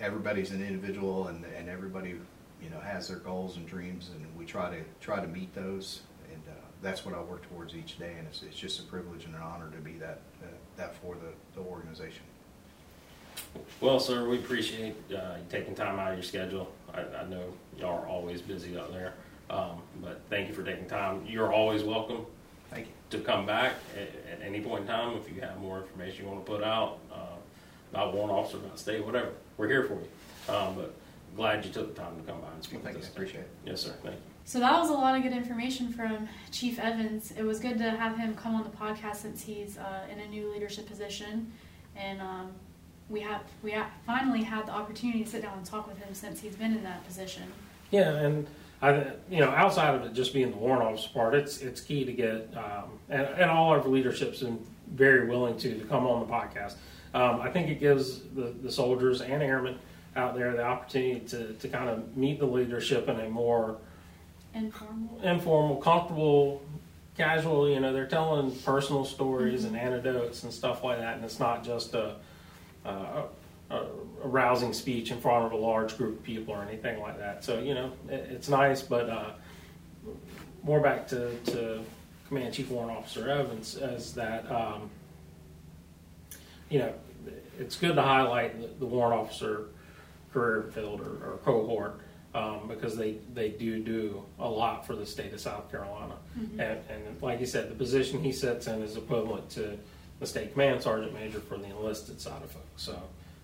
everybody's 0.00 0.50
an 0.50 0.64
individual 0.64 1.28
and, 1.28 1.44
and 1.56 1.68
everybody 1.68 2.16
you 2.62 2.70
know 2.70 2.80
has 2.80 3.08
their 3.08 3.18
goals 3.18 3.56
and 3.56 3.66
dreams 3.66 4.10
and 4.14 4.26
we 4.36 4.44
try 4.44 4.70
to 4.70 4.82
try 5.00 5.20
to 5.20 5.28
meet 5.28 5.54
those 5.54 6.00
that's 6.84 7.04
what 7.04 7.14
I 7.14 7.22
work 7.22 7.48
towards 7.50 7.74
each 7.74 7.98
day 7.98 8.12
and 8.18 8.28
it's, 8.28 8.42
it's 8.42 8.56
just 8.56 8.78
a 8.78 8.82
privilege 8.84 9.24
and 9.24 9.34
an 9.34 9.40
honor 9.40 9.70
to 9.70 9.78
be 9.78 9.92
that 9.92 10.20
uh, 10.42 10.46
that 10.76 10.94
for 10.96 11.14
the, 11.16 11.58
the 11.58 11.66
organization. 11.66 12.22
Well, 13.80 13.98
sir, 13.98 14.28
we 14.28 14.36
appreciate 14.38 14.94
uh, 15.10 15.36
you 15.38 15.44
taking 15.48 15.74
time 15.74 15.98
out 15.98 16.10
of 16.12 16.18
your 16.18 16.22
schedule. 16.22 16.70
I, 16.92 17.00
I 17.22 17.24
know 17.24 17.52
y'all 17.78 18.02
are 18.02 18.06
always 18.06 18.40
busy 18.42 18.78
out 18.78 18.92
there, 18.92 19.14
um, 19.50 19.80
but 20.00 20.20
thank 20.30 20.48
you 20.48 20.54
for 20.54 20.62
taking 20.62 20.86
time. 20.86 21.24
You're 21.26 21.52
always 21.52 21.82
welcome 21.82 22.26
Thank 22.70 22.86
you. 22.86 23.18
to 23.18 23.24
come 23.24 23.46
back 23.46 23.74
at, 23.96 24.08
at 24.32 24.46
any 24.46 24.60
point 24.60 24.82
in 24.82 24.86
time 24.88 25.16
if 25.16 25.34
you 25.34 25.40
have 25.40 25.58
more 25.58 25.80
information 25.80 26.24
you 26.26 26.30
want 26.30 26.44
to 26.44 26.52
put 26.52 26.62
out 26.62 26.98
uh, 27.12 27.16
about 27.92 28.14
warrant 28.14 28.32
officer, 28.32 28.58
about 28.58 28.78
state, 28.78 29.04
whatever. 29.04 29.30
We're 29.56 29.68
here 29.68 29.84
for 29.84 29.94
you. 29.94 30.54
Um, 30.54 30.74
but 30.76 30.94
glad 31.34 31.64
you 31.64 31.72
took 31.72 31.94
the 31.94 32.00
time 32.00 32.16
to 32.16 32.22
come 32.30 32.40
by 32.40 32.48
and 32.52 32.62
speak 32.62 32.84
Well, 32.84 32.84
thank 32.84 32.96
with 32.96 33.04
you. 33.04 33.08
us. 33.08 33.14
Appreciate 33.14 33.40
it. 33.40 33.50
Yes, 33.64 33.80
sir. 33.80 33.94
Thank 34.02 34.16
you. 34.16 34.33
So 34.46 34.60
that 34.60 34.78
was 34.78 34.90
a 34.90 34.92
lot 34.92 35.16
of 35.16 35.22
good 35.22 35.32
information 35.32 35.90
from 35.90 36.28
Chief 36.50 36.78
Evans. 36.78 37.32
It 37.36 37.44
was 37.44 37.60
good 37.60 37.78
to 37.78 37.90
have 37.90 38.18
him 38.18 38.34
come 38.34 38.54
on 38.54 38.62
the 38.62 38.70
podcast 38.70 39.16
since 39.16 39.42
he's 39.42 39.78
uh, 39.78 40.06
in 40.12 40.20
a 40.20 40.28
new 40.28 40.52
leadership 40.52 40.86
position, 40.86 41.50
and 41.96 42.20
um, 42.20 42.52
we 43.08 43.20
have 43.20 43.40
we 43.62 43.74
finally 44.06 44.42
had 44.42 44.66
the 44.66 44.72
opportunity 44.72 45.24
to 45.24 45.30
sit 45.30 45.42
down 45.42 45.56
and 45.56 45.66
talk 45.66 45.88
with 45.88 45.98
him 45.98 46.12
since 46.12 46.40
he's 46.40 46.56
been 46.56 46.72
in 46.76 46.84
that 46.84 47.06
position. 47.06 47.44
Yeah, 47.90 48.10
and 48.10 48.46
I, 48.82 49.12
you 49.30 49.40
know, 49.40 49.48
outside 49.48 49.94
of 49.94 50.02
it 50.02 50.12
just 50.12 50.34
being 50.34 50.50
the 50.50 50.56
warrant 50.58 50.82
officer 50.82 51.08
part, 51.14 51.34
it's 51.34 51.62
it's 51.62 51.80
key 51.80 52.04
to 52.04 52.12
get, 52.12 52.54
um, 52.54 52.98
and, 53.08 53.22
and 53.22 53.50
all 53.50 53.70
our 53.70 53.82
leadership's 53.82 54.40
been 54.40 54.62
very 54.88 55.26
willing 55.26 55.56
to 55.56 55.78
to 55.78 55.84
come 55.86 56.06
on 56.06 56.20
the 56.20 56.30
podcast. 56.30 56.74
Um, 57.14 57.40
I 57.40 57.48
think 57.48 57.70
it 57.70 57.80
gives 57.80 58.20
the, 58.34 58.54
the 58.62 58.70
soldiers 58.70 59.22
and 59.22 59.42
airmen 59.42 59.78
out 60.16 60.34
there 60.34 60.52
the 60.52 60.64
opportunity 60.64 61.20
to, 61.20 61.54
to 61.54 61.68
kind 61.68 61.88
of 61.88 62.16
meet 62.16 62.40
the 62.40 62.46
leadership 62.46 63.08
in 63.08 63.20
a 63.20 63.28
more 63.30 63.78
Informal. 64.54 65.20
informal, 65.22 65.76
comfortable, 65.76 66.62
casual. 67.16 67.68
You 67.68 67.80
know, 67.80 67.92
they're 67.92 68.06
telling 68.06 68.52
personal 68.60 69.04
stories 69.04 69.64
and 69.64 69.76
anecdotes 69.76 70.44
and 70.44 70.52
stuff 70.52 70.84
like 70.84 70.98
that, 70.98 71.16
and 71.16 71.24
it's 71.24 71.40
not 71.40 71.64
just 71.64 71.94
a, 71.94 72.16
a, 72.84 73.24
a, 73.70 73.74
a 73.74 73.86
rousing 74.22 74.72
speech 74.72 75.10
in 75.10 75.20
front 75.20 75.44
of 75.46 75.52
a 75.52 75.56
large 75.56 75.98
group 75.98 76.18
of 76.18 76.22
people 76.22 76.54
or 76.54 76.62
anything 76.62 77.00
like 77.00 77.18
that. 77.18 77.44
So 77.44 77.60
you 77.60 77.74
know, 77.74 77.92
it, 78.08 78.28
it's 78.30 78.48
nice, 78.48 78.80
but 78.80 79.10
uh, 79.10 79.30
more 80.62 80.80
back 80.80 81.08
to, 81.08 81.34
to 81.46 81.82
Command 82.28 82.54
Chief 82.54 82.70
Warrant 82.70 82.96
Officer 82.96 83.28
Evans 83.28 83.76
as 83.76 84.14
that. 84.14 84.50
Um, 84.50 84.88
you 86.70 86.78
know, 86.78 86.94
it's 87.58 87.76
good 87.76 87.96
to 87.96 88.02
highlight 88.02 88.60
the, 88.60 88.68
the 88.78 88.86
warrant 88.86 89.20
officer 89.20 89.66
career 90.32 90.64
field 90.72 91.00
or, 91.00 91.32
or 91.32 91.38
cohort 91.44 92.00
um, 92.34 92.66
because 92.68 92.96
they, 92.96 93.16
they 93.32 93.50
do 93.50 93.78
do 93.78 94.22
a 94.38 94.48
lot 94.48 94.86
for 94.86 94.96
the 94.96 95.06
state 95.06 95.32
of 95.32 95.40
South 95.40 95.70
Carolina. 95.70 96.14
Mm-hmm. 96.38 96.60
And, 96.60 96.80
and 96.90 97.22
like 97.22 97.40
you 97.40 97.46
said, 97.46 97.70
the 97.70 97.74
position 97.74 98.22
he 98.22 98.32
sits 98.32 98.66
in 98.66 98.82
is 98.82 98.96
equivalent 98.96 99.48
to 99.50 99.78
the 100.20 100.26
state 100.26 100.52
command 100.52 100.82
sergeant 100.82 101.14
major 101.14 101.40
for 101.40 101.56
the 101.56 101.66
enlisted 101.66 102.20
side 102.20 102.42
of 102.42 102.50
folks. 102.50 102.82
So 102.82 103.00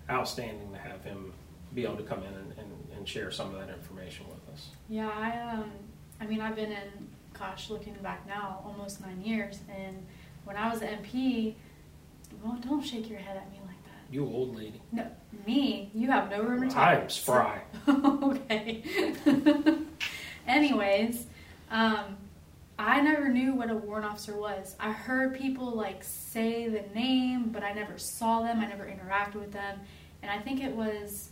outstanding 0.08 0.72
to 0.72 0.78
have 0.78 1.04
him 1.04 1.32
be 1.74 1.84
able 1.84 1.96
to 1.96 2.02
come 2.02 2.18
in 2.18 2.34
and, 2.34 2.52
and, 2.58 2.88
and 2.96 3.08
share 3.08 3.30
some 3.30 3.54
of 3.54 3.60
that 3.60 3.72
information 3.72 4.26
with 4.28 4.54
us. 4.54 4.70
Yeah, 4.88 5.08
I 5.08 5.52
um, 5.52 5.70
I 6.20 6.26
mean, 6.26 6.40
I've 6.40 6.56
been 6.56 6.72
in, 6.72 7.08
gosh, 7.38 7.70
looking 7.70 7.94
back 8.02 8.26
now, 8.26 8.60
almost 8.64 9.00
nine 9.00 9.22
years, 9.22 9.60
and 9.74 10.04
when 10.44 10.56
I 10.56 10.70
was 10.70 10.82
an 10.82 10.88
MP, 10.88 11.54
well, 12.42 12.58
don't 12.60 12.82
shake 12.82 13.08
your 13.08 13.20
head 13.20 13.36
at 13.36 13.50
me. 13.52 13.59
You 14.10 14.26
old 14.26 14.56
lady. 14.56 14.82
No, 14.90 15.06
me, 15.46 15.90
you 15.94 16.10
have 16.10 16.30
no 16.30 16.42
room 16.42 16.62
to 16.62 16.68
talk. 16.68 16.78
I 16.78 16.94
am 16.96 17.08
spry. 17.08 17.62
okay. 17.88 18.82
Anyways, 20.46 21.26
um, 21.70 22.16
I 22.76 23.00
never 23.00 23.28
knew 23.28 23.54
what 23.54 23.70
a 23.70 23.74
warrant 23.76 24.06
officer 24.06 24.36
was. 24.36 24.74
I 24.80 24.90
heard 24.90 25.38
people 25.38 25.70
like 25.70 26.02
say 26.02 26.68
the 26.68 26.82
name, 26.92 27.50
but 27.50 27.62
I 27.62 27.72
never 27.72 27.98
saw 27.98 28.42
them. 28.42 28.60
I 28.60 28.66
never 28.66 28.84
interacted 28.84 29.36
with 29.36 29.52
them, 29.52 29.78
and 30.22 30.30
I 30.30 30.38
think 30.38 30.60
it 30.60 30.74
was 30.74 31.30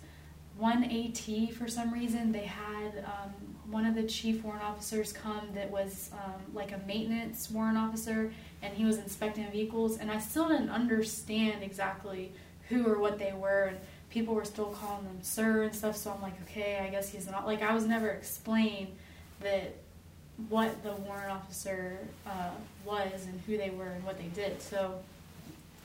one 0.57 0.85
AT 0.85 1.55
for 1.55 1.67
some 1.67 1.93
reason. 1.93 2.31
They 2.31 2.47
had 2.47 3.05
um, 3.05 3.33
one 3.71 3.87
of 3.87 3.97
the 3.97 4.05
chief 4.05 4.45
warrant 4.45 4.62
officers 4.62 5.12
come 5.12 5.49
that 5.55 5.71
was 5.71 6.11
um, 6.12 6.41
like 6.55 6.73
a 6.73 6.79
maintenance 6.87 7.51
warrant 7.51 7.79
officer, 7.79 8.33
and 8.62 8.75
he 8.75 8.85
was 8.85 8.99
inspecting 8.99 9.51
vehicles, 9.51 9.99
and 9.99 10.12
I 10.12 10.19
still 10.19 10.49
didn't 10.49 10.71
understand 10.71 11.64
exactly 11.64 12.33
who 12.68 12.87
or 12.87 12.98
what 12.98 13.18
they 13.18 13.33
were, 13.33 13.64
and 13.64 13.78
people 14.11 14.35
were 14.35 14.44
still 14.44 14.66
calling 14.66 15.04
them 15.04 15.18
sir 15.22 15.62
and 15.62 15.74
stuff. 15.74 15.96
So 15.96 16.12
I'm 16.12 16.22
like, 16.22 16.40
okay, 16.42 16.81
I 16.85 16.90
guess 16.90 17.11
he's 17.11 17.26
not. 17.26 17.46
Like 17.46 17.62
I 17.62 17.74
was 17.74 17.87
never 17.87 18.09
explained 18.09 18.88
that 19.40 19.74
what 20.48 20.83
the 20.83 20.92
warrant 20.92 21.33
officer 21.33 21.98
uh, 22.26 22.50
was 22.85 23.26
and 23.26 23.40
who 23.46 23.57
they 23.57 23.70
were 23.70 23.87
and 23.88 24.04
what 24.04 24.18
they 24.18 24.28
did. 24.28 24.62
So, 24.62 25.00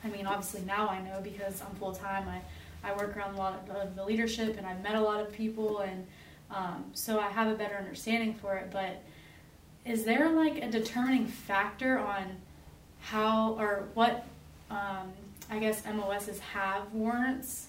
I 0.04 0.08
mean, 0.08 0.26
obviously 0.26 0.62
now 0.62 0.88
I 0.88 1.02
know 1.02 1.20
because 1.22 1.60
I'm 1.60 1.74
full 1.76 1.92
time. 1.92 2.28
I 2.28 2.40
I 2.84 2.94
work 2.94 3.16
around 3.16 3.34
a 3.34 3.38
lot 3.38 3.68
of 3.70 3.96
the 3.96 4.04
leadership 4.04 4.58
and 4.58 4.66
I've 4.66 4.82
met 4.82 4.94
a 4.94 5.00
lot 5.00 5.20
of 5.20 5.32
people 5.32 5.78
and 5.78 6.06
um, 6.50 6.84
so 6.92 7.18
I 7.18 7.28
have 7.28 7.48
a 7.48 7.54
better 7.54 7.74
understanding 7.76 8.34
for 8.34 8.56
it. 8.56 8.70
But 8.70 9.02
is 9.84 10.04
there 10.04 10.28
like 10.30 10.62
a 10.62 10.70
determining 10.70 11.26
factor 11.26 11.98
on 11.98 12.36
how 13.00 13.54
or 13.58 13.88
what 13.94 14.26
um, 14.70 15.12
I 15.50 15.58
guess 15.58 15.82
MOSs 15.84 16.38
have 16.40 16.92
warrants? 16.92 17.68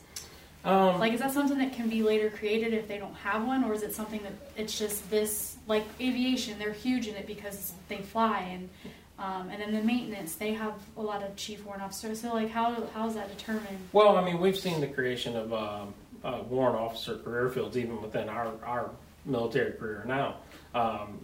Um, 0.63 0.99
Like, 0.99 1.13
is 1.13 1.19
that 1.19 1.31
something 1.31 1.57
that 1.59 1.73
can 1.73 1.89
be 1.89 2.01
later 2.01 2.29
created 2.29 2.73
if 2.73 2.87
they 2.87 2.97
don't 2.97 3.13
have 3.15 3.45
one, 3.45 3.63
or 3.63 3.73
is 3.73 3.83
it 3.83 3.93
something 3.93 4.21
that 4.23 4.33
it's 4.57 4.77
just 4.77 5.09
this, 5.11 5.57
like 5.67 5.85
aviation, 6.01 6.57
they're 6.57 6.73
huge 6.73 7.07
in 7.07 7.15
it 7.15 7.27
because 7.27 7.73
they 7.87 7.97
fly, 7.97 8.39
and 8.39 8.69
um, 9.17 9.49
and 9.49 9.61
then 9.61 9.73
the 9.73 9.81
maintenance, 9.81 10.35
they 10.35 10.53
have 10.53 10.73
a 10.97 11.01
lot 11.01 11.23
of 11.23 11.33
chief 11.37 11.63
warrant 11.65 11.81
officers. 11.83 12.19
So, 12.19 12.33
like, 12.33 12.49
how 12.49 12.83
how 12.93 13.07
is 13.07 13.13
that 13.15 13.29
determined? 13.29 13.77
Well, 13.93 14.17
I 14.17 14.25
mean, 14.25 14.39
we've 14.39 14.57
seen 14.57 14.81
the 14.81 14.87
creation 14.87 15.37
of 15.37 15.53
um, 15.53 15.93
uh, 16.23 16.41
warrant 16.49 16.77
officer 16.77 17.17
career 17.19 17.49
fields 17.49 17.77
even 17.77 18.01
within 18.01 18.27
our, 18.27 18.51
our 18.65 18.89
military 19.25 19.73
career 19.73 20.03
now. 20.07 20.35
Um, 20.73 21.19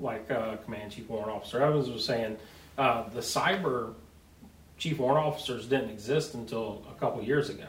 like 0.00 0.28
uh, 0.30 0.56
Command 0.64 0.92
Chief 0.92 1.08
Warrant 1.08 1.30
Officer 1.30 1.62
Evans 1.62 1.88
was 1.90 2.04
saying, 2.04 2.36
uh, 2.78 3.08
the 3.10 3.20
cyber 3.20 3.94
chief 4.80 4.98
warrant 4.98 5.24
officers 5.24 5.66
didn't 5.66 5.90
exist 5.90 6.34
until 6.34 6.82
a 6.90 6.98
couple 6.98 7.22
years 7.22 7.50
ago. 7.50 7.66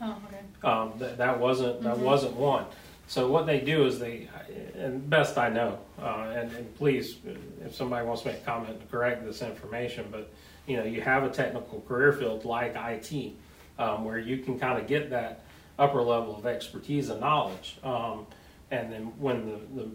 Oh, 0.00 0.16
okay. 0.26 0.66
Um, 0.66 0.92
that, 0.98 1.18
that 1.18 1.38
wasn't 1.38 1.82
that 1.82 1.96
Mhm. 1.96 2.00
wasn't 2.00 2.34
one. 2.34 2.64
So 3.06 3.30
what 3.30 3.44
they 3.46 3.60
do 3.60 3.84
is 3.86 3.98
they, 3.98 4.28
and 4.74 5.08
best 5.10 5.36
I 5.36 5.50
know, 5.50 5.78
uh, 6.00 6.32
and, 6.34 6.50
and 6.52 6.74
please, 6.76 7.18
if 7.64 7.74
somebody 7.74 8.04
wants 8.06 8.22
to 8.22 8.28
make 8.28 8.38
a 8.38 8.44
comment 8.44 8.80
to 8.80 8.86
correct 8.86 9.24
this 9.26 9.42
information, 9.42 10.06
but 10.10 10.30
you 10.66 10.78
know, 10.78 10.84
you 10.84 11.02
have 11.02 11.22
a 11.22 11.28
technical 11.28 11.82
career 11.82 12.14
field 12.14 12.46
like 12.46 12.74
IT, 12.74 13.34
um, 13.78 14.06
where 14.06 14.18
you 14.18 14.38
can 14.38 14.58
kind 14.58 14.80
of 14.80 14.86
get 14.86 15.10
that 15.10 15.42
upper 15.78 16.00
level 16.00 16.34
of 16.34 16.46
expertise 16.46 17.10
and 17.10 17.20
knowledge, 17.20 17.76
um, 17.84 18.26
and 18.70 18.90
then 18.90 19.12
when 19.18 19.44
the, 19.50 19.82
the 19.82 19.88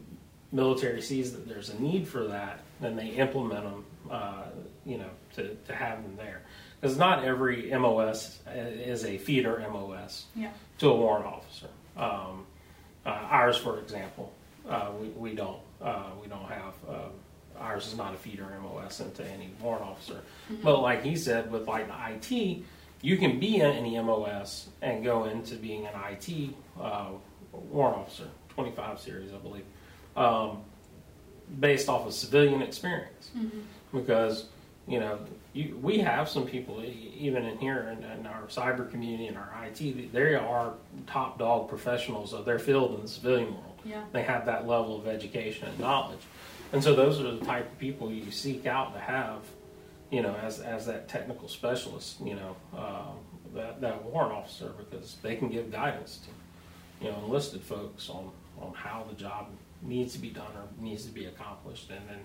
military 0.51 1.01
sees 1.01 1.32
that 1.32 1.47
there's 1.47 1.69
a 1.71 1.82
need 1.82 2.08
for 2.08 2.27
that, 2.27 2.60
then 2.79 2.95
they 2.95 3.08
implement 3.08 3.63
them, 3.63 3.86
uh, 4.12 4.43
you 4.86 4.99
know, 4.99 5.10
to, 5.34 5.55
to 5.65 5.73
have 5.73 6.03
them 6.03 6.15
there. 6.15 6.41
Because 6.80 6.98
not 6.98 7.26
every 7.26 7.70
MOS 7.78 8.39
is 8.56 9.04
a 9.06 9.18
feeder 9.18 9.63
MOS 9.72 10.26
Yeah. 10.36 10.52
to 10.80 10.89
a 10.89 10.96
warrant 10.96 11.26
officer. 11.26 11.68
Um, 11.98 12.46
uh, 13.06 13.10
ours, 13.10 13.58
for 13.58 13.80
example, 13.80 14.32
uh, 14.68 14.89
we, 15.00 15.08
we 15.10 15.36
don't 15.36 15.60
uh, 15.82 16.04
we 16.22 16.28
don't 16.28 16.46
have 16.50 16.74
uh, 16.89 16.94
ours 17.60 17.88
is 17.88 17.98
not 17.98 18.13
a 18.13 18.18
feeder 18.18 18.46
MOS 18.62 19.00
into 19.02 19.26
any 19.26 19.50
warrant 19.62 19.84
officer. 19.86 20.22
But 20.63 20.82
like 20.82 21.04
he 21.04 21.15
said, 21.15 21.52
with 21.52 21.68
like 21.68 21.88
the 21.88 22.15
IT, 22.15 22.63
you 23.02 23.18
can 23.18 23.39
be 23.39 23.58
in 23.58 23.72
any 23.72 24.00
MOS 24.00 24.68
and 24.82 25.04
go 25.04 25.26
into 25.26 25.56
being 25.56 25.86
an 25.86 25.94
IT 26.12 26.52
uh, 26.80 27.08
warrant 27.52 27.98
officer, 27.98 28.28
25 28.50 29.00
series, 29.00 29.34
I 29.34 29.38
believe, 29.38 29.65
um, 30.15 30.60
based 31.60 31.89
off 31.89 32.06
of 32.08 32.13
civilian 32.13 32.62
experience 32.62 33.32
because 33.94 34.46
you 34.88 35.00
know 35.00 35.18
you, 35.54 35.78
we 35.82 36.00
have 36.00 36.30
some 36.30 36.46
people 36.46 36.84
even 36.84 37.46
in 37.46 37.58
here 37.58 37.96
in, 37.98 38.04
in 38.04 38.28
our 38.28 38.44
cyber 38.44 38.90
community 38.90 39.28
and 39.28 39.38
our 39.38 39.52
IT 39.66 40.12
they 40.14 40.36
are 40.36 40.74
top 41.08 41.40
dog 41.40 41.68
professionals 41.68 42.34
of 42.34 42.46
their 42.46 42.60
field 42.60 42.96
in 42.96 43.02
the 43.02 43.08
civilian 43.08 43.54
world. 43.54 43.66
Yeah. 43.86 44.04
they 44.12 44.24
have 44.24 44.46
that 44.46 44.68
level 44.68 45.00
of 45.00 45.08
education 45.08 45.68
and 45.70 45.80
knowledge. 45.80 46.20
And 46.74 46.84
so 46.84 46.94
those 46.94 47.20
are 47.20 47.32
the 47.32 47.46
type 47.46 47.72
of 47.72 47.80
people 47.80 48.12
you 48.12 48.30
seek 48.32 48.66
out 48.66 48.94
to 48.94 49.00
have 49.00 49.40
you 50.12 50.22
know 50.22 50.36
as, 50.36 50.60
as 50.60 50.86
that 50.88 51.08
technical 51.08 51.48
specialist 51.48 52.20
you 52.20 52.36
know 52.36 52.56
uh, 52.76 53.12
that, 53.56 53.82
that 53.82 54.04
warrant 54.04 54.34
officer 54.34 54.74
because 54.78 55.18
they 55.22 55.36
can 55.36 55.50
give 55.50 55.72
guidance 55.72 56.20
to 56.26 57.06
you 57.06 57.12
know 57.12 57.18
enlisted 57.26 57.62
folks 57.62 58.10
on, 58.10 58.30
on 58.62 58.74
how 58.74 59.06
the 59.10 59.16
job 59.16 59.47
needs 59.82 60.14
to 60.14 60.20
be 60.20 60.30
done 60.30 60.52
or 60.56 60.84
needs 60.84 61.06
to 61.06 61.12
be 61.12 61.26
accomplished. 61.26 61.89
And 61.89 62.08
then 62.10 62.20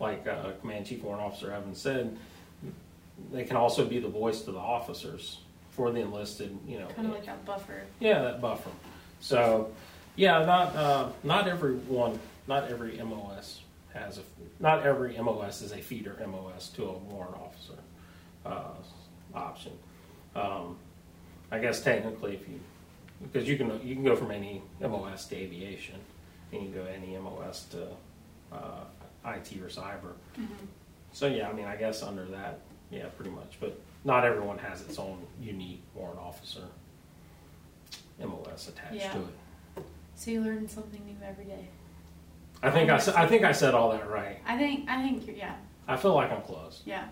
like 0.00 0.26
uh, 0.26 0.52
Command 0.60 0.86
Chief 0.86 1.02
Warrant 1.02 1.22
Officer 1.22 1.52
Evans 1.52 1.80
said, 1.80 2.16
they 3.32 3.44
can 3.44 3.56
also 3.56 3.84
be 3.84 3.98
the 3.98 4.08
voice 4.08 4.42
to 4.42 4.52
the 4.52 4.58
officers 4.58 5.40
for 5.70 5.90
the 5.90 6.00
enlisted. 6.00 6.56
You 6.66 6.80
know, 6.80 6.86
Kind 6.88 7.08
of 7.08 7.14
like 7.14 7.26
that 7.26 7.44
buffer. 7.44 7.82
yeah, 8.00 8.22
that 8.22 8.40
buffer. 8.40 8.70
So, 9.20 9.70
yeah, 10.16 10.44
not 10.44 10.76
uh, 10.76 11.08
not 11.24 11.48
everyone, 11.48 12.18
not 12.46 12.68
every 12.70 12.96
MOS 13.02 13.60
has 13.94 14.18
a, 14.18 14.22
not 14.60 14.84
every 14.84 15.16
MOS 15.18 15.62
is 15.62 15.72
a 15.72 15.78
feeder 15.78 16.16
MOS 16.26 16.68
to 16.70 16.84
a 16.84 16.92
warrant 16.92 17.36
officer 17.36 17.78
uh, 18.46 18.74
option. 19.34 19.72
Um, 20.34 20.76
I 21.50 21.58
guess 21.58 21.82
technically, 21.82 22.34
if 22.34 22.48
you 22.48 22.60
because 23.22 23.48
you 23.48 23.56
can 23.56 23.68
you 23.86 23.94
can 23.94 24.04
go 24.04 24.14
from 24.14 24.30
any 24.30 24.62
MOS 24.80 25.26
to 25.26 25.36
aviation, 25.36 25.96
and 26.52 26.62
you 26.62 26.70
can 26.70 26.84
go 26.84 26.86
any 26.88 27.16
MOS 27.18 27.64
to 27.70 27.88
uh, 28.52 28.84
IT 29.26 29.52
or 29.60 29.68
cyber. 29.68 30.14
Mm-hmm. 30.38 30.66
So 31.12 31.26
yeah, 31.26 31.48
I 31.48 31.52
mean, 31.52 31.64
I 31.64 31.76
guess 31.76 32.02
under 32.02 32.24
that, 32.26 32.60
yeah, 32.90 33.06
pretty 33.16 33.30
much. 33.30 33.58
But 33.60 33.78
not 34.04 34.24
everyone 34.24 34.58
has 34.58 34.80
its 34.82 34.98
own 34.98 35.18
unique 35.40 35.82
warrant 35.94 36.18
officer 36.18 36.62
MOS 38.20 38.68
attached 38.68 38.94
Yeah. 38.94 39.12
to 39.12 39.18
it. 39.20 39.84
So 40.14 40.30
you 40.32 40.40
learn 40.40 40.68
something 40.68 41.00
new 41.04 41.16
every 41.24 41.44
day. 41.44 41.68
I 42.62 42.70
think 42.70 42.90
I, 42.90 42.96
s- 42.96 43.08
I 43.08 43.26
think 43.26 43.44
I 43.44 43.52
said 43.52 43.74
all 43.74 43.90
that 43.92 44.10
right. 44.10 44.38
I 44.46 44.56
think 44.58 44.88
I 44.88 45.00
think 45.02 45.36
yeah 45.36 45.54
I 45.86 45.96
feel 45.96 46.14
like 46.14 46.32
I'm 46.32 46.42
close. 46.42 46.82
yeah 46.84 47.06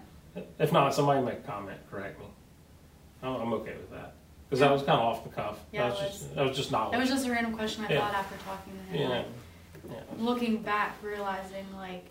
If 0.59 0.73
not, 0.73 0.93
somebody 0.93 1.25
make 1.25 1.35
a 1.39 1.43
comment, 1.47 1.79
correct 1.91 2.19
me. 2.19 2.27
I'm 3.23 3.37
I'm 3.37 3.53
okay 3.55 3.77
with 3.77 3.91
that 3.93 4.15
because 4.49 4.59
that 4.61 4.73
was 4.73 4.83
kind 4.83 4.99
of 5.01 5.05
off 5.07 5.23
the 5.23 5.31
cuff. 5.31 5.61
Yeah, 5.73 5.89
that 5.89 5.91
was 5.93 6.01
it 6.03 6.07
just 6.09 6.35
that 6.35 6.45
was 6.47 6.57
just 6.57 6.73
knowledge. 6.73 6.97
It 6.97 7.01
was 7.01 7.11
just 7.11 7.27
a 7.27 7.31
random 7.31 7.55
question 7.55 7.85
I 7.85 7.93
Yeah. 7.93 8.01
thought 8.01 8.15
after 8.15 8.37
talking 8.45 8.73
to 8.73 8.93
him. 8.93 9.01
yeah, 9.11 9.17
Like, 9.19 9.27
yeah. 9.91 10.01
looking 10.19 10.63
back, 10.63 10.97
realizing 11.03 11.67
like 11.77 12.05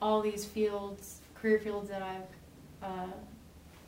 all 0.00 0.22
these 0.22 0.46
fields, 0.46 1.20
career 1.34 1.58
fields 1.58 1.90
that 1.90 2.00
I've 2.02 2.22
uh, 2.82 3.06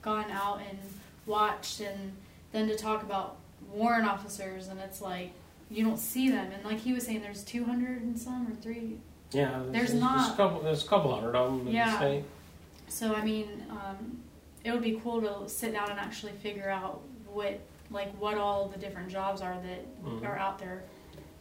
gone 0.02 0.30
out 0.30 0.60
and 0.68 0.78
watched, 1.26 1.80
and 1.80 2.12
then 2.52 2.68
to 2.68 2.76
talk 2.76 3.02
about 3.02 3.36
warrant 3.72 4.06
officers, 4.06 4.68
and 4.68 4.80
it's 4.80 5.00
like 5.00 5.30
you 5.70 5.84
don't 5.84 5.98
see 5.98 6.30
them. 6.30 6.50
And 6.52 6.64
like 6.64 6.78
he 6.78 6.92
was 6.92 7.04
saying, 7.06 7.22
there's 7.22 7.44
200 7.44 8.02
and 8.02 8.18
some 8.18 8.46
or 8.50 8.54
three. 8.56 8.98
Yeah, 9.32 9.50
There's 9.50 9.72
there's, 9.72 9.90
there's 9.90 10.00
not- 10.00 10.32
a 10.34 10.36
couple. 10.36 10.60
There's 10.62 10.84
a 10.84 10.88
couple 10.88 11.14
hundred 11.14 11.36
of 11.36 11.50
them 11.58 11.68
in 11.68 11.74
Yeah. 11.74 11.90
the 11.92 11.96
state. 11.96 12.24
So 12.88 13.14
I 13.14 13.24
mean, 13.24 13.64
um, 13.70 14.18
it 14.64 14.72
would 14.72 14.82
be 14.82 15.00
cool 15.02 15.20
to 15.22 15.48
sit 15.48 15.72
down 15.72 15.90
and 15.90 16.00
actually 16.00 16.32
figure 16.32 16.68
out 16.68 17.00
what 17.26 17.60
like 17.92 18.12
what 18.20 18.36
all 18.38 18.68
the 18.68 18.78
different 18.78 19.08
jobs 19.08 19.40
are 19.40 19.54
that 19.54 20.04
Mhm. 20.04 20.24
are 20.24 20.36
out 20.36 20.58
there. 20.58 20.82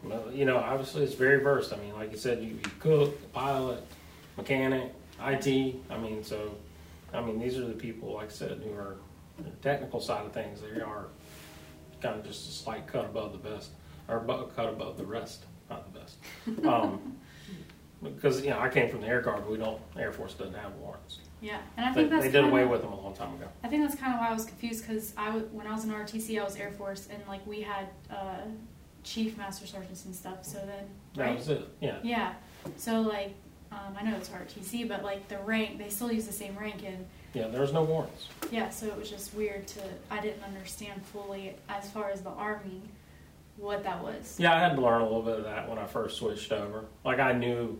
Well, 0.04 0.30
you 0.32 0.44
know, 0.44 0.56
obviously 0.56 1.02
it's 1.04 1.14
very 1.14 1.42
versed. 1.42 1.72
I 1.72 1.76
mean, 1.76 1.92
like 1.94 2.10
you 2.12 2.16
said, 2.18 2.40
you, 2.42 2.50
you 2.50 2.60
cook, 2.78 3.32
pilot, 3.32 3.84
mechanic, 4.36 4.92
IT. 5.20 5.76
I 5.90 5.98
mean, 5.98 6.24
so, 6.24 6.52
I 7.12 7.20
mean, 7.20 7.38
these 7.38 7.58
are 7.58 7.66
the 7.66 7.74
people, 7.74 8.14
like 8.14 8.28
I 8.28 8.32
said, 8.32 8.62
who 8.64 8.72
are 8.72 8.96
the 9.38 9.50
technical 9.62 10.00
side 10.00 10.24
of 10.24 10.32
things. 10.32 10.60
They 10.60 10.80
are 10.80 11.08
kind 12.00 12.18
of 12.18 12.24
just 12.24 12.48
a 12.48 12.52
slight 12.52 12.86
cut 12.86 13.04
above 13.04 13.32
the 13.32 13.38
best, 13.38 13.70
or 14.08 14.18
a 14.18 14.44
cut 14.54 14.68
above 14.68 14.96
the 14.96 15.04
rest, 15.06 15.44
not 15.68 15.92
the 15.92 15.98
best. 15.98 16.16
Um, 16.66 17.16
because 18.02 18.42
you 18.42 18.50
know, 18.50 18.58
I 18.58 18.68
came 18.70 18.88
from 18.88 19.02
the 19.02 19.06
Air 19.08 19.20
Guard. 19.20 19.46
We 19.46 19.58
don't. 19.58 19.80
Air 19.98 20.10
Force 20.10 20.32
doesn't 20.32 20.54
have 20.54 20.72
warrants. 20.76 21.18
Yeah, 21.42 21.58
and 21.76 21.84
I 21.84 21.90
They, 21.90 22.00
think 22.00 22.10
that's 22.10 22.24
they 22.24 22.30
did 22.30 22.44
away 22.44 22.64
with 22.64 22.82
them 22.82 22.92
a 22.92 23.00
long 23.00 23.14
time 23.14 23.34
ago. 23.34 23.46
I 23.62 23.68
think 23.68 23.82
that's 23.82 23.98
kind 24.00 24.14
of 24.14 24.20
why 24.20 24.28
I 24.28 24.32
was 24.32 24.46
confused 24.46 24.86
because 24.86 25.12
I 25.18 25.30
when 25.30 25.66
I 25.66 25.72
was 25.74 25.84
in 25.84 25.90
RTC 25.90 26.40
I 26.40 26.44
was 26.44 26.56
Air 26.56 26.70
Force 26.70 27.08
and 27.12 27.22
like 27.28 27.46
we 27.46 27.60
had 27.60 27.88
uh, 28.10 28.38
chief 29.04 29.36
master 29.36 29.66
sergeants 29.66 30.04
and 30.06 30.14
stuff. 30.14 30.44
So 30.44 30.58
then 30.58 30.84
That 31.14 31.24
right? 31.24 31.36
was 31.36 31.48
it. 31.50 31.68
Yeah. 31.80 31.98
Yeah. 32.02 32.34
So 32.76 33.00
like 33.02 33.34
um, 33.72 33.96
I 33.98 34.02
know 34.02 34.16
it's 34.16 34.28
RTC, 34.28 34.88
but 34.88 35.02
like 35.04 35.28
the 35.28 35.38
rank 35.38 35.78
they 35.78 35.88
still 35.90 36.10
use 36.12 36.26
the 36.26 36.32
same 36.32 36.56
rank 36.58 36.82
and 36.84 37.06
Yeah. 37.34 37.48
There 37.48 37.60
was 37.60 37.72
no 37.72 37.82
warrants. 37.84 38.28
yeah. 38.50 38.70
So 38.70 38.86
it 38.86 38.96
was 38.96 39.08
just 39.10 39.34
weird 39.34 39.66
to 39.68 39.80
I 40.10 40.20
didn't 40.20 40.42
understand 40.42 41.04
fully 41.06 41.54
as 41.68 41.90
far 41.90 42.10
as 42.10 42.22
the 42.22 42.30
army 42.30 42.82
what 43.56 43.82
that 43.84 44.02
was. 44.02 44.36
Yeah, 44.38 44.54
I 44.54 44.60
had 44.60 44.74
to 44.76 44.80
learn 44.82 45.02
a 45.02 45.04
little 45.04 45.22
bit 45.22 45.38
of 45.38 45.44
that 45.44 45.68
when 45.68 45.78
I 45.78 45.86
first 45.86 46.16
switched 46.18 46.50
over. 46.52 46.84
Like 47.04 47.20
I 47.20 47.32
knew 47.32 47.78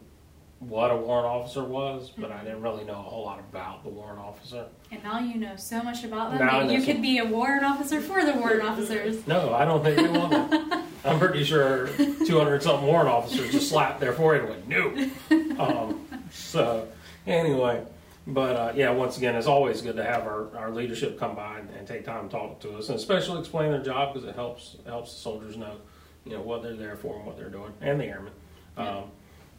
what 0.61 0.91
a 0.91 0.97
warrant 0.97 1.26
officer 1.26 1.64
was, 1.64 2.11
but 2.18 2.30
I 2.30 2.45
didn't 2.45 2.61
really 2.61 2.84
know 2.84 2.93
a 2.99 3.03
whole 3.03 3.24
lot 3.24 3.38
about 3.38 3.82
the 3.82 3.88
warrant 3.88 4.18
officer. 4.20 4.66
And 4.93 5.03
now 5.03 5.18
you 5.18 5.36
know 5.36 5.57
so 5.57 5.82
much 5.82 6.05
about 6.05 6.32
them 6.32 6.47
Now 6.47 6.59
I 6.59 6.61
that 6.61 6.66
know 6.66 6.72
you 6.78 6.84
could 6.84 7.01
be 7.01 7.16
a 7.16 7.24
warrant 7.24 7.64
officer 7.64 8.01
for 8.03 8.22
the 8.24 8.34
warrant 8.34 8.62
officers. 8.62 9.26
No, 9.26 9.55
I 9.55 9.64
don't 9.64 9.82
think 9.82 9.99
want 10.14 10.30
that. 10.51 10.84
I'm 11.07 11.18
pretty 11.18 11.45
sure 11.45 11.86
200 11.97 12.62
something 12.62 12.86
warrant 12.86 13.09
officers 13.09 13.51
just 13.51 13.70
slapped 13.70 14.01
their 14.01 14.12
forehead 14.12 14.45
and 14.45 14.68
went, 14.68 14.68
no. 14.68 15.11
Um, 15.61 16.06
so, 16.30 16.88
anyway, 17.26 17.84
but 18.26 18.56
uh, 18.56 18.72
yeah, 18.74 18.90
once 18.90 19.16
again, 19.18 19.34
it's 19.34 19.46
always 19.46 19.82
good 19.82 19.96
to 19.96 20.04
have 20.04 20.22
our, 20.22 20.56
our 20.56 20.70
leadership 20.70 21.18
come 21.18 21.34
by 21.34 21.58
and, 21.58 21.70
and 21.70 21.86
take 21.86 22.04
time 22.04 22.28
to 22.28 22.36
talk 22.36 22.61
to 22.61 22.76
us 22.76 22.88
and 22.88 22.98
especially 22.98 23.38
explain 23.40 23.70
their 23.70 23.82
job 23.82 24.14
because 24.14 24.28
it 24.28 24.34
helps 24.34 24.76
helps 24.86 25.12
the 25.14 25.20
soldiers 25.20 25.56
know, 25.56 25.76
you 26.24 26.32
know, 26.32 26.40
what 26.40 26.62
they're 26.62 26.76
there 26.76 26.96
for 26.96 27.16
and 27.16 27.26
what 27.26 27.36
they're 27.36 27.50
doing 27.50 27.72
and 27.80 28.00
the 28.00 28.04
airmen. 28.04 28.32
Um, 28.76 29.04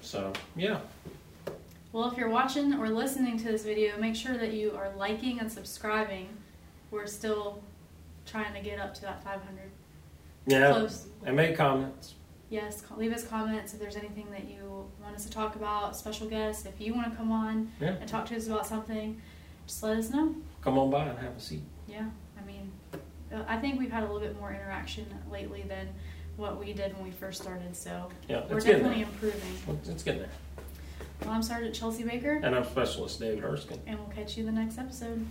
so, 0.02 0.32
yeah. 0.56 0.80
Well, 1.92 2.10
if 2.10 2.18
you're 2.18 2.30
watching 2.30 2.74
or 2.76 2.90
listening 2.90 3.38
to 3.40 3.44
this 3.46 3.64
video, 3.64 3.98
make 4.00 4.16
sure 4.16 4.38
that 4.38 4.54
you 4.54 4.72
are 4.76 4.92
liking 4.96 5.40
and 5.40 5.52
subscribing. 5.52 6.30
We're 6.90 7.08
still 7.08 7.62
trying 8.26 8.54
to 8.54 8.62
get 8.62 8.80
up 8.80 8.94
to 8.96 9.02
that 9.02 9.24
500. 9.24 9.70
Yeah, 10.48 10.72
Close. 10.72 11.08
and 11.26 11.36
make 11.36 11.56
comments. 11.56 12.16
Yes, 12.52 12.84
leave 12.98 13.14
us 13.14 13.26
comments 13.26 13.74
if 13.74 13.80
there's 13.80 13.96
anything 13.96 14.28
that 14.32 14.44
you 14.44 14.86
want 15.02 15.16
us 15.16 15.24
to 15.24 15.32
talk 15.32 15.56
about, 15.56 15.96
special 15.96 16.28
guests. 16.28 16.66
If 16.66 16.82
you 16.82 16.94
want 16.94 17.10
to 17.10 17.16
come 17.18 17.32
on 17.32 17.72
Yeah. 17.80 17.96
and 18.00 18.08
talk 18.10 18.26
to 18.28 18.36
us 18.36 18.46
about 18.48 18.68
something, 18.68 19.22
just 19.66 19.82
let 19.82 19.96
us 19.98 20.10
know. 20.10 20.36
Come 20.62 20.78
on 20.78 20.90
by 20.92 21.06
and 21.06 21.18
have 21.20 21.38
a 21.38 21.40
seat. 21.40 21.64
Yeah, 21.88 22.10
I 22.38 22.46
mean, 22.46 22.70
I 23.48 23.58
think 23.58 23.80
we've 23.80 23.90
had 23.92 24.04
a 24.04 24.06
little 24.12 24.20
bit 24.20 24.38
more 24.38 24.52
interaction 24.52 25.06
lately 25.32 25.64
than 25.66 25.88
what 26.36 26.60
we 26.60 26.74
did 26.74 26.94
when 26.96 27.06
we 27.06 27.12
first 27.12 27.42
started, 27.42 27.74
so 27.74 28.10
Yeah, 28.28 28.44
we're 28.50 28.60
definitely 28.60 29.04
improving. 29.04 29.80
It's 29.86 30.04
getting 30.04 30.20
there. 30.24 30.30
Well, 31.22 31.30
I'm 31.32 31.44
Sergeant 31.44 31.74
Chelsea 31.74 32.04
Baker, 32.04 32.42
And 32.44 32.54
I'm 32.54 32.66
Specialist 32.66 33.18
David 33.22 33.46
Erskine. 33.46 33.80
and 33.88 33.98
we'll 33.98 34.10
catch 34.10 34.36
you 34.38 34.46
in 34.46 34.54
the 34.54 34.62
next 34.62 34.78
episode. 34.78 35.26